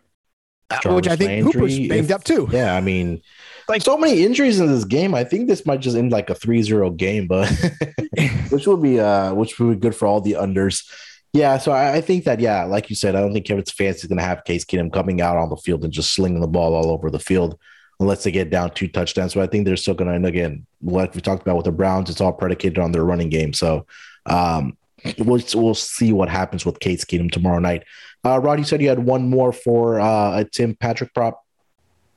Jarvis 0.70 0.96
which 0.96 1.08
I 1.08 1.16
think 1.16 1.30
Landry, 1.30 1.52
Hooper's 1.52 1.78
banged 1.88 2.04
if, 2.06 2.10
up 2.10 2.24
too. 2.24 2.48
Yeah, 2.50 2.74
I 2.74 2.80
mean, 2.80 3.22
like 3.68 3.82
so 3.82 3.96
many 3.96 4.24
injuries 4.24 4.60
in 4.60 4.66
this 4.66 4.84
game. 4.84 5.14
I 5.14 5.24
think 5.24 5.48
this 5.48 5.66
might 5.66 5.80
just 5.80 5.96
end 5.96 6.12
like 6.12 6.30
a 6.30 6.34
3-0 6.34 6.96
game, 6.96 7.26
but 7.26 7.50
which 8.50 8.66
would 8.66 8.82
be 8.82 9.00
uh, 9.00 9.34
which 9.34 9.58
would 9.58 9.74
be 9.74 9.80
good 9.80 9.96
for 9.96 10.06
all 10.06 10.20
the 10.20 10.32
unders. 10.32 10.88
Yeah, 11.32 11.58
so 11.58 11.70
I, 11.70 11.94
I 11.94 12.00
think 12.00 12.24
that 12.24 12.40
yeah, 12.40 12.64
like 12.64 12.90
you 12.90 12.96
said, 12.96 13.14
I 13.14 13.20
don't 13.20 13.32
think 13.32 13.46
Kevin 13.46 13.64
Stefanski 13.64 13.96
is 13.96 14.06
going 14.06 14.18
to 14.18 14.24
have 14.24 14.44
Case 14.44 14.64
Keenum 14.64 14.92
coming 14.92 15.20
out 15.20 15.36
on 15.36 15.48
the 15.48 15.56
field 15.56 15.84
and 15.84 15.92
just 15.92 16.12
slinging 16.12 16.40
the 16.40 16.48
ball 16.48 16.74
all 16.74 16.90
over 16.90 17.10
the 17.10 17.20
field 17.20 17.58
unless 18.00 18.24
they 18.24 18.30
get 18.30 18.50
down 18.50 18.70
two 18.70 18.88
touchdowns. 18.88 19.34
But 19.34 19.42
I 19.42 19.46
think 19.46 19.64
they're 19.64 19.76
still 19.76 19.94
going 19.94 20.08
to, 20.08 20.16
and 20.16 20.26
again, 20.26 20.66
like 20.82 21.14
we 21.14 21.20
talked 21.20 21.42
about 21.42 21.56
with 21.56 21.66
the 21.66 21.72
Browns, 21.72 22.10
it's 22.10 22.20
all 22.20 22.32
predicated 22.32 22.78
on 22.78 22.92
their 22.92 23.04
running 23.04 23.28
game. 23.28 23.52
So 23.52 23.86
um, 24.26 24.76
we'll, 25.18 25.42
we'll 25.54 25.74
see 25.74 26.12
what 26.12 26.28
happens 26.28 26.64
with 26.64 26.80
Case 26.80 27.04
Keenum 27.04 27.30
tomorrow 27.30 27.58
night. 27.58 27.84
Uh, 28.24 28.40
Rod, 28.40 28.58
you 28.58 28.64
said 28.64 28.82
you 28.82 28.88
had 28.88 28.98
one 28.98 29.28
more 29.28 29.52
for 29.52 30.00
uh, 30.00 30.40
a 30.40 30.44
Tim 30.44 30.74
Patrick 30.74 31.14
prop. 31.14 31.44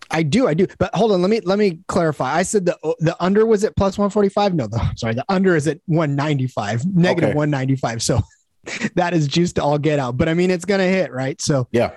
I 0.10 0.24
do, 0.24 0.48
I 0.48 0.54
do. 0.54 0.68
But 0.80 0.94
hold 0.94 1.12
on, 1.12 1.22
let 1.22 1.32
me 1.32 1.40
let 1.40 1.58
me 1.58 1.80
clarify. 1.88 2.36
I 2.36 2.44
said 2.44 2.66
the 2.66 2.78
the 3.00 3.16
under 3.20 3.46
was 3.46 3.64
at 3.64 3.76
plus 3.76 3.98
145. 3.98 4.54
No, 4.54 4.68
the 4.68 4.94
sorry, 4.96 5.16
the 5.16 5.26
under 5.28 5.56
is 5.56 5.68
at 5.68 5.80
195, 5.86 6.86
negative 6.86 7.30
okay. 7.30 7.38
195. 7.38 8.04
So 8.04 8.22
that 8.96 9.14
is 9.14 9.28
juice 9.28 9.54
to 9.54 9.64
all 9.64 9.80
get 9.80 10.00
out. 10.00 10.18
But 10.18 10.30
I 10.30 10.34
mean, 10.34 10.52
it's 10.52 10.66
gonna 10.66 10.88
hit, 10.88 11.12
right? 11.12 11.40
So 11.42 11.68
yeah. 11.72 11.94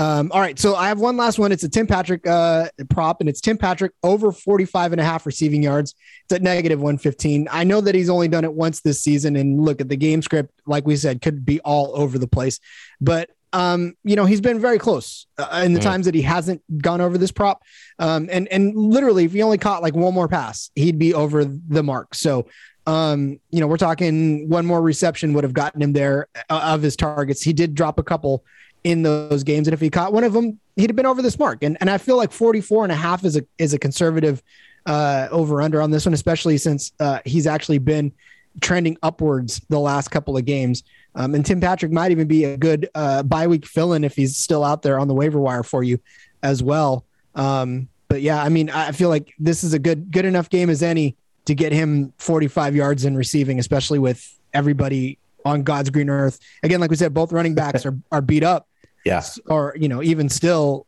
Um, 0.00 0.32
all 0.32 0.40
right, 0.40 0.58
so 0.58 0.76
I 0.76 0.88
have 0.88 0.98
one 0.98 1.18
last 1.18 1.38
one. 1.38 1.52
It's 1.52 1.62
a 1.62 1.68
Tim 1.68 1.86
Patrick 1.86 2.26
uh, 2.26 2.70
prop, 2.88 3.20
and 3.20 3.28
it's 3.28 3.38
Tim 3.38 3.58
Patrick 3.58 3.92
over 4.02 4.32
45 4.32 4.92
and 4.92 5.00
a 5.00 5.04
half 5.04 5.26
receiving 5.26 5.62
yards. 5.62 5.94
It's 6.24 6.32
at 6.32 6.40
negative 6.40 6.78
115. 6.78 7.48
I 7.50 7.64
know 7.64 7.82
that 7.82 7.94
he's 7.94 8.08
only 8.08 8.26
done 8.26 8.44
it 8.44 8.54
once 8.54 8.80
this 8.80 9.02
season, 9.02 9.36
and 9.36 9.60
look 9.60 9.82
at 9.82 9.90
the 9.90 9.98
game 9.98 10.22
script, 10.22 10.58
like 10.64 10.86
we 10.86 10.96
said, 10.96 11.20
could 11.20 11.44
be 11.44 11.60
all 11.60 11.92
over 11.94 12.18
the 12.18 12.26
place. 12.26 12.60
But 12.98 13.28
um, 13.52 13.92
you 14.02 14.16
know, 14.16 14.24
he's 14.24 14.40
been 14.40 14.58
very 14.58 14.78
close 14.78 15.26
uh, 15.36 15.60
in 15.66 15.74
the 15.74 15.80
mm. 15.80 15.82
times 15.82 16.06
that 16.06 16.14
he 16.14 16.22
hasn't 16.22 16.62
gone 16.80 17.02
over 17.02 17.18
this 17.18 17.30
prop. 17.30 17.62
Um, 17.98 18.30
and 18.32 18.48
and 18.48 18.74
literally, 18.74 19.26
if 19.26 19.32
he 19.32 19.42
only 19.42 19.58
caught 19.58 19.82
like 19.82 19.94
one 19.94 20.14
more 20.14 20.28
pass, 20.28 20.70
he'd 20.76 20.98
be 20.98 21.12
over 21.12 21.44
the 21.44 21.82
mark. 21.82 22.14
So 22.14 22.46
um, 22.86 23.38
you 23.50 23.60
know, 23.60 23.66
we're 23.66 23.76
talking 23.76 24.48
one 24.48 24.64
more 24.64 24.80
reception 24.80 25.34
would 25.34 25.44
have 25.44 25.52
gotten 25.52 25.82
him 25.82 25.92
there 25.92 26.28
uh, 26.48 26.72
of 26.72 26.80
his 26.80 26.96
targets. 26.96 27.42
He 27.42 27.52
did 27.52 27.74
drop 27.74 27.98
a 27.98 28.02
couple 28.02 28.44
in 28.84 29.02
those 29.02 29.44
games. 29.44 29.66
And 29.66 29.74
if 29.74 29.80
he 29.80 29.90
caught 29.90 30.12
one 30.12 30.24
of 30.24 30.32
them, 30.32 30.58
he'd 30.76 30.90
have 30.90 30.96
been 30.96 31.06
over 31.06 31.22
this 31.22 31.38
mark. 31.38 31.62
And, 31.62 31.76
and 31.80 31.90
I 31.90 31.98
feel 31.98 32.16
like 32.16 32.32
44 32.32 32.84
and 32.84 32.92
a 32.92 32.96
half 32.96 33.24
is 33.24 33.36
a, 33.36 33.44
is 33.58 33.74
a 33.74 33.78
conservative 33.78 34.42
uh, 34.86 35.28
over 35.30 35.60
under 35.60 35.82
on 35.82 35.90
this 35.90 36.06
one, 36.06 36.14
especially 36.14 36.56
since 36.58 36.92
uh, 37.00 37.20
he's 37.24 37.46
actually 37.46 37.78
been 37.78 38.12
trending 38.60 38.96
upwards 39.02 39.60
the 39.68 39.78
last 39.78 40.08
couple 40.08 40.36
of 40.36 40.44
games. 40.44 40.82
Um, 41.14 41.34
and 41.34 41.44
Tim 41.44 41.60
Patrick 41.60 41.92
might 41.92 42.10
even 42.10 42.26
be 42.26 42.44
a 42.44 42.56
good 42.56 42.88
uh, 42.94 43.22
bye 43.22 43.46
week 43.46 43.66
fill 43.66 43.92
in 43.92 44.04
if 44.04 44.16
he's 44.16 44.36
still 44.36 44.64
out 44.64 44.82
there 44.82 44.98
on 44.98 45.08
the 45.08 45.14
waiver 45.14 45.40
wire 45.40 45.62
for 45.62 45.82
you 45.82 46.00
as 46.42 46.62
well. 46.62 47.04
Um, 47.34 47.88
but 48.08 48.22
yeah, 48.22 48.42
I 48.42 48.48
mean, 48.48 48.70
I 48.70 48.92
feel 48.92 49.08
like 49.08 49.32
this 49.38 49.62
is 49.62 49.72
a 49.72 49.78
good, 49.78 50.10
good 50.10 50.24
enough 50.24 50.50
game 50.50 50.70
as 50.70 50.82
any 50.82 51.16
to 51.44 51.54
get 51.54 51.72
him 51.72 52.12
45 52.18 52.76
yards 52.76 53.04
in 53.04 53.16
receiving, 53.16 53.58
especially 53.58 53.98
with 53.98 54.38
everybody 54.52 55.18
on 55.44 55.62
God's 55.62 55.90
green 55.90 56.10
earth. 56.10 56.38
Again, 56.62 56.80
like 56.80 56.90
we 56.90 56.96
said, 56.96 57.14
both 57.14 57.32
running 57.32 57.54
backs 57.54 57.86
are, 57.86 57.96
are 58.12 58.20
beat 58.20 58.42
up. 58.42 58.68
Yeah. 59.04 59.22
Or, 59.46 59.74
you 59.78 59.88
know, 59.88 60.02
even 60.02 60.28
still, 60.28 60.86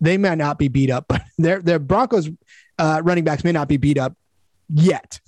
they 0.00 0.16
may 0.16 0.34
not 0.34 0.58
be 0.58 0.68
beat 0.68 0.90
up, 0.90 1.06
but 1.08 1.22
their 1.38 1.60
their 1.60 1.78
Broncos 1.78 2.30
uh, 2.78 3.00
running 3.04 3.24
backs 3.24 3.44
may 3.44 3.52
not 3.52 3.68
be 3.68 3.76
beat 3.76 3.98
up 3.98 4.14
yet. 4.68 5.20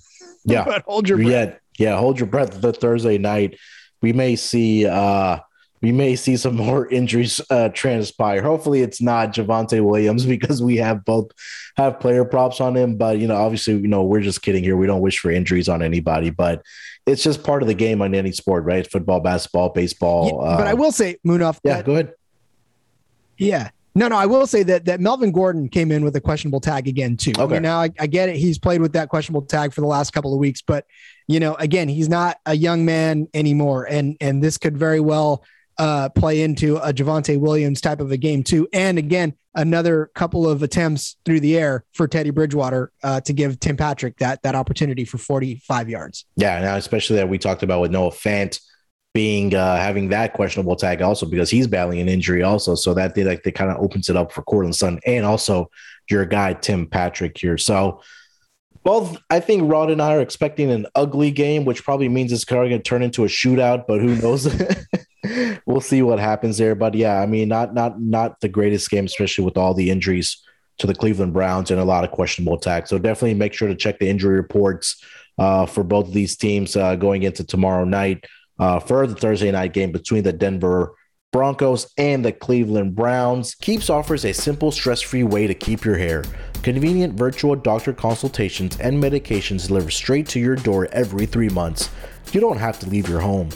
Yeah. 0.45 0.65
but 0.67 0.83
hold 0.83 1.07
your 1.07 1.17
breath. 1.17 1.59
Yeah, 1.77 1.91
yeah, 1.91 1.97
hold 1.97 2.19
your 2.19 2.27
breath. 2.27 2.61
The 2.61 2.73
Thursday 2.73 3.17
night, 3.17 3.57
we 4.01 4.13
may 4.13 4.35
see 4.35 4.85
uh 4.85 5.39
we 5.81 5.91
may 5.91 6.15
see 6.15 6.35
some 6.35 6.55
more 6.55 6.87
injuries 6.91 7.39
uh, 7.49 7.69
transpire. 7.69 8.41
Hopefully, 8.41 8.81
it's 8.81 9.01
not 9.01 9.33
Javonte 9.33 9.83
Williams 9.83 10.25
because 10.25 10.61
we 10.61 10.77
have 10.77 11.05
both 11.05 11.31
have 11.77 11.99
player 11.99 12.25
props 12.25 12.59
on 12.59 12.75
him. 12.75 12.97
But 12.97 13.19
you 13.19 13.27
know, 13.27 13.37
obviously, 13.37 13.75
you 13.75 13.87
know, 13.87 14.03
we're 14.03 14.21
just 14.21 14.41
kidding 14.41 14.63
here. 14.63 14.77
We 14.77 14.87
don't 14.87 15.01
wish 15.01 15.19
for 15.19 15.31
injuries 15.31 15.69
on 15.69 15.81
anybody, 15.81 16.29
but 16.29 16.63
it's 17.09 17.23
just 17.23 17.43
part 17.43 17.61
of 17.61 17.67
the 17.67 17.73
game 17.73 18.01
on 18.01 18.13
any 18.13 18.31
sport, 18.31 18.63
right? 18.63 18.89
Football, 18.89 19.19
basketball, 19.19 19.69
baseball. 19.69 20.25
Yeah, 20.27 20.57
but 20.57 20.67
I 20.67 20.73
uh, 20.73 20.75
will 20.75 20.91
say, 20.91 21.17
Munaf. 21.25 21.59
Yeah, 21.63 21.77
that, 21.77 21.85
go 21.85 21.93
ahead. 21.93 22.13
Yeah. 23.37 23.69
No, 23.95 24.07
no, 24.07 24.15
I 24.15 24.27
will 24.27 24.45
say 24.45 24.63
that 24.63 24.85
that 24.85 24.99
Melvin 24.99 25.31
Gordon 25.31 25.67
came 25.67 25.91
in 25.91 26.03
with 26.03 26.15
a 26.15 26.21
questionable 26.21 26.61
tag 26.61 26.87
again 26.87 27.17
too. 27.17 27.31
Okay. 27.31 27.43
I 27.43 27.47
mean, 27.47 27.63
now 27.63 27.81
I, 27.81 27.89
I, 27.99 28.07
get 28.07 28.29
it; 28.29 28.35
he's 28.35 28.59
played 28.59 28.81
with 28.81 28.93
that 28.93 29.09
questionable 29.09 29.41
tag 29.41 29.73
for 29.73 29.81
the 29.81 29.87
last 29.87 30.11
couple 30.11 30.31
of 30.31 30.39
weeks, 30.39 30.61
but 30.61 30.85
you 31.27 31.39
know, 31.39 31.55
again, 31.55 31.89
he's 31.89 32.07
not 32.07 32.37
a 32.45 32.55
young 32.55 32.85
man 32.85 33.27
anymore, 33.33 33.85
and 33.85 34.15
and 34.21 34.43
this 34.43 34.57
could 34.57 34.77
very 34.77 34.99
well 34.99 35.43
uh, 35.79 36.09
play 36.09 36.41
into 36.41 36.75
a 36.77 36.93
Javonte 36.93 37.39
Williams 37.39 37.79
type 37.81 38.01
of 38.01 38.11
a 38.11 38.17
game 38.17 38.43
too. 38.43 38.67
And 38.73 38.99
again, 38.99 39.33
another 39.55 40.11
couple 40.13 40.47
of 40.47 40.61
attempts 40.61 41.15
through 41.25 41.39
the 41.39 41.57
air 41.57 41.85
for 41.93 42.07
Teddy 42.07 42.29
Bridgewater 42.29 42.91
uh, 43.01 43.21
to 43.21 43.33
give 43.33 43.59
Tim 43.59 43.77
Patrick 43.77 44.17
that 44.17 44.43
that 44.43 44.55
opportunity 44.55 45.05
for 45.05 45.17
45 45.17 45.89
yards. 45.89 46.25
Yeah, 46.35 46.59
now 46.61 46.75
especially 46.75 47.15
that 47.15 47.29
we 47.29 47.37
talked 47.37 47.63
about 47.63 47.81
with 47.81 47.91
Noah 47.91 48.11
Fant 48.11 48.59
being 49.13 49.55
uh, 49.55 49.77
having 49.77 50.09
that 50.09 50.33
questionable 50.33 50.75
tag 50.75 51.01
also 51.01 51.25
because 51.25 51.49
he's 51.49 51.65
battling 51.65 51.99
an 51.99 52.09
injury 52.09 52.43
also. 52.43 52.75
So 52.75 52.93
that 52.93 53.15
they 53.15 53.23
like 53.23 53.43
they 53.43 53.51
kind 53.51 53.71
of 53.71 53.77
opens 53.77 54.09
it 54.09 54.17
up 54.17 54.33
for 54.33 54.43
Courtland 54.43 54.75
Sutton 54.75 54.99
and 55.05 55.25
also 55.25 55.71
your 56.09 56.25
guy 56.25 56.53
Tim 56.53 56.87
Patrick 56.87 57.37
here. 57.37 57.57
So 57.57 58.01
both 58.83 59.17
I 59.29 59.39
think 59.39 59.71
Rod 59.71 59.91
and 59.91 60.01
I 60.01 60.15
are 60.15 60.21
expecting 60.21 60.71
an 60.71 60.87
ugly 60.93 61.31
game, 61.31 61.63
which 61.63 61.85
probably 61.85 62.09
means 62.09 62.33
it's 62.33 62.43
going 62.43 62.69
to 62.69 62.79
turn 62.79 63.01
into 63.01 63.23
a 63.23 63.27
shootout, 63.27 63.85
but 63.87 64.01
who 64.01 64.15
knows? 64.17 64.45
we'll 65.65 65.81
see 65.81 66.01
what 66.01 66.19
happens 66.19 66.57
there. 66.57 66.75
But 66.75 66.95
yeah, 66.95 67.19
I 67.19 67.25
mean, 67.25 67.49
not 67.49 67.73
not 67.73 68.01
not 68.01 68.39
the 68.41 68.49
greatest 68.49 68.89
game, 68.89 69.05
especially 69.05 69.45
with 69.45 69.57
all 69.57 69.73
the 69.73 69.89
injuries 69.89 70.41
to 70.79 70.87
the 70.87 70.95
Cleveland 70.95 71.33
Browns 71.33 71.71
and 71.71 71.79
a 71.79 71.85
lot 71.85 72.03
of 72.03 72.11
questionable 72.11 72.55
attacks. 72.55 72.89
So 72.89 72.97
definitely 72.97 73.33
make 73.35 73.53
sure 73.53 73.67
to 73.67 73.75
check 73.75 73.99
the 73.99 74.09
injury 74.09 74.35
reports 74.35 75.03
uh, 75.37 75.65
for 75.65 75.83
both 75.83 76.07
of 76.07 76.13
these 76.13 76.35
teams 76.35 76.75
uh, 76.75 76.95
going 76.95 77.23
into 77.23 77.43
tomorrow 77.43 77.83
night 77.85 78.25
uh, 78.59 78.79
for 78.79 79.05
the 79.05 79.15
Thursday 79.15 79.51
night 79.51 79.73
game 79.73 79.91
between 79.91 80.23
the 80.23 80.33
Denver 80.33 80.95
Broncos 81.31 81.91
and 81.97 82.25
the 82.25 82.31
Cleveland 82.31 82.95
Browns. 82.95 83.55
Keeps 83.55 83.89
offers 83.89 84.25
a 84.25 84.33
simple, 84.33 84.71
stress-free 84.71 85.23
way 85.23 85.47
to 85.47 85.53
keep 85.53 85.85
your 85.85 85.97
hair. 85.97 86.23
Convenient 86.63 87.13
virtual 87.13 87.55
doctor 87.55 87.93
consultations 87.93 88.79
and 88.79 89.01
medications 89.01 89.67
delivered 89.67 89.91
straight 89.91 90.27
to 90.29 90.39
your 90.39 90.55
door 90.55 90.87
every 90.91 91.25
three 91.25 91.49
months. 91.49 91.89
You 92.31 92.41
don't 92.41 92.57
have 92.57 92.79
to 92.79 92.89
leave 92.89 93.07
your 93.07 93.19
home. 93.19 93.49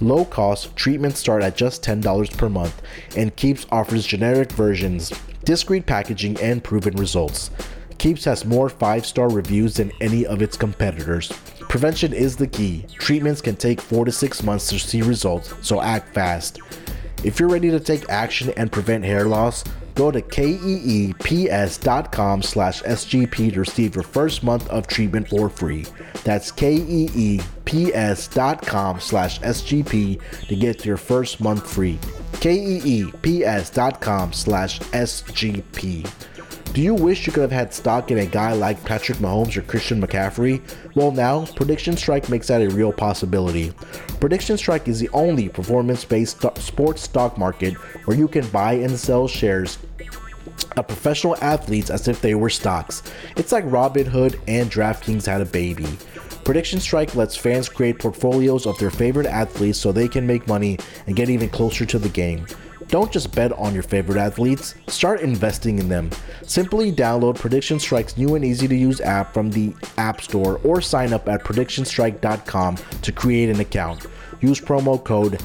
Low 0.00 0.24
cost 0.24 0.76
treatments 0.76 1.18
start 1.18 1.42
at 1.42 1.56
just 1.56 1.82
$10 1.82 2.36
per 2.36 2.48
month, 2.48 2.82
and 3.16 3.34
Keeps 3.34 3.66
offers 3.72 4.06
generic 4.06 4.52
versions, 4.52 5.12
discreet 5.44 5.86
packaging, 5.86 6.38
and 6.40 6.62
proven 6.62 6.94
results. 6.94 7.50
Keeps 7.98 8.24
has 8.24 8.44
more 8.44 8.68
5 8.68 9.04
star 9.04 9.28
reviews 9.28 9.74
than 9.74 9.90
any 10.00 10.24
of 10.24 10.40
its 10.40 10.56
competitors. 10.56 11.32
Prevention 11.68 12.12
is 12.12 12.36
the 12.36 12.46
key. 12.46 12.86
Treatments 12.98 13.40
can 13.40 13.56
take 13.56 13.80
4 13.80 14.04
to 14.04 14.12
6 14.12 14.42
months 14.44 14.68
to 14.68 14.78
see 14.78 15.02
results, 15.02 15.52
so 15.62 15.80
act 15.80 16.14
fast. 16.14 16.60
If 17.24 17.40
you're 17.40 17.48
ready 17.48 17.70
to 17.70 17.80
take 17.80 18.08
action 18.08 18.52
and 18.56 18.70
prevent 18.70 19.04
hair 19.04 19.24
loss, 19.24 19.64
go 19.98 20.10
to 20.12 20.22
keeps.com 20.22 21.20
slash 22.42 22.82
SGP 22.84 23.52
to 23.52 23.60
receive 23.60 23.96
your 23.96 24.04
first 24.04 24.44
month 24.44 24.68
of 24.68 24.86
treatment 24.86 25.28
for 25.28 25.50
free. 25.50 25.84
That's 26.22 26.52
keeps.com 26.52 27.40
slash 29.00 29.40
SGP 29.40 30.20
to 30.46 30.56
get 30.56 30.86
your 30.86 30.96
first 30.96 31.40
month 31.40 31.68
free. 31.68 31.98
keeps.com 32.40 34.32
slash 34.32 34.78
SGP. 34.78 36.08
Do 36.74 36.82
you 36.82 36.94
wish 36.94 37.26
you 37.26 37.32
could 37.32 37.40
have 37.40 37.50
had 37.50 37.74
stock 37.74 38.10
in 38.12 38.18
a 38.18 38.26
guy 38.26 38.52
like 38.52 38.84
Patrick 38.84 39.18
Mahomes 39.18 39.56
or 39.56 39.62
Christian 39.62 40.00
McCaffrey? 40.00 40.60
Well, 40.94 41.10
now, 41.10 41.46
Prediction 41.46 41.96
Strike 41.96 42.28
makes 42.28 42.46
that 42.48 42.60
a 42.62 42.68
real 42.68 42.92
possibility. 42.92 43.72
Prediction 44.20 44.58
Strike 44.58 44.86
is 44.86 45.00
the 45.00 45.08
only 45.08 45.48
performance 45.48 46.04
based 46.04 46.44
sports 46.58 47.02
stock 47.02 47.38
market 47.38 47.74
where 48.04 48.16
you 48.16 48.28
can 48.28 48.46
buy 48.48 48.74
and 48.74 48.96
sell 48.96 49.26
shares 49.26 49.78
professional 50.64 51.36
athletes 51.40 51.90
as 51.90 52.08
if 52.08 52.20
they 52.20 52.34
were 52.34 52.50
stocks. 52.50 53.02
It's 53.36 53.52
like 53.52 53.64
Robinhood 53.64 54.40
and 54.46 54.70
DraftKings 54.70 55.26
had 55.26 55.40
a 55.40 55.46
baby. 55.46 55.86
Prediction 56.44 56.80
Strike 56.80 57.14
lets 57.14 57.36
fans 57.36 57.68
create 57.68 57.98
portfolios 57.98 58.66
of 58.66 58.78
their 58.78 58.90
favorite 58.90 59.26
athletes 59.26 59.78
so 59.78 59.92
they 59.92 60.08
can 60.08 60.26
make 60.26 60.46
money 60.48 60.78
and 61.06 61.14
get 61.14 61.28
even 61.28 61.48
closer 61.50 61.84
to 61.84 61.98
the 61.98 62.08
game. 62.08 62.46
Don't 62.88 63.12
just 63.12 63.34
bet 63.34 63.52
on 63.52 63.74
your 63.74 63.82
favorite 63.82 64.18
athletes, 64.18 64.74
start 64.86 65.20
investing 65.20 65.78
in 65.78 65.90
them. 65.90 66.10
Simply 66.44 66.90
download 66.90 67.38
Prediction 67.38 67.78
Strike's 67.78 68.16
new 68.16 68.34
and 68.34 68.42
easy 68.42 68.66
to 68.66 68.74
use 68.74 69.02
app 69.02 69.34
from 69.34 69.50
the 69.50 69.74
App 69.98 70.22
Store 70.22 70.58
or 70.64 70.80
sign 70.80 71.12
up 71.12 71.28
at 71.28 71.44
predictionstrike.com 71.44 72.76
to 73.02 73.12
create 73.12 73.50
an 73.50 73.60
account. 73.60 74.06
Use 74.40 74.58
promo 74.58 75.02
code 75.04 75.38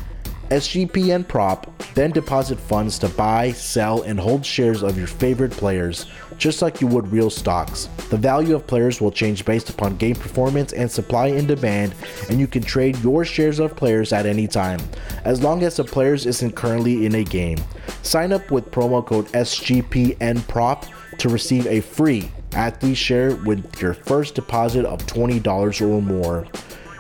SGPN 0.54 1.28
prop, 1.28 1.66
then 1.96 2.12
deposit 2.12 2.60
funds 2.60 3.00
to 3.00 3.10
buy, 3.10 3.52
sell, 3.54 4.04
and 4.04 4.20
hold 4.20 4.46
shares 4.46 4.84
of 4.84 5.00
your 5.00 5.08
favorite 5.08 5.52
players, 5.52 6.06
just 6.38 6.62
like 6.62 6.80
you 6.80 6.86
would 6.86 7.12
real 7.12 7.32
stocks. 7.32 7.90
The 8.12 8.18
value 8.18 8.56
of 8.56 8.68
players 8.68 9.02
will 9.02 9.12
change 9.12 9.46
based 9.46 9.72
upon 9.72 9.98
game 9.98 10.16
performance 10.16 10.72
and 10.72 10.92
supply 10.92 11.30
and 11.30 11.48
demand, 11.48 11.96
and 12.30 12.40
you 12.40 12.46
can 12.46 12.62
trade 12.62 13.00
your 13.00 13.26
shares 13.26 13.58
of 13.58 13.76
players 13.76 14.14
at 14.14 14.28
any 14.28 14.48
time, 14.48 14.80
as 15.24 15.42
long 15.42 15.64
as 15.64 15.78
the 15.78 15.84
players 15.84 16.28
isn't 16.28 16.56
currently 16.56 17.08
in 17.08 17.16
a 17.16 17.24
game. 17.24 17.58
Sign 18.04 18.32
up 18.32 18.52
with 18.52 18.70
promo 18.70 19.04
code 19.04 19.26
SGPN 19.30 20.48
prop 20.48 20.86
to 21.18 21.30
receive 21.30 21.66
a 21.66 21.82
free 21.82 22.32
athlete 22.52 22.96
share 22.96 23.38
with 23.38 23.82
your 23.82 23.96
first 23.96 24.36
deposit 24.36 24.86
of 24.86 25.00
$20 25.08 25.82
or 25.82 26.00
more. 26.00 26.46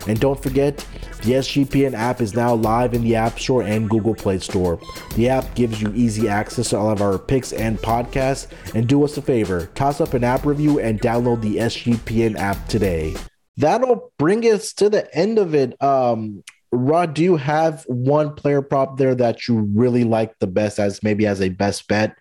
And 0.07 0.19
don't 0.19 0.41
forget, 0.41 0.83
the 1.23 1.33
SGPN 1.33 1.93
app 1.93 2.19
is 2.19 2.33
now 2.33 2.53
live 2.53 2.93
in 2.93 3.01
the 3.01 3.15
App 3.15 3.39
Store 3.39 3.63
and 3.63 3.89
Google 3.89 4.13
Play 4.13 4.39
Store. 4.39 4.77
The 5.15 5.29
app 5.29 5.55
gives 5.55 5.81
you 5.81 5.89
easy 5.95 6.27
access 6.27 6.71
to 6.71 6.77
all 6.77 6.91
of 6.91 7.01
our 7.01 7.17
picks 7.17 7.53
and 7.53 7.77
podcasts. 7.77 8.47
And 8.75 8.87
do 8.87 9.03
us 9.05 9.15
a 9.15 9.21
favor, 9.21 9.67
toss 9.67 10.01
up 10.01 10.13
an 10.13 10.25
app 10.25 10.45
review 10.45 10.79
and 10.79 10.99
download 10.99 11.41
the 11.41 11.57
SGPN 11.57 12.37
app 12.37 12.67
today. 12.67 13.15
That'll 13.55 14.11
bring 14.17 14.43
us 14.43 14.73
to 14.73 14.89
the 14.89 15.15
end 15.15 15.39
of 15.39 15.55
it. 15.55 15.81
Um, 15.81 16.43
Rod, 16.73 17.13
do 17.13 17.23
you 17.23 17.37
have 17.37 17.85
one 17.87 18.35
player 18.35 18.61
prop 18.61 18.97
there 18.97 19.15
that 19.15 19.47
you 19.47 19.59
really 19.73 20.03
like 20.03 20.37
the 20.39 20.47
best 20.47 20.77
as 20.77 21.03
maybe 21.03 21.25
as 21.25 21.39
a 21.39 21.49
best 21.49 21.87
bet? 21.87 22.17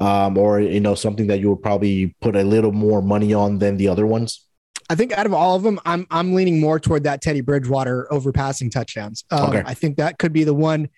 Um, 0.00 0.38
or 0.38 0.60
you 0.60 0.80
know, 0.80 0.94
something 0.94 1.26
that 1.26 1.40
you 1.40 1.50
would 1.50 1.62
probably 1.62 2.14
put 2.20 2.36
a 2.36 2.42
little 2.42 2.72
more 2.72 3.02
money 3.02 3.34
on 3.34 3.58
than 3.58 3.76
the 3.76 3.88
other 3.88 4.06
ones? 4.06 4.46
I 4.88 4.94
think 4.94 5.12
out 5.12 5.26
of 5.26 5.34
all 5.34 5.56
of 5.56 5.62
them, 5.62 5.80
I'm 5.84 6.06
I'm 6.10 6.34
leaning 6.34 6.60
more 6.60 6.78
toward 6.78 7.04
that 7.04 7.20
Teddy 7.22 7.40
Bridgewater 7.40 8.06
overpassing 8.12 8.70
touchdowns. 8.70 9.24
Um, 9.30 9.50
okay. 9.50 9.62
I 9.64 9.74
think 9.74 9.96
that 9.96 10.18
could 10.18 10.32
be 10.32 10.44
the 10.44 10.54
one 10.54 10.88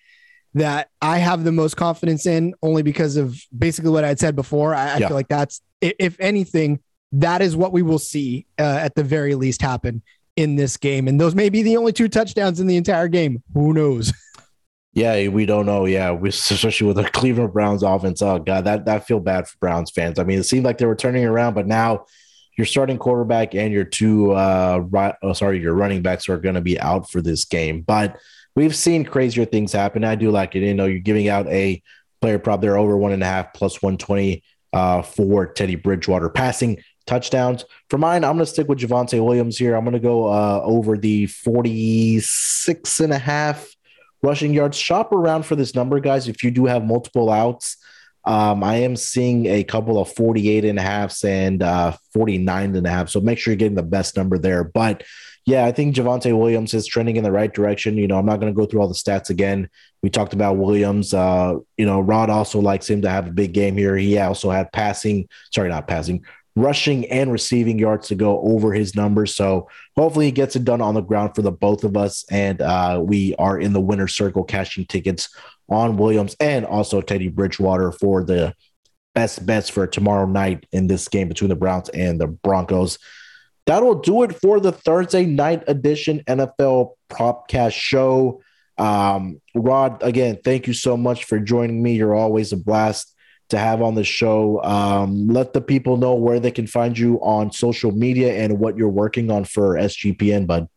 that 0.53 0.89
I 1.01 1.19
have 1.19 1.43
the 1.43 1.51
most 1.51 1.77
confidence 1.77 2.25
in, 2.25 2.53
only 2.61 2.81
because 2.81 3.17
of 3.17 3.39
basically 3.55 3.91
what 3.91 4.03
I 4.03 4.09
had 4.09 4.19
said 4.19 4.35
before. 4.35 4.73
I, 4.73 4.95
I 4.95 4.97
yeah. 4.97 5.07
feel 5.07 5.15
like 5.15 5.27
that's, 5.27 5.61
if 5.81 6.19
anything, 6.19 6.79
that 7.11 7.41
is 7.41 7.55
what 7.55 7.71
we 7.71 7.81
will 7.81 7.99
see 7.99 8.45
uh, 8.59 8.63
at 8.63 8.95
the 8.95 9.03
very 9.03 9.35
least 9.35 9.61
happen 9.61 10.01
in 10.35 10.55
this 10.55 10.77
game, 10.77 11.07
and 11.07 11.19
those 11.19 11.35
may 11.35 11.49
be 11.49 11.63
the 11.63 11.77
only 11.77 11.91
two 11.91 12.07
touchdowns 12.07 12.59
in 12.59 12.67
the 12.67 12.77
entire 12.77 13.07
game. 13.07 13.43
Who 13.53 13.73
knows? 13.73 14.13
Yeah, 14.91 15.27
we 15.27 15.45
don't 15.45 15.67
know. 15.67 15.85
Yeah, 15.85 16.11
we, 16.11 16.29
especially 16.29 16.87
with 16.87 16.97
the 16.97 17.03
Cleveland 17.03 17.53
Browns 17.53 17.83
offense. 17.83 18.23
Oh 18.23 18.39
god, 18.39 18.65
that 18.65 18.85
that 18.85 19.05
feel 19.05 19.19
bad 19.19 19.47
for 19.47 19.55
Browns 19.59 19.91
fans. 19.91 20.17
I 20.17 20.23
mean, 20.23 20.39
it 20.39 20.43
seemed 20.43 20.65
like 20.65 20.79
they 20.79 20.87
were 20.87 20.95
turning 20.95 21.23
around, 21.25 21.53
but 21.53 21.67
now 21.67 22.05
your 22.59 22.65
starting 22.65 22.97
quarterback 22.97 23.55
and 23.55 23.71
your 23.71 23.85
two 23.85 24.33
uh 24.33 24.83
right, 24.89 25.15
oh, 25.23 25.31
sorry 25.31 25.61
your 25.61 25.73
running 25.73 26.01
backs 26.01 26.27
are 26.27 26.37
going 26.37 26.55
to 26.55 26.61
be 26.61 26.77
out 26.77 27.09
for 27.09 27.21
this 27.21 27.45
game. 27.45 27.79
But 27.79 28.17
we've 28.53 28.75
seen 28.75 29.05
crazier 29.05 29.45
things 29.45 29.71
happen. 29.71 30.03
I 30.03 30.15
do 30.15 30.29
like 30.29 30.57
it. 30.57 30.63
You 30.63 30.73
know 30.73 30.85
you're 30.85 30.99
giving 30.99 31.29
out 31.29 31.47
a 31.47 31.81
player 32.19 32.37
prop. 32.37 32.59
There 32.59 32.77
over 32.77 32.97
one 32.97 33.13
and 33.13 33.23
a 33.23 33.25
half 33.25 33.53
plus 33.53 33.81
120 33.81 34.43
uh 34.73 35.03
for 35.03 35.47
teddy 35.47 35.75
bridgewater. 35.75 36.27
Passing 36.27 36.83
touchdowns. 37.07 37.63
For 37.89 37.97
mine 37.97 38.25
i'm 38.25 38.35
going 38.35 38.45
to 38.45 38.45
stick 38.45 38.67
with 38.67 38.79
Javonte 38.79 39.23
williams 39.23 39.57
here. 39.57 39.73
I'm 39.75 39.85
going 39.85 39.93
to 39.93 39.99
go 40.01 40.27
uh 40.27 40.59
over 40.61 40.97
the 40.97 41.27
46 41.27 42.99
and 42.99 43.13
a 43.13 43.17
half 43.17 43.73
rushing 44.21 44.53
yards. 44.53 44.75
Shop 44.75 45.13
around 45.13 45.45
for 45.45 45.55
this 45.55 45.75
number 45.75 46.01
guys 46.01 46.27
if 46.27 46.43
you 46.43 46.51
do 46.51 46.65
have 46.65 46.83
multiple 46.83 47.29
outs 47.29 47.77
um, 48.25 48.63
I 48.63 48.77
am 48.77 48.95
seeing 48.95 49.45
a 49.45 49.63
couple 49.63 49.99
of 49.99 50.11
48 50.13 50.65
and 50.65 50.77
a 50.77 50.81
halfs 50.81 51.23
and 51.23 51.63
uh, 51.63 51.95
49 52.13 52.75
and 52.75 52.85
a 52.85 52.89
half. 52.89 53.09
So 53.09 53.21
make 53.21 53.39
sure 53.39 53.51
you're 53.51 53.57
getting 53.57 53.75
the 53.75 53.83
best 53.83 54.17
number 54.17 54.37
there. 54.37 54.63
But 54.63 55.03
yeah, 55.45 55.65
I 55.65 55.71
think 55.71 55.95
Javonte 55.95 56.37
Williams 56.37 56.73
is 56.73 56.85
trending 56.85 57.15
in 57.15 57.23
the 57.23 57.31
right 57.31 57.51
direction. 57.51 57.97
You 57.97 58.07
know, 58.07 58.19
I'm 58.19 58.25
not 58.25 58.39
going 58.39 58.53
to 58.53 58.57
go 58.57 58.65
through 58.65 58.81
all 58.81 58.87
the 58.87 58.93
stats 58.93 59.29
again. 59.29 59.69
We 60.03 60.09
talked 60.09 60.33
about 60.33 60.57
Williams. 60.57 61.13
Uh, 61.13 61.55
you 61.77 61.85
know, 61.85 62.01
Rod 62.01 62.29
also 62.29 62.59
likes 62.59 62.89
him 62.89 63.01
to 63.01 63.09
have 63.09 63.27
a 63.27 63.31
big 63.31 63.53
game 63.53 63.75
here. 63.75 63.95
He 63.95 64.19
also 64.19 64.51
had 64.51 64.71
passing, 64.71 65.27
sorry, 65.51 65.69
not 65.69 65.87
passing, 65.87 66.23
rushing 66.55 67.09
and 67.09 67.31
receiving 67.31 67.79
yards 67.79 68.09
to 68.09 68.15
go 68.15 68.39
over 68.41 68.73
his 68.73 68.95
numbers. 68.95 69.33
So 69.33 69.69
hopefully 69.95 70.25
he 70.25 70.31
gets 70.31 70.55
it 70.55 70.65
done 70.65 70.81
on 70.81 70.93
the 70.93 71.01
ground 71.01 71.33
for 71.35 71.41
the 71.41 71.51
both 71.51 71.83
of 71.83 71.97
us. 71.97 72.25
And 72.29 72.61
uh, 72.61 73.01
we 73.03 73.33
are 73.35 73.59
in 73.59 73.73
the 73.73 73.81
winner 73.81 74.07
circle 74.07 74.43
cashing 74.43 74.85
tickets 74.85 75.29
on 75.69 75.97
Williams 75.97 76.35
and 76.39 76.65
also 76.65 77.01
Teddy 77.01 77.27
Bridgewater 77.27 77.91
for 77.91 78.23
the 78.23 78.53
best 79.15 79.45
bets 79.45 79.69
for 79.69 79.87
tomorrow 79.87 80.25
night 80.25 80.65
in 80.71 80.87
this 80.87 81.07
game 81.07 81.27
between 81.27 81.49
the 81.49 81.55
Browns 81.55 81.89
and 81.89 82.19
the 82.19 82.27
Broncos. 82.27 82.97
That'll 83.65 83.99
do 83.99 84.23
it 84.23 84.35
for 84.35 84.59
the 84.59 84.71
Thursday 84.71 85.25
night 85.25 85.63
edition 85.67 86.23
NFL 86.27 86.93
Propcast 87.09 87.73
show. 87.73 88.41
Um, 88.77 89.41
Rod, 89.53 90.01
again, 90.01 90.39
thank 90.43 90.67
you 90.67 90.73
so 90.73 90.97
much 90.97 91.25
for 91.25 91.39
joining 91.39 91.83
me. 91.83 91.93
You're 91.93 92.15
always 92.15 92.51
a 92.53 92.57
blast 92.57 93.13
to 93.49 93.57
have 93.57 93.81
on 93.81 93.95
the 93.95 94.03
show. 94.03 94.63
Um, 94.63 95.27
let 95.27 95.53
the 95.53 95.61
people 95.61 95.97
know 95.97 96.15
where 96.15 96.39
they 96.39 96.51
can 96.51 96.67
find 96.67 96.97
you 96.97 97.17
on 97.17 97.51
social 97.51 97.91
media 97.91 98.33
and 98.33 98.59
what 98.59 98.77
you're 98.77 98.89
working 98.89 99.29
on 99.29 99.43
for 99.43 99.75
SGPN, 99.75 100.47
bud. 100.47 100.67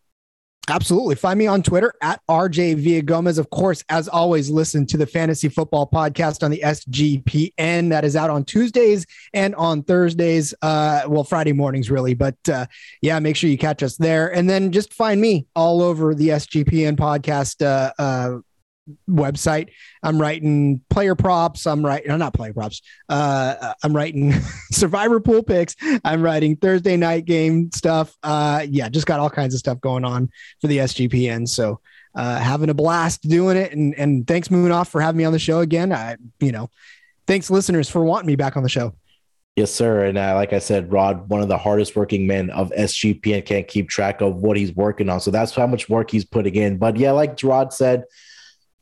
Absolutely. 0.68 1.16
Find 1.16 1.38
me 1.38 1.48
on 1.48 1.60
Twitter 1.62 1.92
at 2.00 2.20
RJ 2.28 2.84
Villagomez. 2.84 3.38
Of 3.38 3.50
course, 3.50 3.82
as 3.88 4.06
always, 4.06 4.48
listen 4.48 4.86
to 4.86 4.96
the 4.96 5.06
Fantasy 5.06 5.48
Football 5.48 5.88
Podcast 5.88 6.44
on 6.44 6.52
the 6.52 6.60
SGPN. 6.64 7.88
That 7.88 8.04
is 8.04 8.14
out 8.14 8.30
on 8.30 8.44
Tuesdays 8.44 9.04
and 9.34 9.56
on 9.56 9.82
Thursdays. 9.82 10.54
Uh, 10.62 11.02
well, 11.08 11.24
Friday 11.24 11.52
mornings, 11.52 11.90
really. 11.90 12.14
But 12.14 12.36
uh, 12.48 12.66
yeah, 13.00 13.18
make 13.18 13.34
sure 13.34 13.50
you 13.50 13.58
catch 13.58 13.82
us 13.82 13.96
there. 13.96 14.32
And 14.32 14.48
then 14.48 14.70
just 14.70 14.94
find 14.94 15.20
me 15.20 15.46
all 15.56 15.82
over 15.82 16.14
the 16.14 16.28
SGPN 16.28 16.96
podcast 16.96 17.64
uh, 17.64 17.92
uh 18.00 18.38
website. 19.08 19.68
I'm 20.02 20.20
writing 20.20 20.80
player 20.90 21.14
props. 21.14 21.66
I'm 21.66 21.84
writing, 21.84 22.08
no, 22.08 22.16
not 22.16 22.34
player 22.34 22.52
props. 22.52 22.82
Uh, 23.08 23.74
I'm 23.82 23.94
writing 23.94 24.32
survivor 24.72 25.20
pool 25.20 25.42
picks. 25.42 25.76
I'm 26.04 26.22
writing 26.22 26.56
Thursday 26.56 26.96
night 26.96 27.24
game 27.24 27.70
stuff. 27.72 28.16
Uh, 28.22 28.66
yeah, 28.68 28.88
just 28.88 29.06
got 29.06 29.20
all 29.20 29.30
kinds 29.30 29.54
of 29.54 29.60
stuff 29.60 29.80
going 29.80 30.04
on 30.04 30.30
for 30.60 30.66
the 30.66 30.78
SGPN. 30.78 31.48
So, 31.48 31.80
uh, 32.14 32.38
having 32.38 32.68
a 32.68 32.74
blast 32.74 33.22
doing 33.22 33.56
it. 33.56 33.72
And, 33.72 33.94
and 33.94 34.26
thanks 34.26 34.48
Munaf 34.48 34.88
for 34.88 35.00
having 35.00 35.18
me 35.18 35.24
on 35.24 35.32
the 35.32 35.38
show 35.38 35.60
again. 35.60 35.92
I, 35.92 36.16
you 36.40 36.52
know, 36.52 36.70
thanks 37.26 37.50
listeners 37.50 37.88
for 37.88 38.04
wanting 38.04 38.26
me 38.26 38.36
back 38.36 38.56
on 38.56 38.62
the 38.62 38.68
show. 38.68 38.94
Yes, 39.56 39.70
sir. 39.70 40.06
And 40.06 40.16
uh, 40.16 40.34
like 40.34 40.54
I 40.54 40.58
said, 40.58 40.90
Rod, 40.90 41.28
one 41.28 41.42
of 41.42 41.48
the 41.48 41.58
hardest 41.58 41.94
working 41.94 42.26
men 42.26 42.48
of 42.50 42.70
SGPN 42.70 43.44
can't 43.44 43.68
keep 43.68 43.90
track 43.90 44.22
of 44.22 44.36
what 44.36 44.56
he's 44.56 44.74
working 44.74 45.10
on. 45.10 45.20
So 45.20 45.30
that's 45.30 45.54
how 45.54 45.66
much 45.66 45.90
work 45.90 46.10
he's 46.10 46.24
putting 46.24 46.54
in. 46.54 46.78
But 46.78 46.96
yeah, 46.96 47.12
like 47.12 47.38
Rod 47.42 47.72
said, 47.72 48.04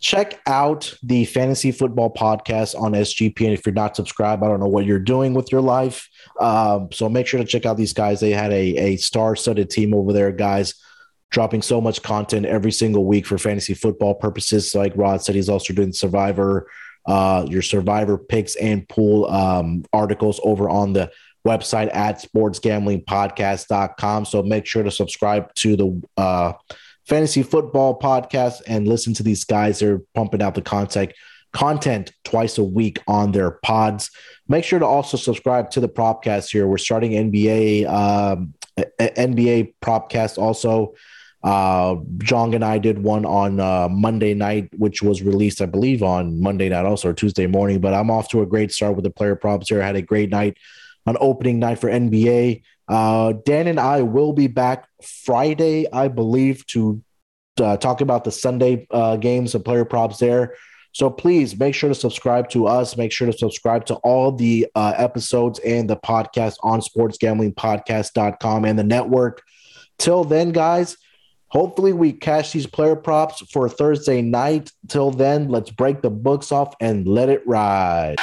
check 0.00 0.40
out 0.46 0.94
the 1.02 1.26
fantasy 1.26 1.72
football 1.72 2.12
podcast 2.12 2.74
on 2.80 2.92
SGP. 2.92 3.44
And 3.44 3.52
If 3.52 3.66
you're 3.66 3.74
not 3.74 3.96
subscribed, 3.96 4.42
I 4.42 4.48
don't 4.48 4.60
know 4.60 4.66
what 4.66 4.86
you're 4.86 4.98
doing 4.98 5.34
with 5.34 5.52
your 5.52 5.60
life. 5.60 6.08
Um, 6.40 6.88
so 6.90 7.08
make 7.08 7.26
sure 7.26 7.38
to 7.38 7.46
check 7.46 7.66
out 7.66 7.76
these 7.76 7.92
guys. 7.92 8.18
They 8.18 8.30
had 8.30 8.50
a, 8.50 8.76
a 8.76 8.96
star 8.96 9.36
studded 9.36 9.68
team 9.70 9.94
over 9.94 10.12
there, 10.12 10.32
guys. 10.32 10.74
dropping 11.30 11.62
so 11.62 11.80
much 11.80 12.02
content 12.02 12.46
every 12.46 12.72
single 12.72 13.04
week 13.04 13.26
for 13.26 13.38
fantasy 13.38 13.74
football 13.74 14.14
purposes. 14.14 14.74
Like 14.74 14.92
Rod 14.96 15.22
said, 15.22 15.34
he's 15.34 15.50
also 15.50 15.74
doing 15.74 15.92
Survivor, 15.92 16.66
uh, 17.06 17.46
your 17.48 17.62
Survivor 17.62 18.16
picks 18.18 18.56
and 18.56 18.88
pool 18.88 19.26
um, 19.30 19.84
articles 19.92 20.40
over 20.42 20.68
on 20.68 20.94
the 20.94 21.10
website 21.46 21.94
at 21.94 22.22
sportsgamblingpodcast.com. 22.22 24.24
So 24.24 24.42
make 24.42 24.66
sure 24.66 24.82
to 24.82 24.90
subscribe 24.90 25.54
to 25.56 25.76
the 25.76 26.02
uh, 26.16 26.52
fantasy 27.10 27.42
football 27.42 27.98
podcast 27.98 28.62
and 28.68 28.86
listen 28.86 29.12
to 29.14 29.24
these 29.24 29.42
guys. 29.42 29.80
They're 29.80 30.00
pumping 30.14 30.40
out 30.40 30.54
the 30.54 30.62
content 30.62 31.12
content 31.52 32.12
twice 32.22 32.58
a 32.58 32.64
week 32.64 33.00
on 33.08 33.32
their 33.32 33.50
pods. 33.50 34.08
Make 34.46 34.62
sure 34.62 34.78
to 34.78 34.86
also 34.86 35.16
subscribe 35.16 35.68
to 35.72 35.80
the 35.80 35.88
Propcast 35.88 36.52
here. 36.52 36.68
We're 36.68 36.78
starting 36.78 37.10
NBA 37.10 37.88
um, 37.88 38.54
NBA 38.78 39.74
Propcast 39.82 40.38
also. 40.38 40.94
Uh, 41.42 41.96
Jong 42.18 42.54
and 42.54 42.64
I 42.64 42.78
did 42.78 43.02
one 43.02 43.24
on 43.24 43.58
uh, 43.58 43.88
Monday 43.90 44.34
night, 44.34 44.68
which 44.76 45.02
was 45.02 45.22
released, 45.22 45.60
I 45.60 45.66
believe, 45.66 46.04
on 46.04 46.40
Monday 46.40 46.68
night 46.68 46.84
also 46.84 47.08
or 47.08 47.12
Tuesday 47.12 47.46
morning. 47.48 47.80
But 47.80 47.94
I'm 47.94 48.10
off 48.10 48.28
to 48.28 48.42
a 48.42 48.46
great 48.46 48.70
start 48.70 48.94
with 48.94 49.04
the 49.04 49.10
player 49.10 49.34
props 49.34 49.68
here. 49.68 49.82
I 49.82 49.86
had 49.86 49.96
a 49.96 50.02
great 50.02 50.30
night 50.30 50.58
on 51.06 51.16
opening 51.20 51.58
night 51.58 51.78
for 51.78 51.88
NBA. 51.88 52.62
Uh, 52.88 53.34
Dan 53.44 53.66
and 53.66 53.78
I 53.78 54.02
will 54.02 54.32
be 54.32 54.46
back 54.46 54.88
Friday, 55.02 55.86
I 55.92 56.08
believe, 56.08 56.66
to 56.68 57.02
uh, 57.60 57.76
talk 57.76 58.00
about 58.00 58.24
the 58.24 58.32
Sunday 58.32 58.86
uh, 58.90 59.16
games 59.16 59.54
and 59.54 59.64
player 59.64 59.84
props 59.84 60.18
there. 60.18 60.54
So 60.92 61.08
please 61.08 61.56
make 61.58 61.74
sure 61.74 61.88
to 61.88 61.94
subscribe 61.94 62.48
to 62.50 62.66
us. 62.66 62.96
Make 62.96 63.12
sure 63.12 63.30
to 63.30 63.36
subscribe 63.36 63.86
to 63.86 63.94
all 63.96 64.32
the 64.32 64.66
uh, 64.74 64.94
episodes 64.96 65.60
and 65.60 65.88
the 65.88 65.96
podcast 65.96 66.56
on 66.62 66.80
sportsgamblingpodcast.com 66.80 68.64
and 68.64 68.78
the 68.78 68.84
network. 68.84 69.42
Till 69.98 70.24
then, 70.24 70.50
guys, 70.50 70.96
hopefully 71.48 71.92
we 71.92 72.12
cash 72.12 72.52
these 72.52 72.66
player 72.66 72.96
props 72.96 73.40
for 73.52 73.68
Thursday 73.68 74.20
night. 74.20 74.72
Till 74.88 75.12
then, 75.12 75.48
let's 75.48 75.70
break 75.70 76.02
the 76.02 76.10
books 76.10 76.50
off 76.50 76.74
and 76.80 77.06
let 77.06 77.28
it 77.28 77.46
ride. 77.46 78.16